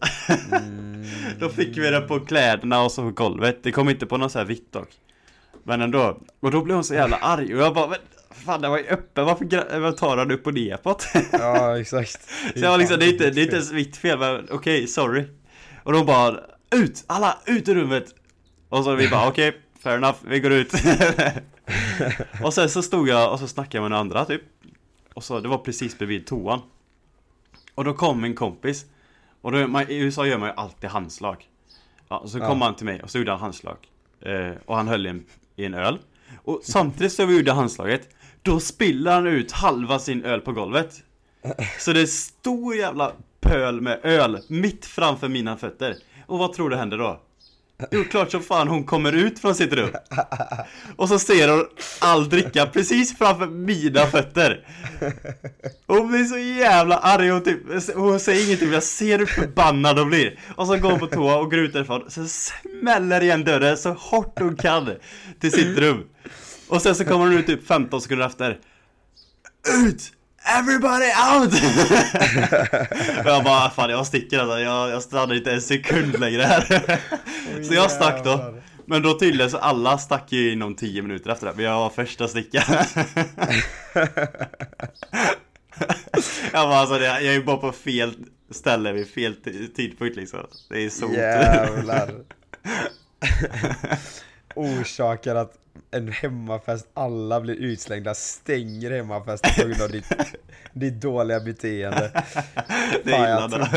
Mm. 0.51 1.05
då 1.39 1.49
fick 1.49 1.77
vi 1.77 1.89
det 1.89 2.01
på 2.01 2.19
kläderna 2.19 2.81
och 2.81 2.91
så 2.91 3.01
på 3.01 3.11
golvet. 3.11 3.63
Det 3.63 3.71
kom 3.71 3.89
inte 3.89 4.05
på 4.05 4.17
något 4.17 4.31
så 4.31 4.39
här 4.39 4.45
vitt 4.45 4.73
dock. 4.73 4.89
Men 5.63 5.81
ändå. 5.81 6.19
Och 6.39 6.51
då 6.51 6.61
blev 6.61 6.75
hon 6.75 6.83
så 6.83 6.93
jävla 6.93 7.17
arg 7.17 7.55
och 7.55 7.61
jag 7.61 7.73
bara 7.73 7.87
men 7.87 7.97
Fan 8.45 8.61
den 8.61 8.71
var 8.71 8.77
ju 8.77 8.87
öppen, 8.87 9.25
varför, 9.25 9.91
tar 9.91 10.17
han 10.17 10.31
upp 10.31 10.47
och 10.47 10.53
ner 10.53 10.77
på 10.77 10.97
det? 11.13 11.25
Ja 11.31 11.79
exakt 11.79 12.29
Så 12.55 12.59
jag 12.59 12.71
var 12.71 12.77
liksom, 12.77 12.99
det 12.99 13.05
är 13.05 13.11
inte, 13.11 13.29
det 13.29 13.41
är 13.41 13.43
inte 13.43 13.55
ens 13.55 13.71
mitt 13.71 13.97
fel 13.97 14.19
men 14.19 14.47
okej, 14.51 14.87
sorry. 14.87 15.25
Och 15.83 15.93
de 15.93 16.05
bara 16.05 16.39
Ut! 16.75 17.03
Alla 17.07 17.37
ut 17.45 17.69
ur 17.69 17.75
rummet! 17.75 18.15
Och 18.69 18.83
så 18.83 18.95
vi 18.95 19.09
bara 19.09 19.27
okej, 19.27 19.61
fair 19.83 19.97
enough, 19.97 20.17
vi 20.21 20.39
går 20.39 20.51
ut. 20.51 20.73
och 22.43 22.53
sen 22.53 22.69
så 22.69 22.81
stod 22.81 23.09
jag 23.09 23.33
och 23.33 23.39
så 23.39 23.47
snackade 23.47 23.77
jag 23.77 23.81
med 23.81 23.91
den 23.91 23.99
andra 23.99 24.25
typ. 24.25 24.41
Och 25.17 25.23
så, 25.23 25.39
det 25.39 25.47
var 25.47 25.57
precis 25.57 25.97
bredvid 25.97 26.25
toan. 26.25 26.61
Och 27.75 27.83
då 27.83 27.93
kom 27.93 28.21
min 28.21 28.35
kompis. 28.35 28.85
Och 29.41 29.51
då, 29.51 29.67
man, 29.67 29.89
i 29.89 29.97
USA 29.97 30.25
gör 30.25 30.37
man 30.37 30.49
ju 30.49 30.55
alltid 30.55 30.89
handslag. 30.89 31.47
Ja, 32.09 32.17
och 32.17 32.29
så 32.29 32.39
kom 32.39 32.59
Ja. 32.59 32.65
han 32.65 32.75
till 32.75 32.85
mig 32.85 33.03
och 33.03 33.09
så 33.09 33.17
gjorde 33.17 33.31
han 33.31 33.39
handslag. 33.39 33.77
Eh, 34.21 34.51
och 34.65 34.75
han 34.75 34.87
höll 34.87 35.05
i 35.05 35.09
en, 35.09 35.25
i 35.55 35.65
en 35.65 35.73
öl. 35.73 35.99
Och 36.43 36.61
samtidigt 36.63 37.13
som 37.13 37.27
vi 37.27 37.37
gjorde 37.37 37.51
handslaget, 37.51 38.09
då 38.41 38.59
spiller 38.59 39.11
han 39.11 39.27
ut 39.27 39.51
halva 39.51 39.99
sin 39.99 40.23
öl 40.25 40.41
på 40.41 40.51
golvet. 40.51 41.03
Så 41.79 41.93
det 41.93 42.01
är 42.01 42.05
stor 42.05 42.75
jävla 42.75 43.11
pöl 43.39 43.81
med 43.81 43.99
öl 44.03 44.39
mitt 44.47 44.85
framför 44.85 45.29
mina 45.29 45.57
fötter. 45.57 45.95
Och 46.25 46.39
vad 46.39 46.53
tror 46.53 46.69
du 46.69 46.75
händer 46.75 46.97
då? 46.97 47.21
Jo, 47.91 48.03
klart 48.03 48.31
som 48.31 48.43
fan 48.43 48.67
hon 48.67 48.83
kommer 48.83 49.11
ut 49.11 49.39
från 49.39 49.55
sitt 49.55 49.73
rum. 49.73 49.89
Och 50.95 51.09
så 51.09 51.19
ser 51.19 51.47
hon 51.47 51.65
all 51.99 52.29
dricka 52.29 52.65
precis 52.65 53.17
framför 53.17 53.47
mina 53.47 54.05
fötter. 54.05 54.67
Hon 55.87 56.07
blir 56.07 56.23
så 56.23 56.37
jävla 56.37 56.97
arg 56.97 57.31
och 57.31 57.45
typ, 57.45 57.59
hon 57.95 58.19
säger 58.19 58.45
ingenting, 58.45 58.67
men 58.67 58.73
jag 58.73 58.83
ser 58.83 59.19
hur 59.19 59.25
förbannad 59.25 59.99
hon 59.99 60.09
blir. 60.09 60.39
Och 60.55 60.67
så 60.67 60.77
går 60.77 60.89
hon 60.89 60.99
på 60.99 61.07
toa 61.07 61.37
och 61.37 61.51
går 61.51 61.59
ut 61.59 61.73
därifrån, 61.73 62.11
så 62.11 62.27
smäller 62.27 63.23
igen 63.23 63.43
dörren 63.43 63.77
så 63.77 63.89
hårt 63.89 64.39
hon 64.39 64.55
kan 64.55 64.89
till 65.39 65.51
sitt 65.51 65.77
rum. 65.77 66.03
Och 66.67 66.81
sen 66.81 66.95
så 66.95 67.05
kommer 67.05 67.25
hon 67.25 67.37
ut 67.37 67.47
typ 67.47 67.67
15 67.67 68.01
sekunder 68.01 68.25
efter. 68.25 68.59
Ut! 69.85 70.11
Everybody 70.47 71.05
out! 71.33 71.53
och 73.19 73.25
jag 73.31 73.43
bara, 73.43 73.69
fan 73.69 73.89
jag 73.89 74.07
sticker 74.07 74.39
alltså, 74.39 74.59
jag, 74.59 74.89
jag 74.89 75.01
stannar 75.01 75.35
inte 75.35 75.51
en 75.51 75.61
sekund 75.61 76.19
längre 76.19 76.41
här. 76.41 76.99
så 77.63 77.73
jag 77.73 77.91
stack 77.91 78.23
då. 78.23 78.53
Men 78.85 79.01
då 79.01 79.19
tydligen 79.19 79.51
så 79.51 79.57
alla 79.57 79.97
stack 79.97 80.31
ju 80.31 80.51
inom 80.51 80.75
10 80.75 81.01
minuter 81.01 81.29
efter 81.29 81.47
det, 81.47 81.53
men 81.55 81.65
jag 81.65 81.79
var 81.79 81.89
första 81.89 82.23
att 82.23 82.29
sticka. 82.29 82.63
jag 86.53 86.69
bara 86.69 86.77
alltså, 86.77 86.99
jag 86.99 87.25
är 87.25 87.31
ju 87.31 87.43
bara 87.43 87.57
på 87.57 87.71
fel 87.71 88.13
ställe 88.51 88.91
vid 88.91 89.07
fel 89.07 89.35
tidpunkt 89.75 90.15
liksom. 90.15 90.39
Det 90.69 90.85
är 90.85 90.89
så. 90.89 91.13
Jävlar 91.13 92.11
Orsakar 94.55 95.35
att 95.35 95.53
en 95.91 96.11
hemmafest, 96.11 96.87
alla 96.93 97.41
blir 97.41 97.55
utslängda, 97.55 98.13
stänger 98.13 98.91
hemmafesten 98.91 99.51
på 99.57 99.67
grund 99.67 99.81
av 99.81 99.89
ditt, 99.91 100.09
ditt 100.73 101.01
dåliga 101.01 101.39
beteende 101.39 102.11
det 103.03 103.11
Fan, 103.11 103.29
jag 103.29 103.51
då. 103.51 103.67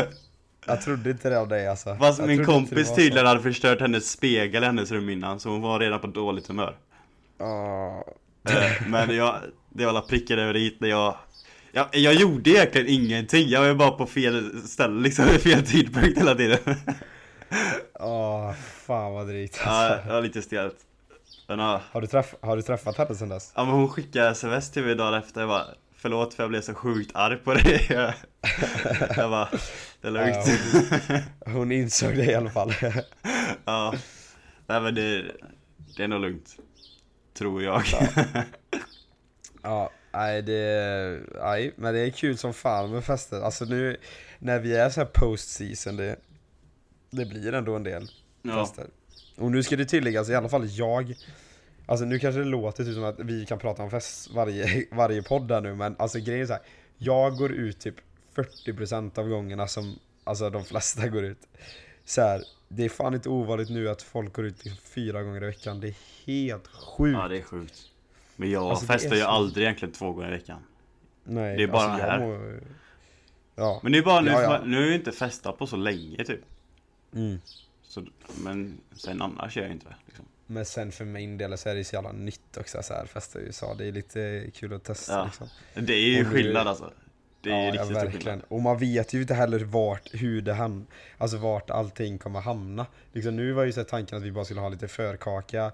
Jag 0.65 0.81
trodde 0.81 1.09
inte 1.11 1.29
det 1.29 1.39
av 1.39 1.47
dig 1.47 1.67
alltså 1.67 1.95
Fast 1.95 2.19
Jag 2.19 2.27
min 2.27 2.45
kompis 2.45 2.95
tydligen 2.95 3.25
hade 3.25 3.41
förstört 3.41 3.81
hennes 3.81 4.11
spegel 4.11 4.63
i 4.63 4.65
hennes 4.65 4.91
rum 4.91 5.09
innan, 5.09 5.39
så 5.39 5.49
hon 5.49 5.61
var 5.61 5.79
redan 5.79 5.99
på 5.99 6.07
dåligt 6.07 6.47
humör. 6.47 6.77
Ja. 7.37 8.05
Eh, 8.49 8.87
Men 8.87 9.15
jag, 9.15 9.35
det 9.69 9.83
var 9.85 9.89
alla 9.89 10.01
prickar 10.01 10.37
över 10.37 10.53
dit 10.53 10.79
när 10.79 10.89
jag 10.89 11.15
jag, 11.71 11.87
jag 11.91 12.13
gjorde 12.13 12.49
egentligen 12.49 12.87
ingenting, 12.87 13.49
jag 13.49 13.61
var 13.61 13.73
bara 13.73 13.91
på 13.91 14.05
fel 14.05 14.61
ställe 14.67 15.01
liksom, 15.01 15.25
vid 15.25 15.41
fel 15.41 15.65
tidpunkt 15.65 16.17
hela 16.17 16.35
tiden 16.35 16.57
Åh, 17.99 18.53
fan 18.53 19.13
vad 19.13 19.27
drygt 19.27 19.61
Ja, 19.65 19.71
alltså. 19.71 20.07
det 20.07 20.13
var 20.13 20.21
lite 20.21 20.41
stelt 20.41 20.75
Ja, 21.47 21.81
har, 21.91 22.01
du 22.01 22.07
träff, 22.07 22.35
har 22.41 22.55
du 22.55 22.61
träffat 22.61 22.97
henne 22.97 23.15
sen 23.15 23.29
dess? 23.29 23.51
ja 23.55 23.65
men 23.65 23.73
hon 23.73 23.89
skickade 23.89 24.29
sms 24.29 24.71
till 24.71 24.83
mig 24.83 24.95
dagen 24.95 25.13
efter, 25.13 25.41
jag 25.41 25.49
bara 25.49 25.65
Förlåt 25.95 26.33
för 26.33 26.43
jag 26.43 26.49
blev 26.49 26.61
så 26.61 26.73
sjukt 26.73 27.11
arg 27.15 27.37
på 27.37 27.53
det. 27.53 27.89
Jag, 29.17 29.29
bara, 29.31 29.49
det 30.01 30.07
är 30.07 30.11
lugnt. 30.11 30.35
Ja, 31.45 31.51
Hon 31.51 31.71
insåg 31.71 32.15
det 32.15 32.25
i 32.25 32.35
alla 32.35 32.49
fall. 32.49 32.73
Ja. 33.65 33.93
Nej 34.67 34.81
men 34.81 34.95
det, 34.95 35.31
det 35.97 36.03
är 36.03 36.07
nog 36.07 36.21
lugnt. 36.21 36.57
Tror 37.33 37.63
jag. 37.63 37.83
Ja, 39.61 39.91
nej 40.13 40.41
det, 40.41 41.19
nej, 41.41 41.73
men 41.75 41.93
det 41.93 41.99
är 41.99 42.09
kul 42.09 42.37
som 42.37 42.53
fan 42.53 42.91
med 42.91 43.03
fester. 43.03 43.41
Alltså 43.41 43.65
nu 43.65 43.97
när 44.39 44.59
vi 44.59 44.75
är 44.75 44.89
så 44.89 44.99
här 44.99 45.07
post 45.13 45.49
season, 45.49 45.95
det, 45.97 46.15
det 47.09 47.25
blir 47.25 47.53
ändå 47.53 47.75
en 47.75 47.83
del 47.83 48.11
Ja. 48.41 48.65
fester. 48.65 48.85
Och 49.41 49.51
nu 49.51 49.63
ska 49.63 49.75
det 49.75 49.85
tilläggas, 49.85 50.29
i 50.29 50.35
alla 50.35 50.49
fall 50.49 50.67
jag, 50.69 51.13
alltså 51.85 52.05
nu 52.05 52.19
kanske 52.19 52.39
det 52.39 52.45
låter 52.45 52.83
typ 52.83 52.93
som 52.93 53.03
att 53.03 53.19
vi 53.19 53.45
kan 53.45 53.59
prata 53.59 53.83
om 53.83 53.91
fest 53.91 54.29
varje, 54.31 54.85
varje 54.91 55.21
podd 55.23 55.47
där 55.47 55.61
nu, 55.61 55.75
men 55.75 55.95
alltså 55.99 56.19
grejen 56.19 56.41
är 56.41 56.45
så 56.45 56.53
här, 56.53 56.61
jag 56.97 57.37
går 57.37 57.51
ut 57.51 57.79
typ 57.79 57.95
40% 58.35 59.19
av 59.19 59.29
gångerna 59.29 59.67
som, 59.67 59.99
alltså 60.23 60.49
de 60.49 60.63
flesta 60.65 61.07
går 61.07 61.23
ut. 61.23 61.47
Så 62.05 62.21
här, 62.21 62.43
det 62.67 62.85
är 62.85 62.89
fan 62.89 63.13
inte 63.13 63.29
ovanligt 63.29 63.69
nu 63.69 63.89
att 63.89 64.01
folk 64.01 64.33
går 64.33 64.45
ut 64.45 64.65
liksom 64.65 64.81
fyra 64.83 65.23
gånger 65.23 65.43
i 65.43 65.45
veckan, 65.45 65.79
det 65.79 65.87
är 65.87 65.95
helt 66.25 66.67
sjukt. 66.67 67.17
ja 67.21 67.27
det 67.27 67.37
är 67.37 67.41
sjukt. 67.43 67.81
Men 68.35 68.51
jag 68.51 68.63
Alltså, 68.63 68.85
festar 68.85 69.15
ju 69.15 69.21
så- 69.21 69.27
aldrig 69.27 69.63
egentligen 69.65 69.93
två 69.93 70.11
gånger 70.11 70.27
i 70.27 70.31
veckan. 70.31 70.59
Nej, 71.23 71.57
Det 71.57 71.63
är 71.63 71.67
bara 71.67 71.81
alltså, 71.83 72.07
här. 72.07 72.19
mår- 72.19 72.61
Ja. 73.55 73.79
Men 73.83 73.91
det 73.91 73.97
är 73.97 74.01
bara 74.03 74.21
nu, 74.21 74.31
Ja, 74.31 74.41
ja. 74.41 74.61
nu 74.65 74.77
har 74.77 74.83
jag 74.85 74.95
inte 74.95 75.11
festat 75.11 75.57
på 75.57 75.67
så 75.67 75.75
länge 75.75 76.23
typ. 76.23 76.39
Mm. 77.15 77.39
Så, 77.91 78.05
men 78.43 78.81
sen 78.91 79.21
annars 79.21 79.57
gör 79.57 79.63
jag 79.63 79.71
inte 79.71 79.85
det. 79.89 79.95
Liksom. 80.05 80.25
Men 80.45 80.65
sen 80.65 80.91
för 80.91 81.05
min 81.05 81.37
del 81.37 81.57
så 81.57 81.69
är 81.69 81.75
det 81.75 81.83
så 81.83 81.95
jävla 81.95 82.11
nytt 82.11 82.57
också 82.57 82.83
så 82.83 82.93
här 82.93 83.05
festa 83.05 83.39
i 83.39 83.43
USA. 83.43 83.73
Det 83.73 83.85
är 83.87 83.91
lite 83.91 84.51
kul 84.53 84.73
att 84.73 84.83
testa 84.83 85.13
Ja. 85.13 85.25
liksom. 85.25 85.47
Det 85.73 85.93
är 85.93 85.99
ju 85.99 86.21
Och 86.25 86.31
skillnad 86.31 86.67
alltså. 86.67 86.91
Det 87.41 87.51
är 87.51 87.65
ja, 87.65 87.71
riktigt 87.71 87.85
stor 87.85 87.95
verkligen. 87.95 88.41
Och 88.41 88.61
man 88.61 88.77
vet 88.77 89.13
ju 89.13 89.21
inte 89.21 89.33
heller 89.33 89.59
vart, 89.59 90.09
hur 90.13 90.41
det 90.41 90.53
ham 90.53 90.87
alltså 91.17 91.37
vart 91.37 91.69
allting 91.69 92.17
kommer 92.17 92.41
hamna. 92.41 92.85
Liksom 93.11 93.35
nu 93.35 93.51
var 93.51 93.63
ju 93.63 93.71
så 93.71 93.83
tanken 93.83 94.17
att 94.17 94.23
vi 94.23 94.31
bara 94.31 94.45
skulle 94.45 94.61
ha 94.61 94.69
lite 94.69 94.87
förkaka 94.87 95.71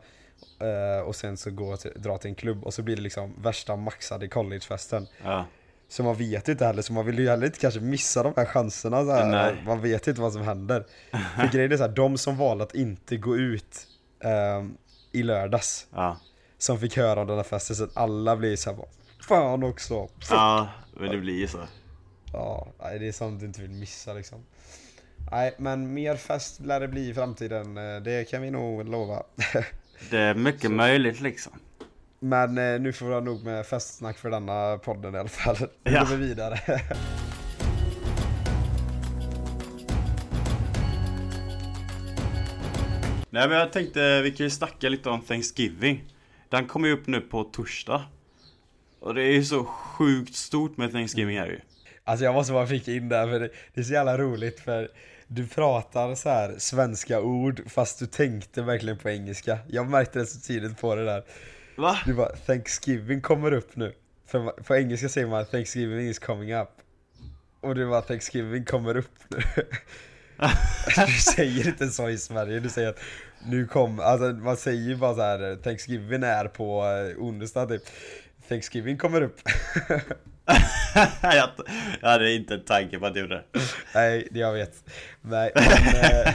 eh, 0.59 1.05
och 1.05 1.15
sen 1.15 1.37
så 1.37 1.51
gå 1.51 1.77
till, 1.77 1.91
dra 1.95 2.17
till 2.17 2.29
en 2.29 2.35
klubb 2.35 2.63
och 2.63 2.73
så 2.73 2.81
blir 2.81 2.95
det 2.95 3.01
liksom 3.01 3.33
värsta 3.41 3.75
maxade 3.75 4.27
collegefesten. 4.27 5.07
Ja. 5.23 5.45
Så 5.89 6.03
man 6.03 6.15
vet 6.15 6.47
inte 6.47 6.65
heller, 6.65 6.81
så 6.81 6.93
man 6.93 7.05
vill 7.05 7.19
ju 7.19 7.29
heller 7.29 7.45
inte 7.45 7.59
kanske 7.59 7.79
missa 7.79 8.23
de 8.23 8.33
här 8.35 8.45
chanserna 8.45 9.03
så 9.05 9.11
här. 9.11 9.63
Man 9.65 9.81
vet 9.81 10.07
inte 10.07 10.21
vad 10.21 10.33
som 10.33 10.41
händer. 10.41 10.85
För 11.35 11.47
grejen 11.51 11.71
är 11.71 11.77
så 11.77 11.83
här, 11.83 11.91
de 11.91 12.17
som 12.17 12.37
valde 12.37 12.63
att 12.63 12.75
inte 12.75 13.17
gå 13.17 13.37
ut 13.37 13.87
ehm, 14.23 14.77
i 15.11 15.23
lördags 15.23 15.87
Ja. 15.93 16.17
som 16.57 16.79
fick 16.79 16.97
höra 16.97 17.21
om 17.21 17.27
den 17.27 17.35
här 17.35 17.43
festen 17.43 17.75
så 17.75 17.83
att 17.83 17.97
alla 17.97 18.35
blir 18.35 18.55
så 18.55 18.69
här 18.69 18.77
bara 18.77 18.87
Fan 19.27 19.63
också! 19.63 20.07
ja, 20.29 20.69
men 20.99 21.09
det 21.11 21.17
blir 21.17 21.39
ju 21.39 21.47
så. 21.47 21.59
Ja, 22.33 22.67
det 22.79 23.07
är 23.07 23.11
sånt 23.11 23.39
du 23.39 23.45
inte 23.45 23.61
vill 23.61 23.71
missa 23.71 24.13
liksom. 24.13 24.43
Nej, 25.31 25.55
men 25.57 25.93
mer 25.93 26.15
fest 26.15 26.59
lär 26.59 26.79
det 26.79 26.87
bli 26.87 27.09
i 27.09 27.13
framtiden, 27.13 27.77
eh, 27.77 28.01
det 28.01 28.29
kan 28.29 28.41
vi 28.41 28.51
nog 28.51 28.89
lova. 28.89 29.23
Det 30.09 30.17
är 30.17 30.33
mycket 30.33 30.71
möjligt 30.71 31.21
liksom. 31.21 31.53
Men 32.27 32.57
eh, 32.57 32.79
nu 32.81 32.93
får 32.93 33.05
vi 33.07 33.13
ha 33.13 33.19
nog 33.21 33.43
med 33.43 33.65
festsnack 33.65 34.17
för 34.17 34.29
denna 34.29 34.77
podden 34.77 35.15
i 35.15 35.17
alla 35.17 35.29
fall. 35.29 35.55
Nu 35.83 35.91
Ja. 35.91 35.99
går 35.99 36.15
vi 36.15 36.27
vidare. 36.27 36.59
Nej 43.29 43.47
men 43.49 43.57
jag 43.57 43.73
tänkte 43.73 44.21
vi 44.21 44.31
kan 44.31 44.43
ju 44.45 44.49
snacka 44.49 44.89
lite 44.89 45.09
om 45.09 45.21
Thanksgiving. 45.21 46.03
Den 46.49 46.67
kommer 46.67 46.87
ju 46.87 46.93
upp 46.93 47.07
nu 47.07 47.21
på 47.21 47.43
torsdag. 47.43 48.03
Och 48.99 49.13
det 49.13 49.23
är 49.23 49.31
ju 49.31 49.43
så 49.43 49.63
sjukt 49.65 50.35
stort 50.35 50.77
med 50.77 50.91
Thanksgiving 50.91 51.37
här 51.39 51.47
ju. 51.47 51.59
Alltså 52.03 52.25
jag 52.25 52.33
måste 52.33 52.53
bara 52.53 52.67
flika 52.67 52.91
in 52.91 53.09
där 53.09 53.27
för 53.27 53.39
det, 53.39 53.49
det 53.73 53.79
är 53.81 53.83
så 53.83 53.93
jävla 53.93 54.17
roligt 54.17 54.59
för 54.59 54.89
du 55.27 55.47
pratar 55.47 56.15
så 56.15 56.29
här 56.29 56.55
svenska 56.57 57.21
ord 57.21 57.61
fast 57.69 57.99
du 57.99 58.05
tänkte 58.05 58.61
verkligen 58.61 58.97
på 58.97 59.09
engelska. 59.09 59.57
Jag 59.67 59.89
märkte 59.89 60.19
det 60.19 60.25
så 60.25 60.39
tidigt 60.39 60.81
på 60.81 60.95
det 60.95 61.05
där. 61.05 61.23
Va? 61.77 61.99
Du 62.05 62.13
bara 62.13 62.35
Thanksgiving 62.35 63.21
kommer 63.21 63.53
upp 63.53 63.75
nu. 63.75 63.93
För 64.27 64.63
på 64.63 64.75
engelska 64.75 65.09
säger 65.09 65.27
man 65.27 65.45
Thanksgiving 65.45 66.09
is 66.09 66.19
coming 66.19 66.53
up. 66.53 66.69
Och 67.61 67.75
du 67.75 67.89
bara 67.89 68.01
Thanksgiving 68.01 68.65
kommer 68.65 68.97
upp 68.97 69.15
nu. 69.27 69.41
du 71.07 71.11
säger 71.11 71.67
inte 71.67 71.87
så 71.87 72.09
i 72.09 72.17
Sverige, 72.17 72.59
du 72.59 72.69
säger 72.69 72.89
att 72.89 72.99
nu 73.45 73.67
kom, 73.67 73.99
alltså 73.99 74.25
man 74.25 74.57
säger 74.57 74.81
ju 74.81 74.95
bara 74.95 75.15
så 75.15 75.21
här 75.21 75.55
Thanksgiving 75.55 76.23
är 76.23 76.45
på 76.45 76.83
eh, 76.85 77.23
onsdag 77.23 77.65
typ. 77.65 77.83
Thanksgiving 78.49 78.97
kommer 78.97 79.21
upp. 79.21 79.39
jag, 81.21 81.49
jag 82.01 82.09
hade 82.09 82.31
inte 82.31 82.53
en 82.53 82.65
tanke 82.65 82.99
på 82.99 83.05
att 83.05 83.13
du 83.13 83.19
gjorde 83.19 83.35
det. 83.35 83.59
Nej, 83.95 84.27
jag 84.31 84.53
vet. 84.53 84.89
Nej, 85.21 85.51
men, 85.55 85.95
eh, 85.95 86.33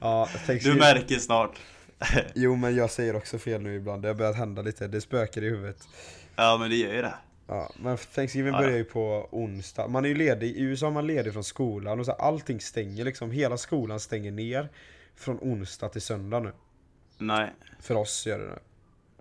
ja, 0.00 0.28
Du 0.46 0.74
märker 0.74 1.18
snart. 1.18 1.58
Jo 2.34 2.56
men 2.56 2.76
jag 2.76 2.90
säger 2.90 3.16
också 3.16 3.38
fel 3.38 3.62
nu 3.62 3.74
ibland, 3.76 4.02
det 4.02 4.08
har 4.08 4.14
börjat 4.14 4.36
hända 4.36 4.62
lite, 4.62 4.86
det 4.88 5.00
spökar 5.00 5.42
i 5.42 5.48
huvudet. 5.48 5.88
Ja 6.36 6.56
men 6.60 6.70
det 6.70 6.76
gör 6.76 6.92
ju 6.94 7.02
det. 7.02 7.14
Ja, 7.46 7.70
men 7.76 7.96
Thanksgiving 8.14 8.52
Ja, 8.52 8.58
börjar 8.58 8.70
ja. 8.72 8.76
ju 8.76 8.84
på 8.84 9.28
onsdag. 9.30 9.88
Man 9.88 10.04
är 10.04 10.08
ju 10.08 10.14
ledig, 10.14 10.48
i 10.56 10.60
USA 10.62 10.86
är 10.86 10.90
man 10.90 11.06
ledig 11.06 11.32
från 11.32 11.44
skolan 11.44 12.00
och 12.00 12.06
så 12.06 12.12
allting 12.12 12.60
stänger 12.60 13.04
liksom. 13.04 13.30
Hela 13.30 13.56
skolan 13.56 14.00
stänger 14.00 14.30
ner 14.32 14.68
från 15.16 15.38
onsdag 15.40 15.88
till 15.88 16.02
söndag 16.02 16.40
nu. 16.40 16.52
Nej, 17.18 17.50
För 17.80 17.94
oss 17.94 18.26
gör 18.26 18.38
det 18.38 18.44
nu. 18.44 18.58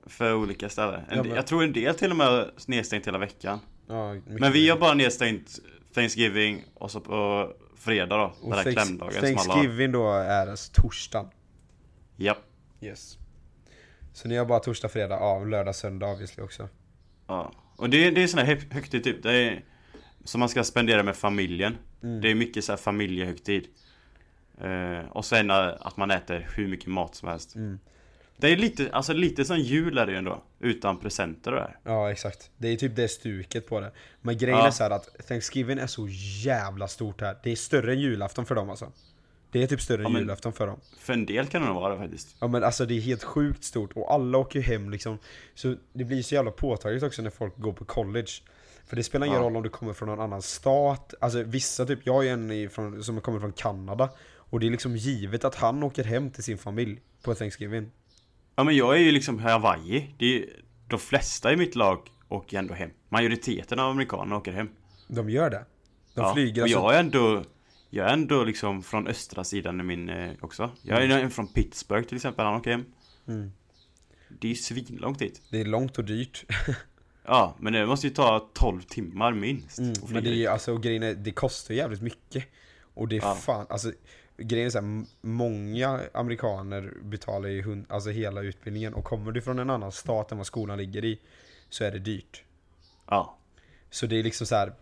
för 0.10 0.34
olika 0.34 0.69
ställen. 0.69 1.02
En, 1.10 1.17
Ja, 1.17 1.24
men- 1.24 1.36
Jag 1.36 1.48
tror 1.48 1.63
en 1.63 1.74
del 1.74 1.96
till 1.96 2.12
och 2.12 2.17
med 2.17 2.28
har 2.28 2.52
nedstängt 2.67 3.08
hela 3.08 3.17
veckan. 3.17 3.60
Ja, 3.88 4.13
Men 4.28 4.52
vi 4.52 4.69
har 4.69 4.78
bara 4.78 4.93
nedstängt 4.93 5.60
Thanksgiving 5.93 6.63
och 6.74 6.91
så 6.91 7.00
på 7.00 7.52
fredag 7.78 8.17
då. 8.17 8.24
Och 8.41 8.50
Den 8.50 8.50
där 8.50 8.63
Thanks- 8.63 8.74
klämdagen 8.74 9.13
som 9.13 9.24
alla 9.26 9.36
har. 9.38 9.43
Thanksgiving 9.46 9.91
då 9.91 10.12
är 10.13 10.46
det 10.46 10.56
torsdagen. 10.74 11.30
Japp. 12.15 12.38
Yes. 12.84 13.17
Så 14.13 14.28
ni 14.28 14.36
har 14.36 14.46
bara 14.46 14.60
torsdag, 14.60 14.89
fredag, 14.89 15.15
ja, 15.15 15.43
lördag, 15.43 15.76
söndag 15.76 16.08
obviously 16.08 16.43
också. 16.43 16.69
Ja. 17.28 17.52
Och 17.76 17.89
det, 17.89 18.12
det 18.12 18.24
är 18.24 18.28
sån 18.28 18.39
här 18.39 18.46
hög- 18.46 18.74
högtid 18.74 19.04
typ. 19.04 19.24
Det 19.24 19.32
är 19.34 19.63
som 20.24 20.39
man 20.39 20.50
ska 20.50 20.63
spendera 20.63 21.04
med 21.04 21.15
familjen. 21.15 21.78
Mm. 22.04 22.22
Det 22.22 22.32
är 22.32 22.36
mycket 22.36 22.63
så 22.63 22.72
här 22.72 22.78
familjehögtid. 22.78 23.67
Eh, 24.62 25.10
och 25.12 25.26
sen 25.26 25.50
eh, 25.50 25.67
att 25.80 25.98
man 25.98 26.12
äter 26.12 26.50
hur 26.56 26.67
mycket 26.67 26.88
mat 26.88 27.15
som 27.15 27.30
helst. 27.30 27.56
Mm. 27.56 27.80
Det 28.38 28.48
är 28.52 28.56
lite, 28.58 28.89
alltså 28.91 29.13
lite 29.13 29.46
som 29.46 29.60
jul 29.60 29.98
är 29.98 30.06
det 30.06 30.12
ju 30.12 30.17
ändå. 30.17 30.43
Utan 30.60 31.00
presenter 31.00 31.52
och 31.52 31.58
det 31.58 31.63
här. 31.63 31.78
Ja 31.84 32.12
exakt, 32.12 32.52
det 32.58 32.67
är 32.67 32.76
typ 32.76 32.96
det 32.96 33.08
stuket 33.08 33.67
på 33.67 33.80
det. 33.80 33.91
Men 34.22 34.38
grejen 34.38 34.58
Ja. 34.60 34.67
är 34.67 34.72
så 34.72 34.84
att 34.84 35.28
Thanksgiving 35.28 35.78
är 35.78 35.88
så 35.88 36.08
jävla 36.46 36.88
stort 36.88 37.22
här. 37.22 37.38
Det 37.43 37.52
är 37.52 37.56
större 37.56 37.91
än 37.93 38.00
julafton 38.00 38.46
för 38.46 38.56
dem 38.56 38.69
alltså. 38.69 38.91
Det 39.54 39.63
är 39.63 39.68
typ 39.68 39.82
större 39.82 40.02
Ja, 40.02 40.08
än 40.08 40.13
men- 40.13 40.22
julafton 40.22 40.54
för 40.54 40.68
dem. 40.68 40.80
För 41.00 41.13
en 41.13 41.26
del 41.26 41.48
kan 41.48 41.62
det 41.62 41.68
nog 41.68 41.76
vara 41.76 41.98
faktiskt. 41.98 42.36
Ja 42.39 42.48
men 42.48 42.63
alltså 42.63 42.86
det 42.86 42.94
är 42.94 43.02
helt 43.02 43.24
sjukt 43.24 43.63
stort 43.63 43.92
och 43.96 44.13
alla 44.13 44.38
åker 44.38 44.60
ju 44.60 44.66
hem 44.66 44.89
liksom. 44.89 45.18
Så 45.56 45.76
det 45.94 46.04
blir 46.04 46.22
så 46.24 46.36
jävla 46.36 46.52
påtagligt 46.52 47.04
också 47.04 47.22
när 47.22 47.30
folk 47.30 47.58
går 47.58 47.74
på 47.74 47.86
college. 47.86 48.28
För 48.88 48.96
det 48.96 49.04
spelar 49.04 49.28
ingen 49.28 49.39
Ja. 49.39 49.46
roll 49.46 49.56
om 49.58 49.63
du 49.63 49.70
kommer 49.70 49.94
från 49.94 50.10
någon 50.10 50.20
annan 50.20 50.42
stat. 50.42 51.13
Alltså 51.22 51.44
vissa 51.44 51.86
typ, 51.86 52.00
jag 52.04 52.28
är 52.28 52.34
en 52.34 52.52
ifrån, 52.52 53.04
som 53.04 53.22
kommer 53.22 53.39
från 53.39 53.52
Kanada. 53.54 54.10
Och 54.36 54.60
det 54.60 54.66
är 54.68 54.72
liksom 54.72 54.96
givet 54.98 55.46
att 55.46 55.56
han 55.56 55.84
åker 55.84 56.04
hem 56.04 56.32
till 56.32 56.44
sin 56.44 56.58
familj 56.58 57.02
på 57.24 57.36
Thanksgiving. 57.36 57.92
Ja 58.56 58.63
men 58.63 58.76
jag 58.76 58.96
är 58.96 59.00
ju 59.00 59.12
liksom 59.12 59.39
Hawaii. 59.39 60.16
Det 60.20 60.26
är, 60.38 60.46
de 60.89 61.00
flesta 61.00 61.54
i 61.54 61.56
mitt 61.56 61.76
lag 61.76 62.00
åker 62.30 62.60
ändå 62.60 62.74
hem. 62.74 62.89
Majoriteten 63.10 63.80
av 63.80 63.89
amerikanerna 63.92 64.38
åker 64.38 64.52
hem. 64.52 64.70
De 65.08 65.30
gör 65.30 65.50
det. 65.50 65.66
De 66.16 66.22
ja. 66.22 66.34
flyger 66.34 66.62
och 66.62 66.66
alltså. 66.66 66.80
jag 66.80 66.96
är 66.96 67.00
ändå 67.00 67.44
Jag 67.96 68.10
är 68.10 68.14
ändå 68.14 68.44
liksom 68.44 68.84
från 68.84 69.08
östra 69.08 69.44
sidan 69.44 69.80
i 69.80 69.84
min 69.84 70.10
eh, 70.10 70.32
också. 70.42 70.72
Jag 70.82 71.04
är 71.04 71.10
en 71.10 71.32
från 71.32 71.48
Pittsburgh 71.48 72.08
till 72.08 72.16
exempel, 72.16 72.46
han 72.46 72.56
åker 72.56 72.72
hem. 72.72 72.86
Mm. 73.28 73.52
Det 74.30 74.48
är 74.48 74.50
ju 74.50 74.56
svinlångt 74.56 75.20
dit. 75.20 75.42
Det 75.50 75.62
är 75.62 75.66
långt 75.66 75.98
och 75.98 76.04
dyrt. 76.06 76.46
Ja, 77.26 77.56
men 77.60 77.74
det 77.74 77.86
måste 77.86 78.08
ju 78.08 78.14
ta 78.14 78.50
12 78.54 78.82
timmar 78.82 79.34
minst. 79.34 79.80
Mm, 79.80 79.94
men 80.10 80.24
det 80.24 80.30
är 80.30 80.34
ju, 80.34 80.48
alltså 80.48 80.78
grejen 80.78 81.04
är, 81.04 81.14
det 81.14 81.32
kostar 81.32 81.74
jävligt 81.74 82.02
mycket. 82.02 82.46
Och 82.94 83.08
det 83.08 83.18
är 83.18 83.22
Ja. 83.22 83.36
fan, 83.36 83.66
alltså 83.70 83.92
grejen 84.38 84.66
är 84.66 84.70
så 84.70 84.78
här, 84.78 84.86
m- 84.86 85.06
många 85.22 86.02
amerikaner 86.14 86.94
betalar 87.04 87.50
ju 87.50 87.62
hund, 87.62 87.86
alltså 87.89 88.10
hela 88.10 88.41
utbildningen 88.41 88.94
och 88.94 89.04
kommer 89.04 89.32
du 89.32 89.41
från 89.41 89.60
en 89.60 89.70
annan 89.70 89.91
stat 89.91 90.32
än 90.32 90.38
vad 90.38 90.48
skolan 90.48 90.78
ligger 90.78 91.06
i 91.06 91.20
så 91.70 91.84
är 91.84 91.91
det 91.91 92.00
dyrt. 92.00 92.44
Ja. 93.08 93.38
Så 93.89 94.06
det 94.06 94.20
är 94.20 94.24
liksom 94.24 94.48
så 94.48 94.56
här, 94.56 94.74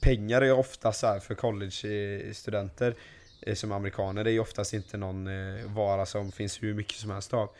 pengar 0.00 0.42
är 0.42 0.52
ofta 0.52 0.92
så 0.92 1.06
här 1.06 1.20
för 1.20 1.34
college-studenter 1.34 2.94
eh, 3.42 3.54
som 3.54 3.72
amerikaner, 3.72 4.24
det 4.24 4.30
är 4.30 4.32
ju 4.32 4.40
oftast 4.40 4.72
inte 4.74 4.96
någon 4.96 5.26
eh, 5.26 5.64
vara 5.66 6.06
som 6.06 6.32
finns 6.32 6.62
hur 6.62 6.74
mycket 6.74 6.98
som 6.98 7.10
helst 7.10 7.34
av. 7.34 7.50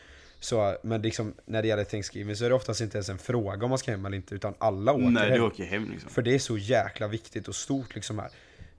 Så, 0.40 0.76
men 0.82 1.02
liksom, 1.02 1.34
när 1.46 1.62
det 1.62 1.68
gäller 1.68 1.84
Thanksgiving 1.84 2.36
så 2.36 2.44
är 2.44 2.48
det 2.48 2.54
oftast 2.54 2.80
inte 2.80 2.96
ens 2.98 3.08
en 3.08 3.18
fråga 3.18 3.64
om 3.64 3.68
man 3.68 3.78
ska 3.78 3.90
hem 3.90 4.06
eller 4.06 4.16
inte, 4.16 4.34
utan 4.34 4.54
alla 4.58 4.92
åker 4.92 5.02
Nej, 5.10 5.30
hem. 5.30 5.42
åker 5.44 5.64
hem 5.64 5.90
liksom. 5.90 6.10
För 6.10 6.22
det 6.22 6.34
är 6.34 6.38
så 6.38 6.58
jäkla 6.58 7.08
viktigt 7.08 7.48
och 7.48 7.54
stort 7.54 7.94
liksom 7.94 8.18
här. 8.18 8.30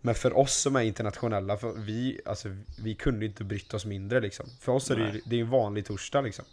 Men 0.02 0.16
för 0.16 0.38
oss 0.38 0.54
som 0.54 0.76
är 0.76 0.82
internationella, 0.82 1.58
för 1.58 1.74
vi, 1.74 2.22
alltså, 2.26 2.50
vi 2.84 2.96
kunde 2.96 3.26
inte 3.26 3.44
brytt 3.44 3.74
oss 3.74 3.86
mindre 3.86 4.20
liksom. 4.22 4.46
För 4.60 4.72
oss 4.72 4.92
är 4.92 4.96
det 4.96 5.02
ju 5.02 5.12
Nej. 5.12 5.22
det 5.26 5.36
är 5.36 5.42
en 5.42 5.50
vanlig 5.50 5.86
torsdag 5.86 6.22
liksom. 6.22 6.46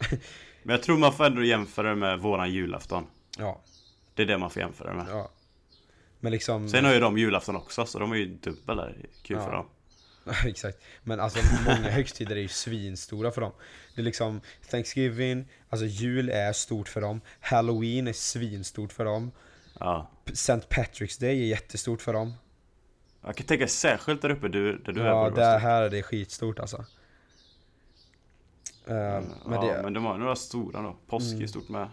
Men 0.63 0.73
jag 0.75 0.83
tror 0.83 0.97
man 0.97 1.13
får 1.13 1.25
ändå 1.25 1.43
jämföra 1.43 1.89
det 1.89 1.95
med 1.95 2.19
våran 2.19 2.51
julafton. 2.51 3.07
ja, 3.37 3.61
Det 4.13 4.21
är 4.21 4.25
det 4.25 4.37
man 4.37 4.49
får 4.49 4.61
jämföra 4.61 4.89
det 4.89 4.95
med. 4.95 5.05
ja. 5.09 5.31
Men 6.25 6.31
liksom 6.31 6.69
Sen 6.69 6.85
har 6.85 6.93
ju 6.93 6.99
de 6.99 7.17
julafton 7.17 7.55
också, 7.55 7.85
så 7.85 7.99
de 7.99 8.11
är 8.11 8.15
ju 8.15 8.25
dubbel 8.25 8.77
där. 8.77 8.95
Kul 9.23 9.37
för 9.39 9.45
Ja. 9.51 9.55
dem. 9.55 9.65
Exakt. 10.49 10.77
Men 11.03 11.19
alltså 11.19 11.39
många 11.65 11.89
högtider 11.89 12.35
är 12.35 12.39
ju 12.39 12.47
svinstora 12.47 13.31
för 13.31 13.41
dem. 13.41 13.51
Det 13.95 14.01
är 14.01 14.05
liksom 14.05 14.41
Thanksgiving, 14.71 15.45
alltså 15.69 15.85
jul 15.85 16.29
är 16.29 16.53
stort 16.53 16.89
för 16.89 17.01
dem. 17.01 17.21
Halloween 17.39 18.07
är 18.07 18.13
svinstort 18.13 18.93
för 18.93 19.05
dem. 19.05 19.31
Ja. 19.79 20.11
St. 20.31 20.53
Patrick's 20.53 21.19
Day 21.21 21.41
är 21.41 21.45
jättestort 21.47 22.01
för 22.01 22.13
dem. 22.13 22.33
Jag 23.21 23.35
kan 23.35 23.47
tänka 23.47 23.67
särskilt 23.67 24.21
där 24.21 24.29
uppe 24.29 24.47
du, 24.47 24.77
där 24.77 24.93
du 24.93 25.01
är. 25.01 25.05
Ja, 25.05 25.29
det 25.29 25.45
här 25.57 25.81
är 25.81 25.89
det 25.89 26.03
skitstort 26.03 26.59
alltså. 26.59 26.85
Stort. 28.73 28.87
men 28.87 29.33
ja, 29.51 29.61
det, 29.61 29.81
men 29.83 29.93
de 29.93 30.05
har 30.05 30.17
några 30.17 30.35
stora 30.35 30.81
då. 30.81 30.95
Påsk 31.07 31.31
är 31.31 31.35
Mm. 31.35 31.47
stort 31.47 31.69
med. 31.69 31.87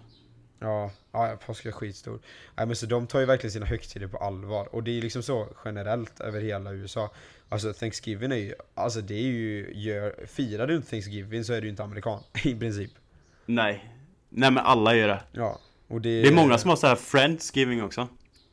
Ja, 0.63 0.91
ja, 1.13 1.37
påsk 1.47 1.67
är 1.67 1.73
skitstor. 1.73 2.21
Nej 2.57 2.67
men 2.67 2.77
så 2.77 2.87
de 2.87 3.07
tar 3.07 3.21
ju 3.21 3.27
verkligen 3.27 3.53
sina 3.53 3.67
högtider 3.67 4.07
på 4.09 4.17
allvar. 4.19 4.75
Och 4.75 4.83
det 4.83 4.99
är 4.99 5.03
liksom 5.03 5.23
så 5.23 5.49
generellt 5.65 6.21
över 6.21 6.41
hela 6.41 6.73
USA. 6.73 7.11
Alltså 7.49 7.73
Thanksgiving 7.73 8.33
är 8.33 8.37
ju, 8.37 8.55
alltså 8.75 9.01
det 9.01 9.15
är 9.15 9.23
ju, 9.23 9.73
gör, 9.75 10.27
firar 10.27 10.67
du 10.67 10.77
inte 10.77 10.91
Thanksgiving 10.91 11.45
så 11.45 11.53
är 11.53 11.61
du 11.61 11.69
inte 11.69 11.83
amerikan 11.85 12.21
i 12.45 12.55
princip. 12.55 12.91
Nej. 13.47 13.89
Nej 14.29 14.51
men 14.51 14.65
alla 14.65 14.95
gör 14.97 15.09
det. 15.09 15.23
Ja. 15.33 15.61
Och 15.89 16.01
det, 16.01 16.23
Det 16.23 16.29
är 16.29 16.33
många 16.35 16.59
som 16.59 16.69
har 16.71 16.77
så 16.77 16.87
här 16.87 16.97
Friendsgiving 16.97 17.83
också. 17.83 18.09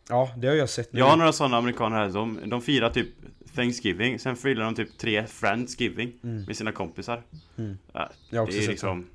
Ja, 0.10 0.32
det 0.38 0.48
har 0.48 0.56
jag 0.56 0.70
sett 0.70 0.94
nu. 0.94 1.00
Jag 1.00 1.06
har 1.06 1.18
några 1.18 1.34
sådana 1.34 1.58
amerikaner 1.58 1.98
här, 1.98 2.10
de, 2.10 2.40
de 2.50 2.62
firar 2.62 2.90
typ 2.90 3.08
Thanksgiving, 3.56 4.20
sen 4.20 4.36
firar 4.36 4.64
de 4.64 4.76
typ 4.76 4.98
tre 4.98 5.28
Friendsgiving 5.28 6.14
Mm. 6.24 6.44
med 6.44 6.58
sina 6.58 6.72
kompisar. 6.72 7.24
Mm. 7.58 7.78
Ja, 7.94 8.10
Jag 8.30 8.40
har 8.40 8.44
också 8.44 8.56
det 8.58 8.60
är 8.60 8.62
sett 8.62 8.70
liksom, 8.70 9.08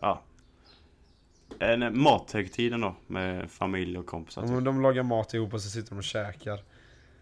ja. 0.00 0.22
En 1.58 1.98
mathögtid 2.02 2.72
ändå, 2.72 2.96
med 3.06 3.50
familj 3.50 3.98
och 3.98 4.06
kompisar. 4.06 4.42
Typ. 4.42 4.50
De, 4.50 4.64
de 4.64 4.82
lagar 4.82 5.02
mat 5.02 5.34
ihop 5.34 5.54
och 5.54 5.62
så 5.62 5.70
sitter 5.70 5.90
de 5.90 5.98
och 5.98 6.04
käkar. 6.04 6.60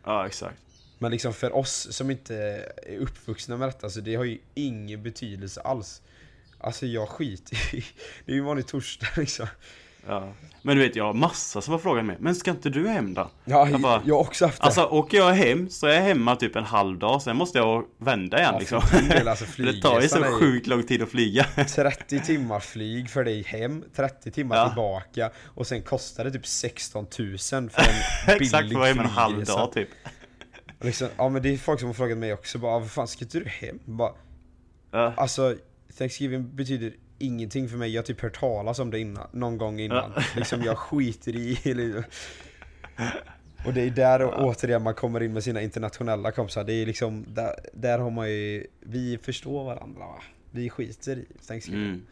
Ja, 0.05 0.27
exakt. 0.27 0.59
Men 0.99 1.11
liksom 1.11 1.33
för 1.33 1.57
oss 1.57 1.89
som 1.91 2.11
inte 2.11 2.37
är 2.87 2.99
uppvuxna 2.99 3.57
med 3.57 3.69
detta, 3.69 3.91
så 3.91 4.01
det 4.01 4.15
har 4.15 4.25
ju 4.25 4.39
ingen 4.55 5.03
betydelse 5.03 5.61
alls. 5.61 6.03
Alltså 6.59 6.87
jag 6.87 7.09
skiter 7.09 7.75
i, 7.75 7.85
det 8.25 8.33
är 8.33 8.35
ju 8.35 8.41
en 8.41 8.45
vanlig 8.47 8.67
torsdag 8.67 9.09
liksom. 9.17 9.47
Ja. 10.07 10.33
Men 10.65 10.77
du 10.77 10.83
vet, 10.83 10.97
jag 10.97 11.05
har 11.05 11.13
massa 11.15 11.61
som 11.61 11.73
har 11.73 11.79
frågat 11.79 12.05
mig, 12.05 12.17
men 12.21 12.35
ska 12.35 12.51
inte 12.51 12.71
du 12.71 12.89
hem 12.89 13.15
då? 13.15 13.31
Ja, 13.45 13.69
Jag 13.69 13.81
bara- 13.81 14.03
jag 14.07 14.15
har 14.15 14.21
också 14.21 14.47
haft 14.47 14.59
det. 14.61 14.65
Alltså 14.67 14.85
åker 14.85 15.19
jag 15.19 15.33
hem 15.33 15.69
så 15.71 15.87
är 15.87 15.93
jag 15.95 16.03
hemma 16.03 16.37
typ 16.37 16.57
en 16.57 16.65
halv 16.65 16.99
dag, 16.99 17.23
sen 17.23 17.37
måste 17.37 17.59
jag 17.59 17.85
vända 17.99 18.39
igen 18.39 18.51
ja, 18.53 18.59
liksom. 18.59 18.83
för 18.83 18.99
din 18.99 19.09
del, 19.09 19.29
alltså 19.29 19.45
Det 19.63 19.81
tar 19.81 20.01
ju 20.01 20.09
så 20.09 20.23
sjukt 20.25 20.67
lång 20.67 20.83
tid 20.83 21.03
att 21.03 21.09
flyga. 21.09 21.45
30 21.75 22.21
timmar 22.21 22.61
flyg 22.61 23.11
för 23.11 23.25
dig 23.25 23.43
hem, 23.43 23.85
30 23.97 24.31
timmar 24.31 24.57
Ja. 24.57 24.67
tillbaka 24.69 25.31
och 25.45 25.67
sen 25.67 25.83
kostar 25.83 26.25
det 26.25 26.31
typ 26.31 26.47
16 26.47 27.07
000 27.19 27.39
för 27.39 27.57
en 27.57 27.69
billig 27.69 28.43
Exakt, 28.47 28.51
för 28.51 28.59
att 28.59 28.73
vara 28.73 28.87
hemma 28.89 29.03
en 29.03 29.09
halv 29.09 29.45
dag 29.45 29.73
typ. 29.73 29.89
Och 30.79 30.85
Liksom, 30.85 31.09
ja 31.17 31.29
men 31.29 31.43
det 31.43 31.49
är 31.49 31.57
folk 31.59 31.81
som 31.81 31.89
har 31.89 31.95
frågat 31.95 32.19
mig 32.19 32.33
också 32.33 32.59
bara, 32.59 32.79
vad 32.79 32.91
fan 32.91 33.09
ska 33.09 33.25
inte 33.25 33.39
du 33.39 33.49
hem? 33.49 33.79
Bara, 33.85 34.13
Ja. 34.95 35.13
Alltså, 35.17 35.57
Thanksgiving 35.99 36.57
betyder 36.57 36.93
ingenting 37.23 37.69
för 37.69 37.77
mig. 37.77 37.91
Jag 37.95 38.03
har 38.03 38.07
typ 38.07 38.21
hört 38.21 38.41
talas 38.41 38.79
om 38.79 38.91
det 38.91 38.99
innan, 38.99 39.27
någon 39.33 39.59
gång 39.59 39.81
innan. 39.81 40.13
Liksom 40.37 40.63
jag 40.63 40.79
skiter 40.79 41.37
i 41.37 41.59
eller- 41.71 42.05
Och 43.67 43.73
det 43.75 43.81
är 43.83 43.91
där 43.91 44.23
och 44.23 44.45
återigen 44.47 44.83
man 44.83 44.95
kommer 44.95 45.23
in 45.23 45.33
med 45.33 45.45
sina 45.45 45.63
internationella 45.63 46.33
kompisar. 46.33 46.65
Det 46.65 46.73
är 46.73 46.87
liksom, 46.87 47.25
där, 47.29 47.53
där 47.73 47.99
har 47.99 48.11
man 48.11 48.31
ju, 48.31 48.67
vi 48.81 49.19
förstår 49.23 49.65
varandra 49.65 50.01
va? 50.01 50.23
Vi 50.51 50.71
skiter 50.71 51.17
i 51.17 51.27
Thanksgiving. 51.49 51.85
Mm. 51.87 52.03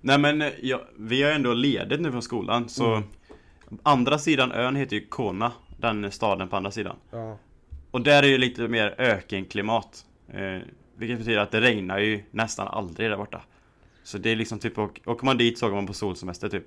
Nej 0.00 0.18
men 0.18 0.42
eh, 0.42 0.52
ja, 0.62 0.82
vi 0.98 1.22
har 1.22 1.30
ändå 1.30 1.52
ledigt 1.54 2.00
nu 2.00 2.10
från 2.10 2.22
skolan 2.22 2.68
så 2.68 2.94
Mm. 2.94 3.78
Andra 3.82 4.18
sidan 4.18 4.52
ön 4.52 4.76
heter 4.76 4.96
ju 4.96 5.06
Kona 5.06 5.52
Den 5.80 6.10
staden 6.10 6.48
på 6.48 6.56
andra 6.56 6.70
sidan 6.70 6.96
Ja. 7.10 7.38
Och 7.90 8.00
där 8.00 8.22
är 8.22 8.26
ju 8.26 8.38
lite 8.38 8.62
mer 8.68 8.94
ökenklimat 8.98 10.04
eh, 10.32 10.58
Vilket 10.96 11.18
betyder 11.18 11.38
att 11.40 11.50
det 11.50 11.60
regnar 11.60 11.98
ju 11.98 12.22
nästan 12.30 12.68
aldrig 12.68 13.10
där 13.10 13.16
borta 13.16 13.42
Så 14.08 14.18
det 14.18 14.30
är 14.30 14.36
liksom 14.36 14.58
typ, 14.58 14.78
åk- 14.78 15.00
åker 15.06 15.24
man 15.24 15.38
dit 15.38 15.58
så 15.58 15.66
åker 15.66 15.74
man 15.74 15.86
på 15.86 15.92
solsemester 15.94 16.48
typ. 16.48 16.64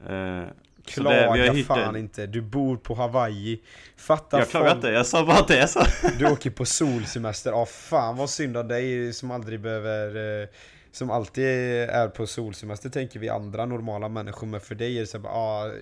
Eh, 0.00 0.08
så 0.08 0.10
det- 0.10 1.24
Klaga 1.26 1.52
hittat- 1.52 1.66
fan 1.76 1.96
inte, 1.96 2.26
du 2.26 2.40
bor 2.40 2.76
på 2.76 2.94
Hawaii. 2.94 3.60
Fatta 3.96 4.38
Jag 4.38 4.48
klagar 4.48 4.74
inte, 4.76 4.88
jag 4.88 5.06
sa 5.06 5.24
bara 5.26 5.36
att 5.38 5.48
det 5.48 5.58
är 5.58 5.66
så. 5.66 5.80
Du 6.18 6.26
åker 6.32 6.50
på 6.50 6.64
solsemester, 6.64 7.50
ja 7.50 7.66
fan 7.66 8.16
vad 8.16 8.30
synd 8.30 8.56
av 8.56 8.68
dig 8.68 9.12
som 9.12 9.30
aldrig 9.30 9.60
behöver 9.60 10.42
eh, 10.42 10.48
Som 10.92 11.10
alltid 11.10 11.44
är 11.90 12.08
på 12.08 12.26
solsemester 12.26 12.88
tänker 12.90 13.20
vi 13.20 13.28
andra 13.28 13.66
normala 13.66 14.08
människor. 14.08 14.46
Men 14.46 14.60
för 14.60 14.74
dig 14.74 14.96
är 14.96 15.00
det 15.00 15.06
så 15.06 15.18
här 15.18 15.22
bara, 15.22 15.32
ah, 15.32 15.72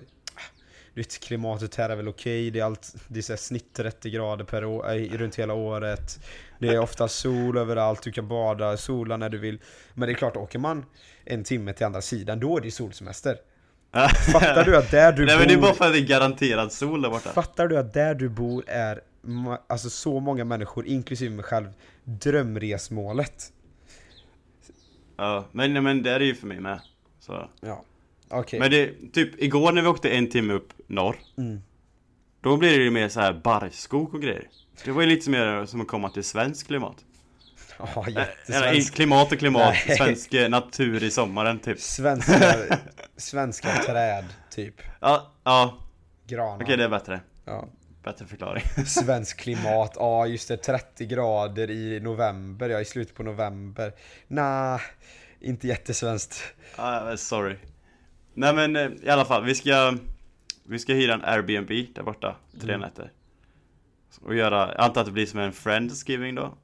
vet, 0.93 1.19
klimatet 1.19 1.75
här 1.75 1.89
är 1.89 1.95
väl 1.95 2.07
okej, 2.07 2.51
det 2.51 2.59
är, 2.59 2.63
allt, 2.63 2.95
det 3.07 3.19
är 3.19 3.21
så 3.21 3.31
här 3.33 3.37
snitt 3.37 3.73
30 3.73 4.09
grader 4.09 4.45
per 4.45 4.65
år, 4.65 4.91
eh, 4.91 5.17
runt 5.17 5.35
hela 5.35 5.53
året 5.53 6.19
Det 6.59 6.67
är 6.67 6.79
ofta 6.79 7.07
sol 7.07 7.57
överallt, 7.57 8.01
du 8.01 8.11
kan 8.11 8.27
bada, 8.27 8.77
sola 8.77 9.17
när 9.17 9.29
du 9.29 9.37
vill 9.37 9.59
Men 9.93 10.07
det 10.07 10.13
är 10.13 10.15
klart, 10.15 10.37
åker 10.37 10.59
man 10.59 10.85
en 11.25 11.43
timme 11.43 11.73
till 11.73 11.85
andra 11.85 12.01
sidan, 12.01 12.39
då 12.39 12.57
är 12.57 12.61
det 12.61 12.71
solsemester 12.71 13.37
Fattar 14.31 14.65
du 14.65 14.77
att 14.77 14.91
där 14.91 15.11
du 15.11 15.25
Nej 15.25 15.35
bor 15.35 15.39
men 15.39 15.47
det 15.47 15.53
är 15.53 15.61
bara 15.61 15.73
för 15.73 15.85
att 15.85 15.93
det 15.93 15.99
är 15.99 16.05
garanterad 16.05 16.71
sol 16.71 17.01
där 17.01 17.09
borta 17.09 17.29
Fattar 17.29 17.67
du 17.67 17.77
att 17.77 17.93
där 17.93 18.15
du 18.15 18.29
bor 18.29 18.63
är 18.67 19.01
alltså 19.67 19.89
så 19.89 20.19
många 20.19 20.45
människor, 20.45 20.87
inklusive 20.87 21.35
mig 21.35 21.43
själv, 21.43 21.67
drömresmålet? 22.03 23.53
Ja, 25.17 25.45
men, 25.51 25.73
nej, 25.73 25.81
men 25.81 26.03
det 26.03 26.11
är 26.11 26.19
det 26.19 26.25
ju 26.25 26.35
för 26.35 26.47
mig 26.47 26.59
med 26.59 26.79
så. 27.19 27.49
Ja. 27.61 27.83
Okej. 28.29 28.59
Men 28.59 28.71
det, 28.71 28.91
typ 29.13 29.43
igår 29.43 29.71
när 29.71 29.81
vi 29.81 29.87
åkte 29.87 30.09
en 30.09 30.29
timme 30.29 30.53
upp 30.53 30.73
norr 30.87 31.15
Mm. 31.37 31.61
Då 32.41 32.57
blir 32.57 32.77
det 32.77 32.83
ju 32.83 32.91
mer 32.91 33.09
så 33.09 33.19
här 33.19 33.33
barrskog 33.33 34.13
och 34.13 34.21
grejer 34.21 34.47
Det 34.85 34.91
var 34.91 35.01
ju 35.01 35.07
lite 35.07 35.29
mer 35.29 35.65
som 35.65 35.81
att 35.81 35.87
komma 35.87 36.09
till 36.09 36.23
svensk 36.23 36.67
klimat 36.67 36.95
Ja, 37.95 38.05
jättesvensk. 38.09 38.93
klimat 38.95 39.31
och 39.31 39.39
klimat, 39.39 39.75
Nej. 39.87 39.97
svensk 39.97 40.33
eh, 40.33 40.49
natur 40.49 41.03
i 41.03 41.11
sommaren 41.11 41.59
typ 41.59 41.79
Svenska, 41.79 42.55
svenska 43.17 43.73
träd, 43.75 44.25
typ. 44.49 44.75
Ja, 44.99 45.31
ja, 45.43 45.77
Granar. 46.27 46.63
okej 46.63 46.77
det 46.77 46.83
är 46.83 46.89
bättre 46.89 47.19
Ja. 47.45 47.67
Bättre 48.03 48.25
förklaring 48.25 48.63
Svensk 48.85 49.39
klimat, 49.39 49.91
ja 49.95 50.27
just 50.27 50.47
det, 50.47 50.57
30 50.57 51.05
grader 51.05 51.71
i 51.71 51.99
november, 51.99 52.69
ja 52.69 52.81
i 52.81 52.85
slutet 52.85 53.15
på 53.15 53.23
november. 53.23 53.93
Nah, 54.27 54.81
inte 55.39 55.67
jättesvenskt. 55.67 56.43
Men 56.77 57.17
sorry 57.17 57.55
Nej 58.33 58.53
men 58.53 58.75
eh, 58.75 58.89
i 59.03 59.09
alla 59.09 59.25
fall, 59.25 59.43
vi 59.45 59.55
ska 59.55 59.93
Vi 60.69 60.79
ska 60.79 60.93
hyra 60.93 61.13
en 61.13 61.25
Airbnb 61.25 61.93
där 61.95 62.03
borta, 62.03 62.35
tre 62.61 62.69
Mm. 62.73 62.81
nätter 62.81 63.11
Och 64.21 64.35
göra, 64.35 64.67
jag 64.75 64.79
antar 64.85 65.01
att 65.01 65.07
det 65.07 65.13
blir 65.13 65.25
som 65.25 65.39
en 65.39 65.51
friendsgiving 65.53 66.35
då 66.35 66.57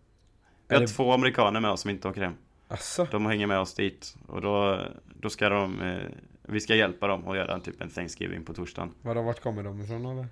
Vi 0.67 0.75
Är 0.75 0.79
har 0.79 0.87
det- 0.87 0.93
två 0.93 1.11
amerikaner 1.13 1.59
med 1.59 1.71
oss 1.71 1.81
som 1.81 1.89
inte 1.91 2.07
åker 2.07 2.21
hem 2.21 2.33
Asså? 2.67 3.07
De 3.11 3.25
hänger 3.25 3.47
med 3.47 3.59
oss 3.59 3.73
dit 3.73 4.15
och 4.27 4.41
då, 4.41 4.81
då 5.19 5.29
ska 5.29 5.49
de 5.49 5.81
eh, 5.81 6.01
Vi 6.41 6.59
ska 6.59 6.75
hjälpa 6.75 7.07
dem 7.07 7.27
att 7.27 7.35
göra 7.37 7.53
en 7.53 7.61
typ 7.61 7.81
en 7.81 7.89
Thanksgiving 7.89 8.45
på 8.45 8.53
torsdagen 8.53 8.91
Vadå, 9.01 9.21
vart 9.21 9.39
kommer 9.41 9.63
de 9.63 9.81
ifrån 9.81 10.05
eller? 10.05 10.27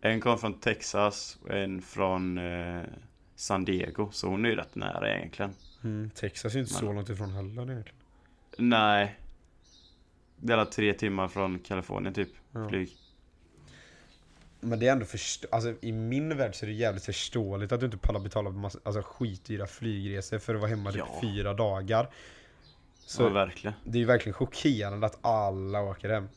En 0.00 0.20
kom 0.20 0.38
från 0.38 0.54
Texas 0.60 1.38
och 1.42 1.50
en 1.50 1.82
från 1.82 2.38
eh, 2.38 2.82
San 3.34 3.64
Diego, 3.64 4.08
så 4.12 4.28
hon 4.28 4.44
är 4.44 4.48
ju 4.48 4.54
rätt 4.56 4.74
nära 4.74 5.16
egentligen 5.16 5.50
Mm, 5.84 6.10
Texas 6.10 6.52
är 6.52 6.56
ju 6.56 6.62
inte 6.62 6.74
så 6.74 6.92
långt 6.92 7.08
ifrån 7.08 7.30
heller 7.30 7.62
egentligen. 7.70 7.96
Nej 8.58 9.16
Det 10.36 10.52
är 10.52 10.56
alla 10.56 10.70
tre 10.70 10.92
timmar 10.94 11.28
från 11.28 11.58
Kalifornien 11.58 12.14
typ, 12.14 12.28
Ja. 12.52 12.68
flyg 12.68 12.96
Men 14.60 14.78
det 14.78 14.88
är 14.88 14.92
ändå 14.92 15.04
först 15.04 15.44
alltså 15.50 15.74
i 15.80 15.92
min 15.92 16.36
värld 16.36 16.54
så 16.54 16.64
är 16.64 16.68
det 16.68 16.74
jävligt 16.74 17.04
förståeligt 17.04 17.72
att 17.72 17.80
du 17.80 17.86
inte 17.86 17.98
pallar 17.98 18.20
betala 18.20 18.50
massa, 18.50 18.78
alltså 18.82 19.02
skitdyra 19.02 19.66
flygresor 19.66 20.38
för 20.38 20.54
att 20.54 20.60
vara 20.60 20.70
hemma 20.70 20.92
typ 20.92 20.98
Ja. 21.12 21.18
fyra 21.22 21.54
dagar. 21.54 22.10
Så 22.98 23.22
Ja 23.22 23.28
verkligen 23.28 23.74
det 23.84 23.98
är 23.98 24.00
ju 24.00 24.04
verkligen 24.06 24.34
chockerande 24.34 25.06
att 25.06 25.18
alla 25.20 25.80
åker 25.82 26.08
hem. 26.08 26.28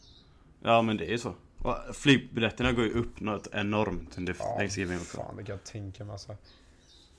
Ja 0.63 0.81
men 0.81 0.97
det 0.97 1.05
är 1.05 1.11
ju 1.11 1.17
så 1.17 1.33
och 1.57 1.95
Flygbiljetterna 1.95 2.71
går 2.71 2.85
ju 2.85 2.91
upp 2.91 3.19
något 3.19 3.47
enormt 3.51 4.17
under 4.17 4.35
Ja, 4.39 4.55
Thanksgiving 4.57 4.97
också 4.97 5.17
fan 5.17 5.35
det 5.37 5.43
kan 5.43 5.53
jag 5.55 5.63
tänka 5.63 6.03
mig 6.05 6.11
alltså. 6.13 6.37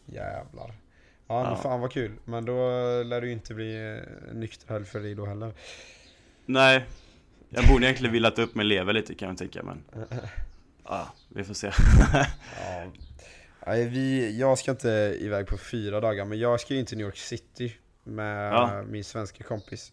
Jävlar. 0.06 0.74
Ja, 1.26 1.42
men 1.42 1.52
Ja. 1.52 1.56
fan 1.56 1.80
vad 1.80 1.92
kul. 1.92 2.12
Men 2.24 2.44
då 2.44 2.52
lär 3.02 3.22
ju 3.22 3.32
inte 3.32 3.54
bli 3.54 3.96
eh, 4.28 4.34
nykter 4.34 4.68
helg 4.72 4.84
för 4.84 5.00
dig 5.00 5.14
då 5.14 5.26
heller. 5.26 5.52
Nej 6.52 6.84
Jag 7.50 7.68
borde 7.68 7.86
egentligen 7.86 8.12
villat 8.12 8.38
upp 8.38 8.54
med 8.54 8.66
lever 8.66 8.92
lite 8.92 9.14
kan 9.14 9.28
jag 9.28 9.38
tänka 9.38 9.62
men 9.62 9.82
Ja, 10.84 11.12
vi 11.28 11.44
får 11.44 11.54
se 11.54 11.66
Ja. 12.12 12.86
Nej, 13.66 13.88
vi, 13.88 14.38
jag 14.38 14.58
ska 14.58 14.70
inte 14.70 15.16
iväg 15.20 15.46
på 15.46 15.58
fyra 15.58 16.00
dagar 16.00 16.24
men 16.24 16.38
jag 16.38 16.60
ska 16.60 16.74
ju 16.74 16.84
till 16.84 16.98
New 16.98 17.06
York 17.06 17.16
City 17.16 17.74
med 18.04 18.52
Ja. 18.52 18.82
min 18.88 19.04
svenska 19.04 19.44
kompis. 19.44 19.92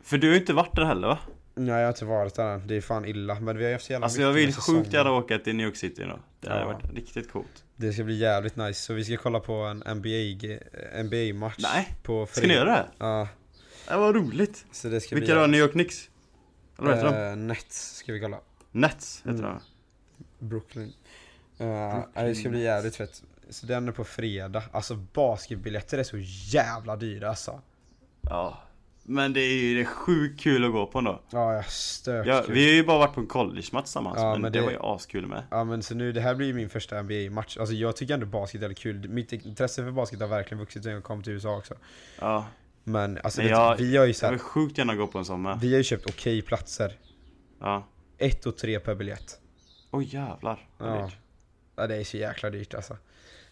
För 0.00 0.18
du 0.18 0.26
har 0.26 0.34
ju 0.34 0.40
inte 0.40 0.52
varit 0.52 0.76
där 0.76 0.84
heller 0.84 1.08
va? 1.08 1.18
Nej 1.54 1.74
jag 1.74 1.82
har 1.82 1.88
inte 1.88 2.04
varit 2.04 2.34
där 2.34 2.54
än. 2.54 2.66
det 2.66 2.74
är 2.76 2.80
fan 2.80 3.04
illa 3.04 3.40
men 3.40 3.56
vi 3.56 3.62
har 3.64 3.68
ju 3.68 3.74
haft 3.74 3.90
jävla 3.90 4.04
Alltså 4.06 4.20
jag 4.20 4.32
vill 4.32 4.54
sjukt 4.54 4.92
gärna 4.92 5.12
åka 5.12 5.38
till 5.38 5.56
New 5.56 5.66
York 5.66 5.76
City 5.76 6.02
då 6.02 6.18
Det 6.40 6.48
hade 6.48 6.60
Ja. 6.60 6.66
varit 6.66 6.94
riktigt 6.94 7.32
coolt 7.32 7.64
Det 7.76 7.92
ska 7.92 8.04
bli 8.04 8.16
jävligt 8.18 8.56
nice, 8.56 8.80
så 8.82 8.94
vi 8.94 9.04
ska 9.04 9.16
kolla 9.16 9.40
på 9.40 9.52
en 9.52 9.76
NBA, 9.78 10.58
NBA-match 11.02 11.54
Nej, 11.58 11.88
på 12.02 12.26
Ska 12.26 12.46
ni 12.46 12.54
göra 12.54 12.70
det? 12.70 12.84
Ja, 12.98 13.28
Det 13.88 13.96
var 13.96 14.12
roligt 14.12 14.66
så 14.72 14.88
det 14.88 15.00
ska 15.00 15.14
Vilka 15.14 15.32
bli 15.34 15.40
då? 15.40 15.46
New 15.46 15.60
York 15.60 15.72
Knicks? 15.72 16.08
Eller 16.78 16.88
vad 16.88 16.96
heter 16.96 17.12
de? 17.26 17.30
eh, 17.30 17.36
Nets 17.36 17.96
ska 17.96 18.12
vi 18.12 18.20
kolla 18.20 18.40
Nets 18.72 19.22
heter 19.24 19.38
Mm. 19.38 19.50
de 20.38 20.46
Brooklyn. 20.46 20.92
Uh, 21.60 22.00
Det 22.14 22.34
ska 22.34 22.48
bli 22.48 22.62
jävligt 22.62 22.96
fett. 22.96 23.22
Så 23.50 23.66
den 23.66 23.88
är 23.88 23.92
på 23.92 24.04
fredag. 24.04 24.62
Alltså 24.72 24.94
basketbiljetter 24.96 25.98
är 25.98 26.02
så 26.02 26.16
jävla 26.56 26.96
dyra 26.96 27.28
alltså. 27.28 27.60
Ja. 28.22 28.62
Men 29.08 29.32
det 29.32 29.40
är 29.40 29.52
ju 29.62 29.74
det 29.74 29.80
är 29.80 29.84
sjukt 29.84 30.40
kul 30.40 30.64
att 30.64 30.72
gå 30.72 30.86
på 30.86 30.98
ändå. 30.98 31.20
Ja, 31.30 31.54
jag 31.54 31.66
stök 31.70 32.26
Ja, 32.26 32.44
vi 32.48 32.64
har 32.66 32.72
ju 32.74 32.84
bara 32.84 32.98
varit 32.98 33.14
på 33.14 33.20
en 33.20 33.26
college-match 33.26 33.84
tillsammans, 33.84 34.16
Ja, 34.20 34.32
men, 34.32 34.40
men 34.40 34.52
det... 34.52 34.58
det- 34.58 34.64
var 34.64 34.72
ju 34.72 34.78
askul 34.80 35.26
med. 35.26 35.42
Ja 35.50 35.64
men 35.64 35.82
så 35.82 35.94
nu, 35.94 36.12
det 36.12 36.20
här 36.20 36.34
blir 36.34 36.46
ju 36.46 36.52
min 36.54 36.68
första 36.70 37.02
NBA-match. 37.02 37.56
Alltså 37.56 37.74
jag 37.74 37.96
tycker 37.96 38.14
ändå 38.14 38.26
basket 38.26 38.62
är 38.62 38.72
kul. 38.72 39.08
Mitt 39.08 39.32
intresse 39.32 39.84
för 39.84 39.90
basket 39.90 40.20
har 40.20 40.28
verkligen 40.28 40.58
vuxit 40.58 40.82
sen 40.82 40.92
jag 40.92 41.04
kom 41.04 41.22
till 41.22 41.32
USA 41.32 41.56
också. 41.56 41.74
Ja. 42.20 42.46
Men 42.88 43.18
alltså 43.24 43.40
Men 43.40 43.46
det, 43.50 43.52
jag- 43.56 43.76
vi 43.76 43.96
har 43.96 44.04
ju 44.06 44.12
så 44.12 44.24
Jag 44.26 44.30
vill 44.30 44.40
sjukt 44.40 44.78
gärna 44.78 44.94
gå 44.94 45.06
på 45.06 45.18
en 45.18 45.24
sån 45.24 45.42
med. 45.42 45.58
vi 45.60 45.70
har 45.70 45.78
ju 45.78 45.84
köpt 45.84 46.06
okej 46.10 46.42
platser. 46.42 46.92
Ja. 47.60 47.86
Ett 48.18 48.46
och 48.46 48.56
tre 48.56 48.80
per 48.80 48.94
biljett. 48.94 49.40
Oj 49.90 50.04
jävlar. 50.14 50.68
vad 50.78 50.88
Ja. 50.98 51.04
dyrt. 51.04 51.16
ja, 51.76 51.86
det 51.86 51.96
är 51.96 52.04
så 52.04 52.16
jäkla 52.16 52.50
dyrt 52.50 52.74
alltså. 52.74 52.96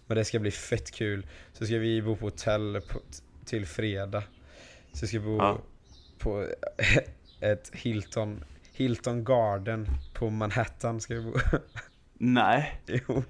Men 0.06 0.16
det 0.16 0.24
ska 0.24 0.38
bli 0.38 0.50
fett 0.50 0.90
kul. 0.90 1.26
Så 1.52 1.66
ska 1.66 1.78
vi 1.78 2.02
bo 2.02 2.16
på 2.16 2.24
hotell 2.26 2.80
på, 2.88 2.98
till 3.44 3.66
fredag. 3.66 4.22
Så 4.92 5.06
ska 5.06 5.18
vi 5.18 5.24
bo 5.26 5.36
Ja. 5.36 5.58
på 6.18 6.46
ett 7.40 7.70
Hilton, 7.74 8.44
Hilton 8.72 9.24
Garden 9.24 9.86
på 10.14 10.30
Manhattan 10.30 11.00
ska 11.00 11.14
vi 11.14 11.20
bo. 11.20 11.34
Nej, 12.18 12.80
jo. 12.86 13.22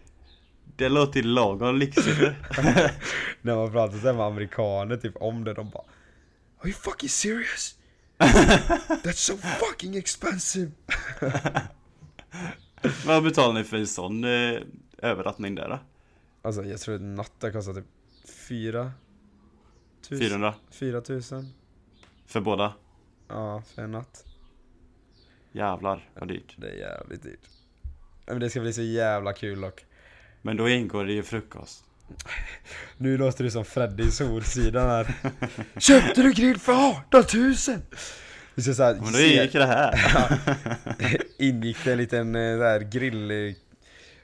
det 0.77 0.89
låter 0.89 1.23
lagom 1.23 1.77
lyxigt. 1.79 2.19
När 3.43 3.57
man 3.57 3.73
pratar 3.73 3.99
så 3.99 4.07
här 4.07 4.15
med 4.15 4.27
amerikaner 4.27 4.97
typ 4.97 5.17
om 5.17 5.45
det, 5.45 5.55
de 5.55 5.71
bara 5.71 5.85
Are 6.65 6.69
you 6.69 6.75
fucking 6.75 7.11
serious? 7.11 7.79
That's 8.19 9.21
so 9.21 9.37
fucking 9.37 9.97
expensive! 9.97 10.71
Vad 13.07 13.23
betalar 13.23 13.55
ni 13.55 13.65
för 13.65 13.77
en 13.77 13.87
sån 13.87 14.25
eh, 14.25 14.61
övernattning 14.99 15.55
där 15.55 15.69
då? 15.69 15.79
Alltså 16.43 16.65
jag 16.65 16.81
tror 16.81 16.95
att 16.95 17.01
natten 17.01 17.53
kostar 17.53 17.75
typ 17.75 17.85
4 18.49 18.93
tusen, 20.03 20.29
400? 20.29 20.55
4 20.71 21.01
tusen 21.01 21.53
För 22.27 22.41
båda? 22.41 22.75
Ja, 23.29 23.63
för 23.75 23.83
en 23.83 23.93
natt. 23.93 24.25
Jävlar 25.53 26.11
vad 26.15 26.29
dyrt. 26.29 26.55
Det 26.57 26.69
är 26.69 26.77
jävligt 26.77 27.23
dyrt. 27.23 27.49
Men 28.27 28.41
det 28.41 28.51
ska 28.51 28.61
bli 28.61 28.73
så 28.73 28.83
jävla 28.83 29.33
kul 29.33 29.61
dock. 29.61 29.85
Men 30.43 30.57
då 30.57 30.69
ingår 30.69 31.05
det 31.05 31.13
ju 31.13 31.23
frukost. 31.23 31.85
Nu 32.97 33.19
låter 33.19 33.45
du 33.45 33.51
som 33.51 33.65
Freddy 33.65 34.03
i 34.05 34.11
Solsidan 34.11 34.89
här. 34.91 35.15
Köpte 35.81 36.23
du 36.23 36.33
grill 36.33 36.59
för 36.59 36.73
18 36.73 37.25
000? 37.35 37.55
Vi 38.55 38.63
ska 38.63 38.75
såhär, 38.75 38.95
Men 38.95 39.13
då 39.13 39.19
gick 39.19 39.53
det 39.53 39.67
här. 39.67 40.01
ingick 41.39 41.85
det 41.85 41.93
en 41.93 41.99
liten 41.99 42.33
där 42.33 42.81
grill... 42.81 43.31
eh, 43.31 43.55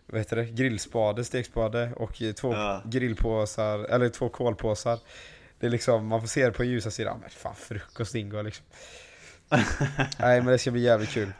Vad 0.07 0.21
heter 0.21 0.37
det? 0.37 0.45
Grillspade, 0.45 1.25
stekspade 1.25 1.93
och 1.97 2.23
eh, 2.23 2.33
två 2.33 2.53
Ja. 2.55 2.83
grillpåsar, 2.87 3.79
eller 3.79 4.09
två 4.09 4.29
kolpåsar. 4.29 4.99
Det 5.61 5.67
är 5.67 5.71
liksom, 5.71 6.07
man 6.07 6.21
får 6.21 6.29
se 6.29 6.45
det 6.47 6.53
på 6.53 6.65
ljusa 6.65 6.91
sidan, 6.91 7.19
men 7.21 7.31
fan 7.31 7.55
frukost 7.59 8.15
ingår 8.15 8.43
liksom. 8.43 8.65
Nej 10.19 10.41
men 10.43 10.47
det 10.47 10.59
ska 10.59 10.71
bli 10.71 10.81
jävligt 10.83 11.11
kul. 11.11 11.33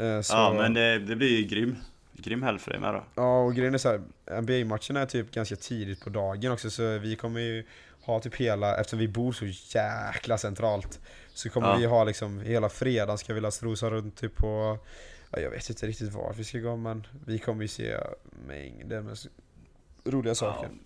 Eh, 0.00 0.20
Så, 0.20 0.34
Ja 0.34 0.52
men 0.56 0.74
det, 0.74 0.98
det 0.98 1.16
blir 1.16 1.36
ju 1.40 1.44
grym. 1.44 1.76
Grym 2.22 2.42
helg 2.42 2.58
för 2.58 2.70
dig 2.70 2.80
med 2.80 2.94
då. 2.94 3.04
Ja 3.14 3.42
och 3.42 3.54
grejen 3.54 3.74
är 3.74 3.78
såhär, 3.78 4.02
NBA-matchen 4.40 4.96
är 4.96 5.06
typ 5.06 5.30
ganska 5.30 5.56
tidigt 5.56 6.00
på 6.04 6.10
dagen 6.10 6.52
också 6.52 6.70
så 6.70 6.98
vi 6.98 7.16
kommer 7.16 7.40
ju 7.40 7.64
ha 8.00 8.20
typ 8.20 8.34
hela, 8.36 8.76
eftersom 8.76 8.98
vi 8.98 9.08
bor 9.08 9.32
så 9.32 9.46
jäkla 9.78 10.38
centralt 10.38 11.00
Så 11.34 11.50
kommer 11.50 11.68
Ja. 11.68 11.76
vi 11.76 11.86
ha 11.86 12.04
liksom, 12.04 12.40
hela 12.40 12.68
fredagen 12.68 13.18
ska 13.18 13.34
vi 13.34 13.40
la 13.40 13.50
strosa 13.50 13.90
runt 13.90 14.16
typ 14.16 14.36
på 14.36 14.78
ja, 15.30 15.40
Jag 15.40 15.50
vet 15.50 15.70
inte 15.70 15.86
riktigt 15.86 16.12
vart 16.12 16.36
vi 16.36 16.44
ska 16.44 16.58
gå 16.58 16.76
men 16.76 17.06
vi 17.26 17.38
kommer 17.38 17.62
ju 17.62 17.68
se 17.68 17.96
mängder 18.46 19.00
med 19.00 19.18
roliga 20.04 20.34
saker 20.34 20.68
Ja. 20.72 20.78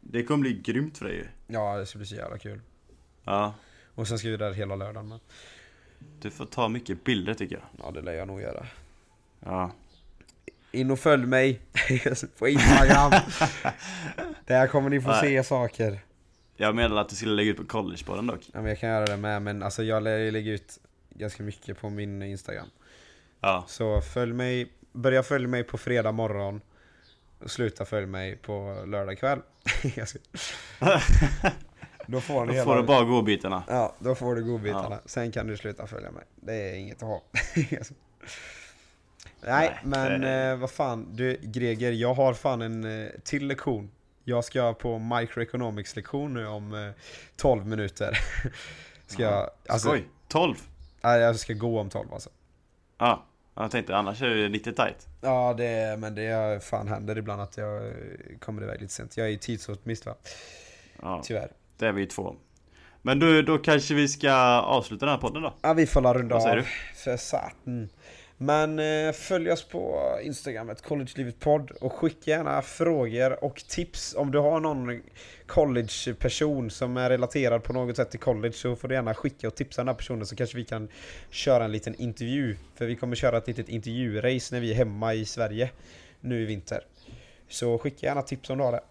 Det 0.00 0.24
kommer 0.24 0.40
bli 0.40 0.52
grymt 0.52 0.98
för 0.98 1.04
dig 1.04 1.14
ju. 1.16 1.26
Ja 1.46 1.76
det 1.76 1.86
ska 1.86 1.98
bli 1.98 2.06
så 2.06 2.14
jävla 2.14 2.38
kul 2.38 2.60
Ja. 3.24 3.54
Och 3.94 4.08
sen 4.08 4.18
ska 4.18 4.28
vi 4.28 4.36
där 4.36 4.52
hela 4.52 4.76
lördagen 4.76 5.08
med 5.08 5.18
Du 6.20 6.30
får 6.30 6.46
ta 6.46 6.68
mycket 6.68 7.04
bilder 7.04 7.34
tycker 7.34 7.54
jag. 7.56 7.64
Ja 7.84 7.90
det 7.90 8.02
lär 8.02 8.12
jag 8.12 8.28
nog 8.28 8.40
göra 8.40 8.66
Ja. 9.40 9.72
In 10.72 10.90
och 10.90 10.98
följ 10.98 11.26
mig. 11.26 11.60
På 12.38 12.48
Instagram. 12.48 13.12
Där 14.46 14.66
kommer 14.66 14.90
ni 14.90 15.00
få 15.00 15.08
Nej. 15.08 15.20
se 15.20 15.44
saker. 15.44 16.00
Jag 16.56 16.74
menade 16.74 17.00
att 17.00 17.08
du 17.08 17.16
skulle 17.16 17.34
lägga 17.34 17.50
ut 17.50 17.56
på 17.56 17.64
collegebollen 17.64 18.26
dock. 18.26 18.40
Ja 18.52 18.60
men 18.60 18.68
jag 18.68 18.78
kan 18.80 18.88
göra 18.90 19.06
det 19.06 19.16
med 19.16 19.42
men 19.42 19.62
alltså 19.62 19.82
jag 19.82 20.02
lä- 20.02 20.30
lägger 20.30 20.52
ut 20.52 20.78
ganska 21.10 21.42
mycket 21.42 21.80
på 21.80 21.90
min 21.90 22.22
Instagram. 22.22 22.66
Ja. 23.40 23.64
Så 23.68 24.00
följ 24.00 24.32
mig, 24.32 24.72
börja 24.92 25.22
följa 25.22 25.48
mig 25.48 25.64
på 25.64 25.78
fredag 25.78 26.12
morgon. 26.12 26.60
Och 27.38 27.50
Sluta 27.50 27.84
följ 27.84 28.06
mig 28.06 28.36
på 28.36 28.84
lördag 28.86 29.18
kväll. 29.18 29.40
Då 32.06 32.20
får 32.20 32.46
Då 32.46 32.52
får 32.52 32.52
hela 32.52 32.76
du 32.76 32.82
bara 32.82 33.04
godbitarna. 33.04 33.62
Ja, 33.68 33.96
då 33.98 34.14
får 34.14 34.34
du 34.34 34.44
godbitarna. 34.44 35.00
Sen 35.04 35.32
kan 35.32 35.46
du 35.46 35.56
sluta 35.56 35.86
följa 35.86 36.10
mig. 36.10 36.24
Det 36.36 36.70
är 36.70 36.74
inget 36.74 37.02
att 37.02 37.08
ha. 37.08 37.22
Nej, 39.42 39.78
men 39.84 40.24
eh, 40.24 40.56
vad 40.58 40.70
fan 40.70 41.08
Du 41.16 41.38
Greger, 41.42 41.92
jag 41.92 42.14
har 42.14 42.34
fan 42.34 42.62
en 42.62 43.02
eh, 43.04 43.08
till 43.24 43.46
lektion 43.46 43.90
Jag 44.24 44.44
ska 44.44 44.74
på 44.74 44.98
microeconomics 44.98 45.96
lektion 45.96 46.34
nu 46.34 46.46
om 46.46 46.74
eh, 46.74 46.90
12 47.36 47.66
minuter 47.66 48.18
Ska 49.06 49.22
jag, 49.22 49.50
alltså, 49.68 49.88
Skoj. 49.88 50.04
12. 50.28 50.54
nej, 51.00 51.20
jag 51.20 51.36
ska 51.36 51.52
gå 51.52 51.80
om 51.80 51.90
12 51.90 52.12
alltså 52.12 52.30
Ja. 52.98 53.26
Jag 53.54 53.70
tänkte 53.70 53.96
annars 53.96 54.22
är 54.22 54.28
det 54.28 54.48
lite 54.48 54.72
tight. 54.72 55.06
Ja, 55.20 55.54
det, 55.58 55.98
men 55.98 56.14
det 56.14 56.64
fan 56.64 56.88
händer 56.88 57.18
ibland 57.18 57.42
att 57.42 57.56
jag 57.56 57.86
eh, 57.86 57.92
kommer 58.38 58.62
iväg 58.62 58.80
lite 58.80 58.92
sent. 58.92 59.16
Jag 59.16 59.26
är 59.26 59.30
ju 59.30 59.36
tidsoptimist 59.36 60.06
va? 60.06 60.14
Ja. 61.02 61.20
Tyvärr. 61.24 61.50
Det 61.78 61.86
är 61.86 61.92
vi 61.92 62.00
ju 62.00 62.06
två. 62.06 62.34
Men 63.02 63.18
då, 63.18 63.42
då 63.42 63.58
kanske 63.58 63.94
vi 63.94 64.08
ska 64.08 64.32
avsluta 64.60 65.06
den 65.06 65.14
här 65.14 65.20
podden 65.20 65.42
då. 65.42 65.54
Ja, 65.62 65.72
vi 65.72 65.86
får 65.86 66.00
la 66.00 66.14
runda 66.14 66.34
Vad 66.34 66.42
säger 66.42 66.56
av. 66.56 66.62
du? 66.62 66.98
För 66.98 67.16
satan. 67.16 67.88
Men 68.42 68.78
eh, 68.78 69.12
följ 69.12 69.50
oss 69.50 69.64
på 69.64 70.18
Instagramet, 70.22 70.82
collegelivetpodd 70.82 71.70
och 71.70 71.92
skicka 71.92 72.30
gärna 72.30 72.62
frågor 72.62 73.44
och 73.44 73.56
tips 73.68 74.14
om 74.14 74.30
du 74.30 74.38
har 74.38 74.60
någon 74.60 75.02
collegeperson 75.46 76.70
som 76.70 76.96
är 76.96 77.10
relaterad 77.10 77.62
på 77.62 77.72
något 77.72 77.96
sätt 77.96 78.10
till 78.10 78.20
college 78.20 78.52
så 78.52 78.76
får 78.76 78.88
du 78.88 78.94
gärna 78.94 79.14
skicka 79.14 79.48
och 79.48 79.54
tipsa 79.54 79.80
den 79.80 79.88
här 79.88 79.94
personen 79.94 80.26
så 80.26 80.36
kanske 80.36 80.56
vi 80.56 80.64
kan 80.64 80.88
köra 81.30 81.64
en 81.64 81.72
liten 81.72 81.94
intervju. 81.94 82.56
För 82.74 82.86
vi 82.86 82.96
kommer 82.96 83.16
köra 83.16 83.38
ett 83.38 83.46
litet 83.46 83.68
intervjurace 83.68 84.54
när 84.54 84.60
vi 84.60 84.70
är 84.70 84.74
hemma 84.74 85.14
i 85.14 85.24
Sverige 85.24 85.70
nu 86.20 86.42
i 86.42 86.44
vinter. 86.44 86.84
Så 87.48 87.78
skicka 87.78 88.06
gärna 88.06 88.22
tips 88.22 88.50
om 88.50 88.58
du 88.58 88.64
har 88.64 88.72
det. 88.72 88.82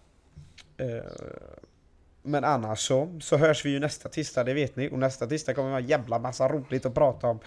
Eh, 0.84 1.04
Men 2.22 2.44
annars 2.44 2.78
så, 2.78 3.18
så 3.20 3.36
hörs 3.36 3.64
vi 3.64 3.70
ju 3.70 3.78
nästa 3.78 4.08
tisdag, 4.08 4.44
det 4.44 4.54
vet 4.54 4.76
ni. 4.76 4.88
Och 4.90 4.98
nästa 4.98 5.26
tisdag 5.26 5.54
kommer 5.54 5.68
vi 5.68 5.72
ha 5.72 5.80
en 5.80 5.86
jävla 5.86 6.18
massa 6.18 6.48
roligt 6.48 6.86
att 6.86 6.94
prata 6.94 7.26
om. 7.26 7.40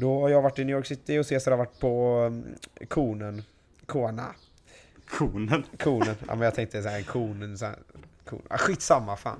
Då 0.00 0.20
har 0.20 0.28
jag 0.28 0.42
varit 0.42 0.58
i 0.58 0.64
New 0.64 0.76
York 0.76 0.86
City 0.86 1.18
och 1.18 1.26
Cesar 1.26 1.50
har 1.50 1.58
varit 1.58 1.80
på 1.80 2.22
um, 2.26 2.44
konen. 2.88 3.42
Kona. 3.86 4.34
Konen. 5.08 5.64
Konen. 5.78 6.14
Ja 6.26 6.34
men 6.34 6.40
jag 6.40 6.54
tänkte 6.54 6.82
såhär 6.82 7.02
konen, 7.02 7.58
såhär. 7.58 7.78
Kon. 8.24 8.42
Ah, 8.48 8.58
skitsamma 8.58 9.16
fan. 9.16 9.38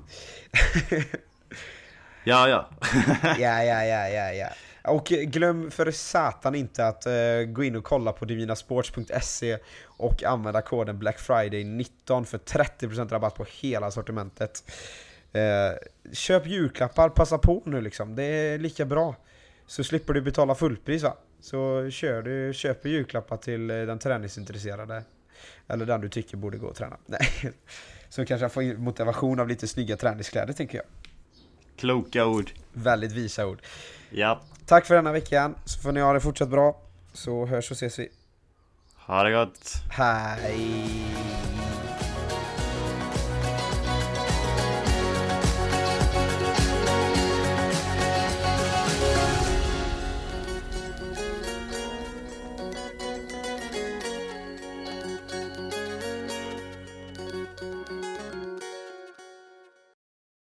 Ja, 2.25 2.49
ja. 2.49 2.71
Ja, 3.39 3.65
ja, 3.65 3.85
ja, 3.85 4.09
ja, 4.09 4.33
ja. 4.33 4.49
Och 4.85 5.05
glöm 5.07 5.71
för 5.71 5.91
satan 5.91 6.55
inte 6.55 6.87
att 6.87 7.07
eh, 7.07 7.43
gå 7.47 7.65
in 7.65 7.77
och 7.77 7.85
kolla 7.85 8.13
på 8.13 8.25
divinasports.se 8.25 9.59
och 9.85 10.25
använda 10.25 10.63
koden 10.63 10.99
Black 10.99 11.19
Friday 11.19 11.65
19 11.65 12.25
för 12.25 12.39
30% 12.39 13.09
rabatt 13.09 13.35
på 13.35 13.47
hela 13.61 13.91
sortimentet. 13.91 14.71
Eh, 15.33 15.79
köp 16.13 16.47
julklappar, 16.47 17.09
passa 17.09 17.39
på 17.39 17.63
nu 17.67 17.81
liksom. 17.81 18.17
Det 18.17 18.23
är 18.25 18.59
lika 18.59 18.85
bra. 18.85 19.15
Så 19.69 19.85
slipper 19.85 20.15
du 20.15 20.21
betala 20.21 20.55
fullpris 20.55 21.03
va. 21.03 21.17
Så 21.41 21.91
kör 21.91 22.23
du, 22.23 22.55
köper 22.55 22.89
julklappar 22.89 23.37
till 23.37 23.71
eh, 23.71 23.77
den 23.77 23.99
träningsintresserade. 23.99 25.03
Eller 25.67 25.87
den 25.87 26.01
du 26.01 26.09
tycker 26.09 26.37
borde 26.37 26.59
gå 26.59 26.67
och 26.67 26.77
träna. 26.77 26.97
Nej. 27.07 27.53
Så 28.09 28.25
kanske 28.25 28.45
jag 28.45 28.53
får 28.53 28.79
motivation 28.79 29.41
av 29.41 29.49
lite 29.49 29.69
snygga 29.69 29.97
träningskläder 29.97 30.53
tänker 30.53 30.79
jag. 30.79 30.87
Kloka 31.77 32.27
ord. 32.27 32.51
Väldigt 32.73 33.13
visa 33.13 33.47
ord. 33.47 33.63
Ja. 34.11 34.41
Tack 34.67 34.87
för 34.87 34.95
denna 34.95 35.13
veckan, 35.13 35.55
så 35.65 35.81
får 35.81 35.93
ni 35.93 36.01
ha 36.01 36.13
det 36.13 36.21
fortsatt 36.21 36.49
bra. 36.49 36.81
Så 37.13 37.47
hörs 37.47 37.71
och 37.71 37.77
ses 37.77 37.99
vi. 37.99 38.09
Ha 38.95 39.23
det 39.23 39.33
gott. 39.33 39.73
Hej! 39.91 41.48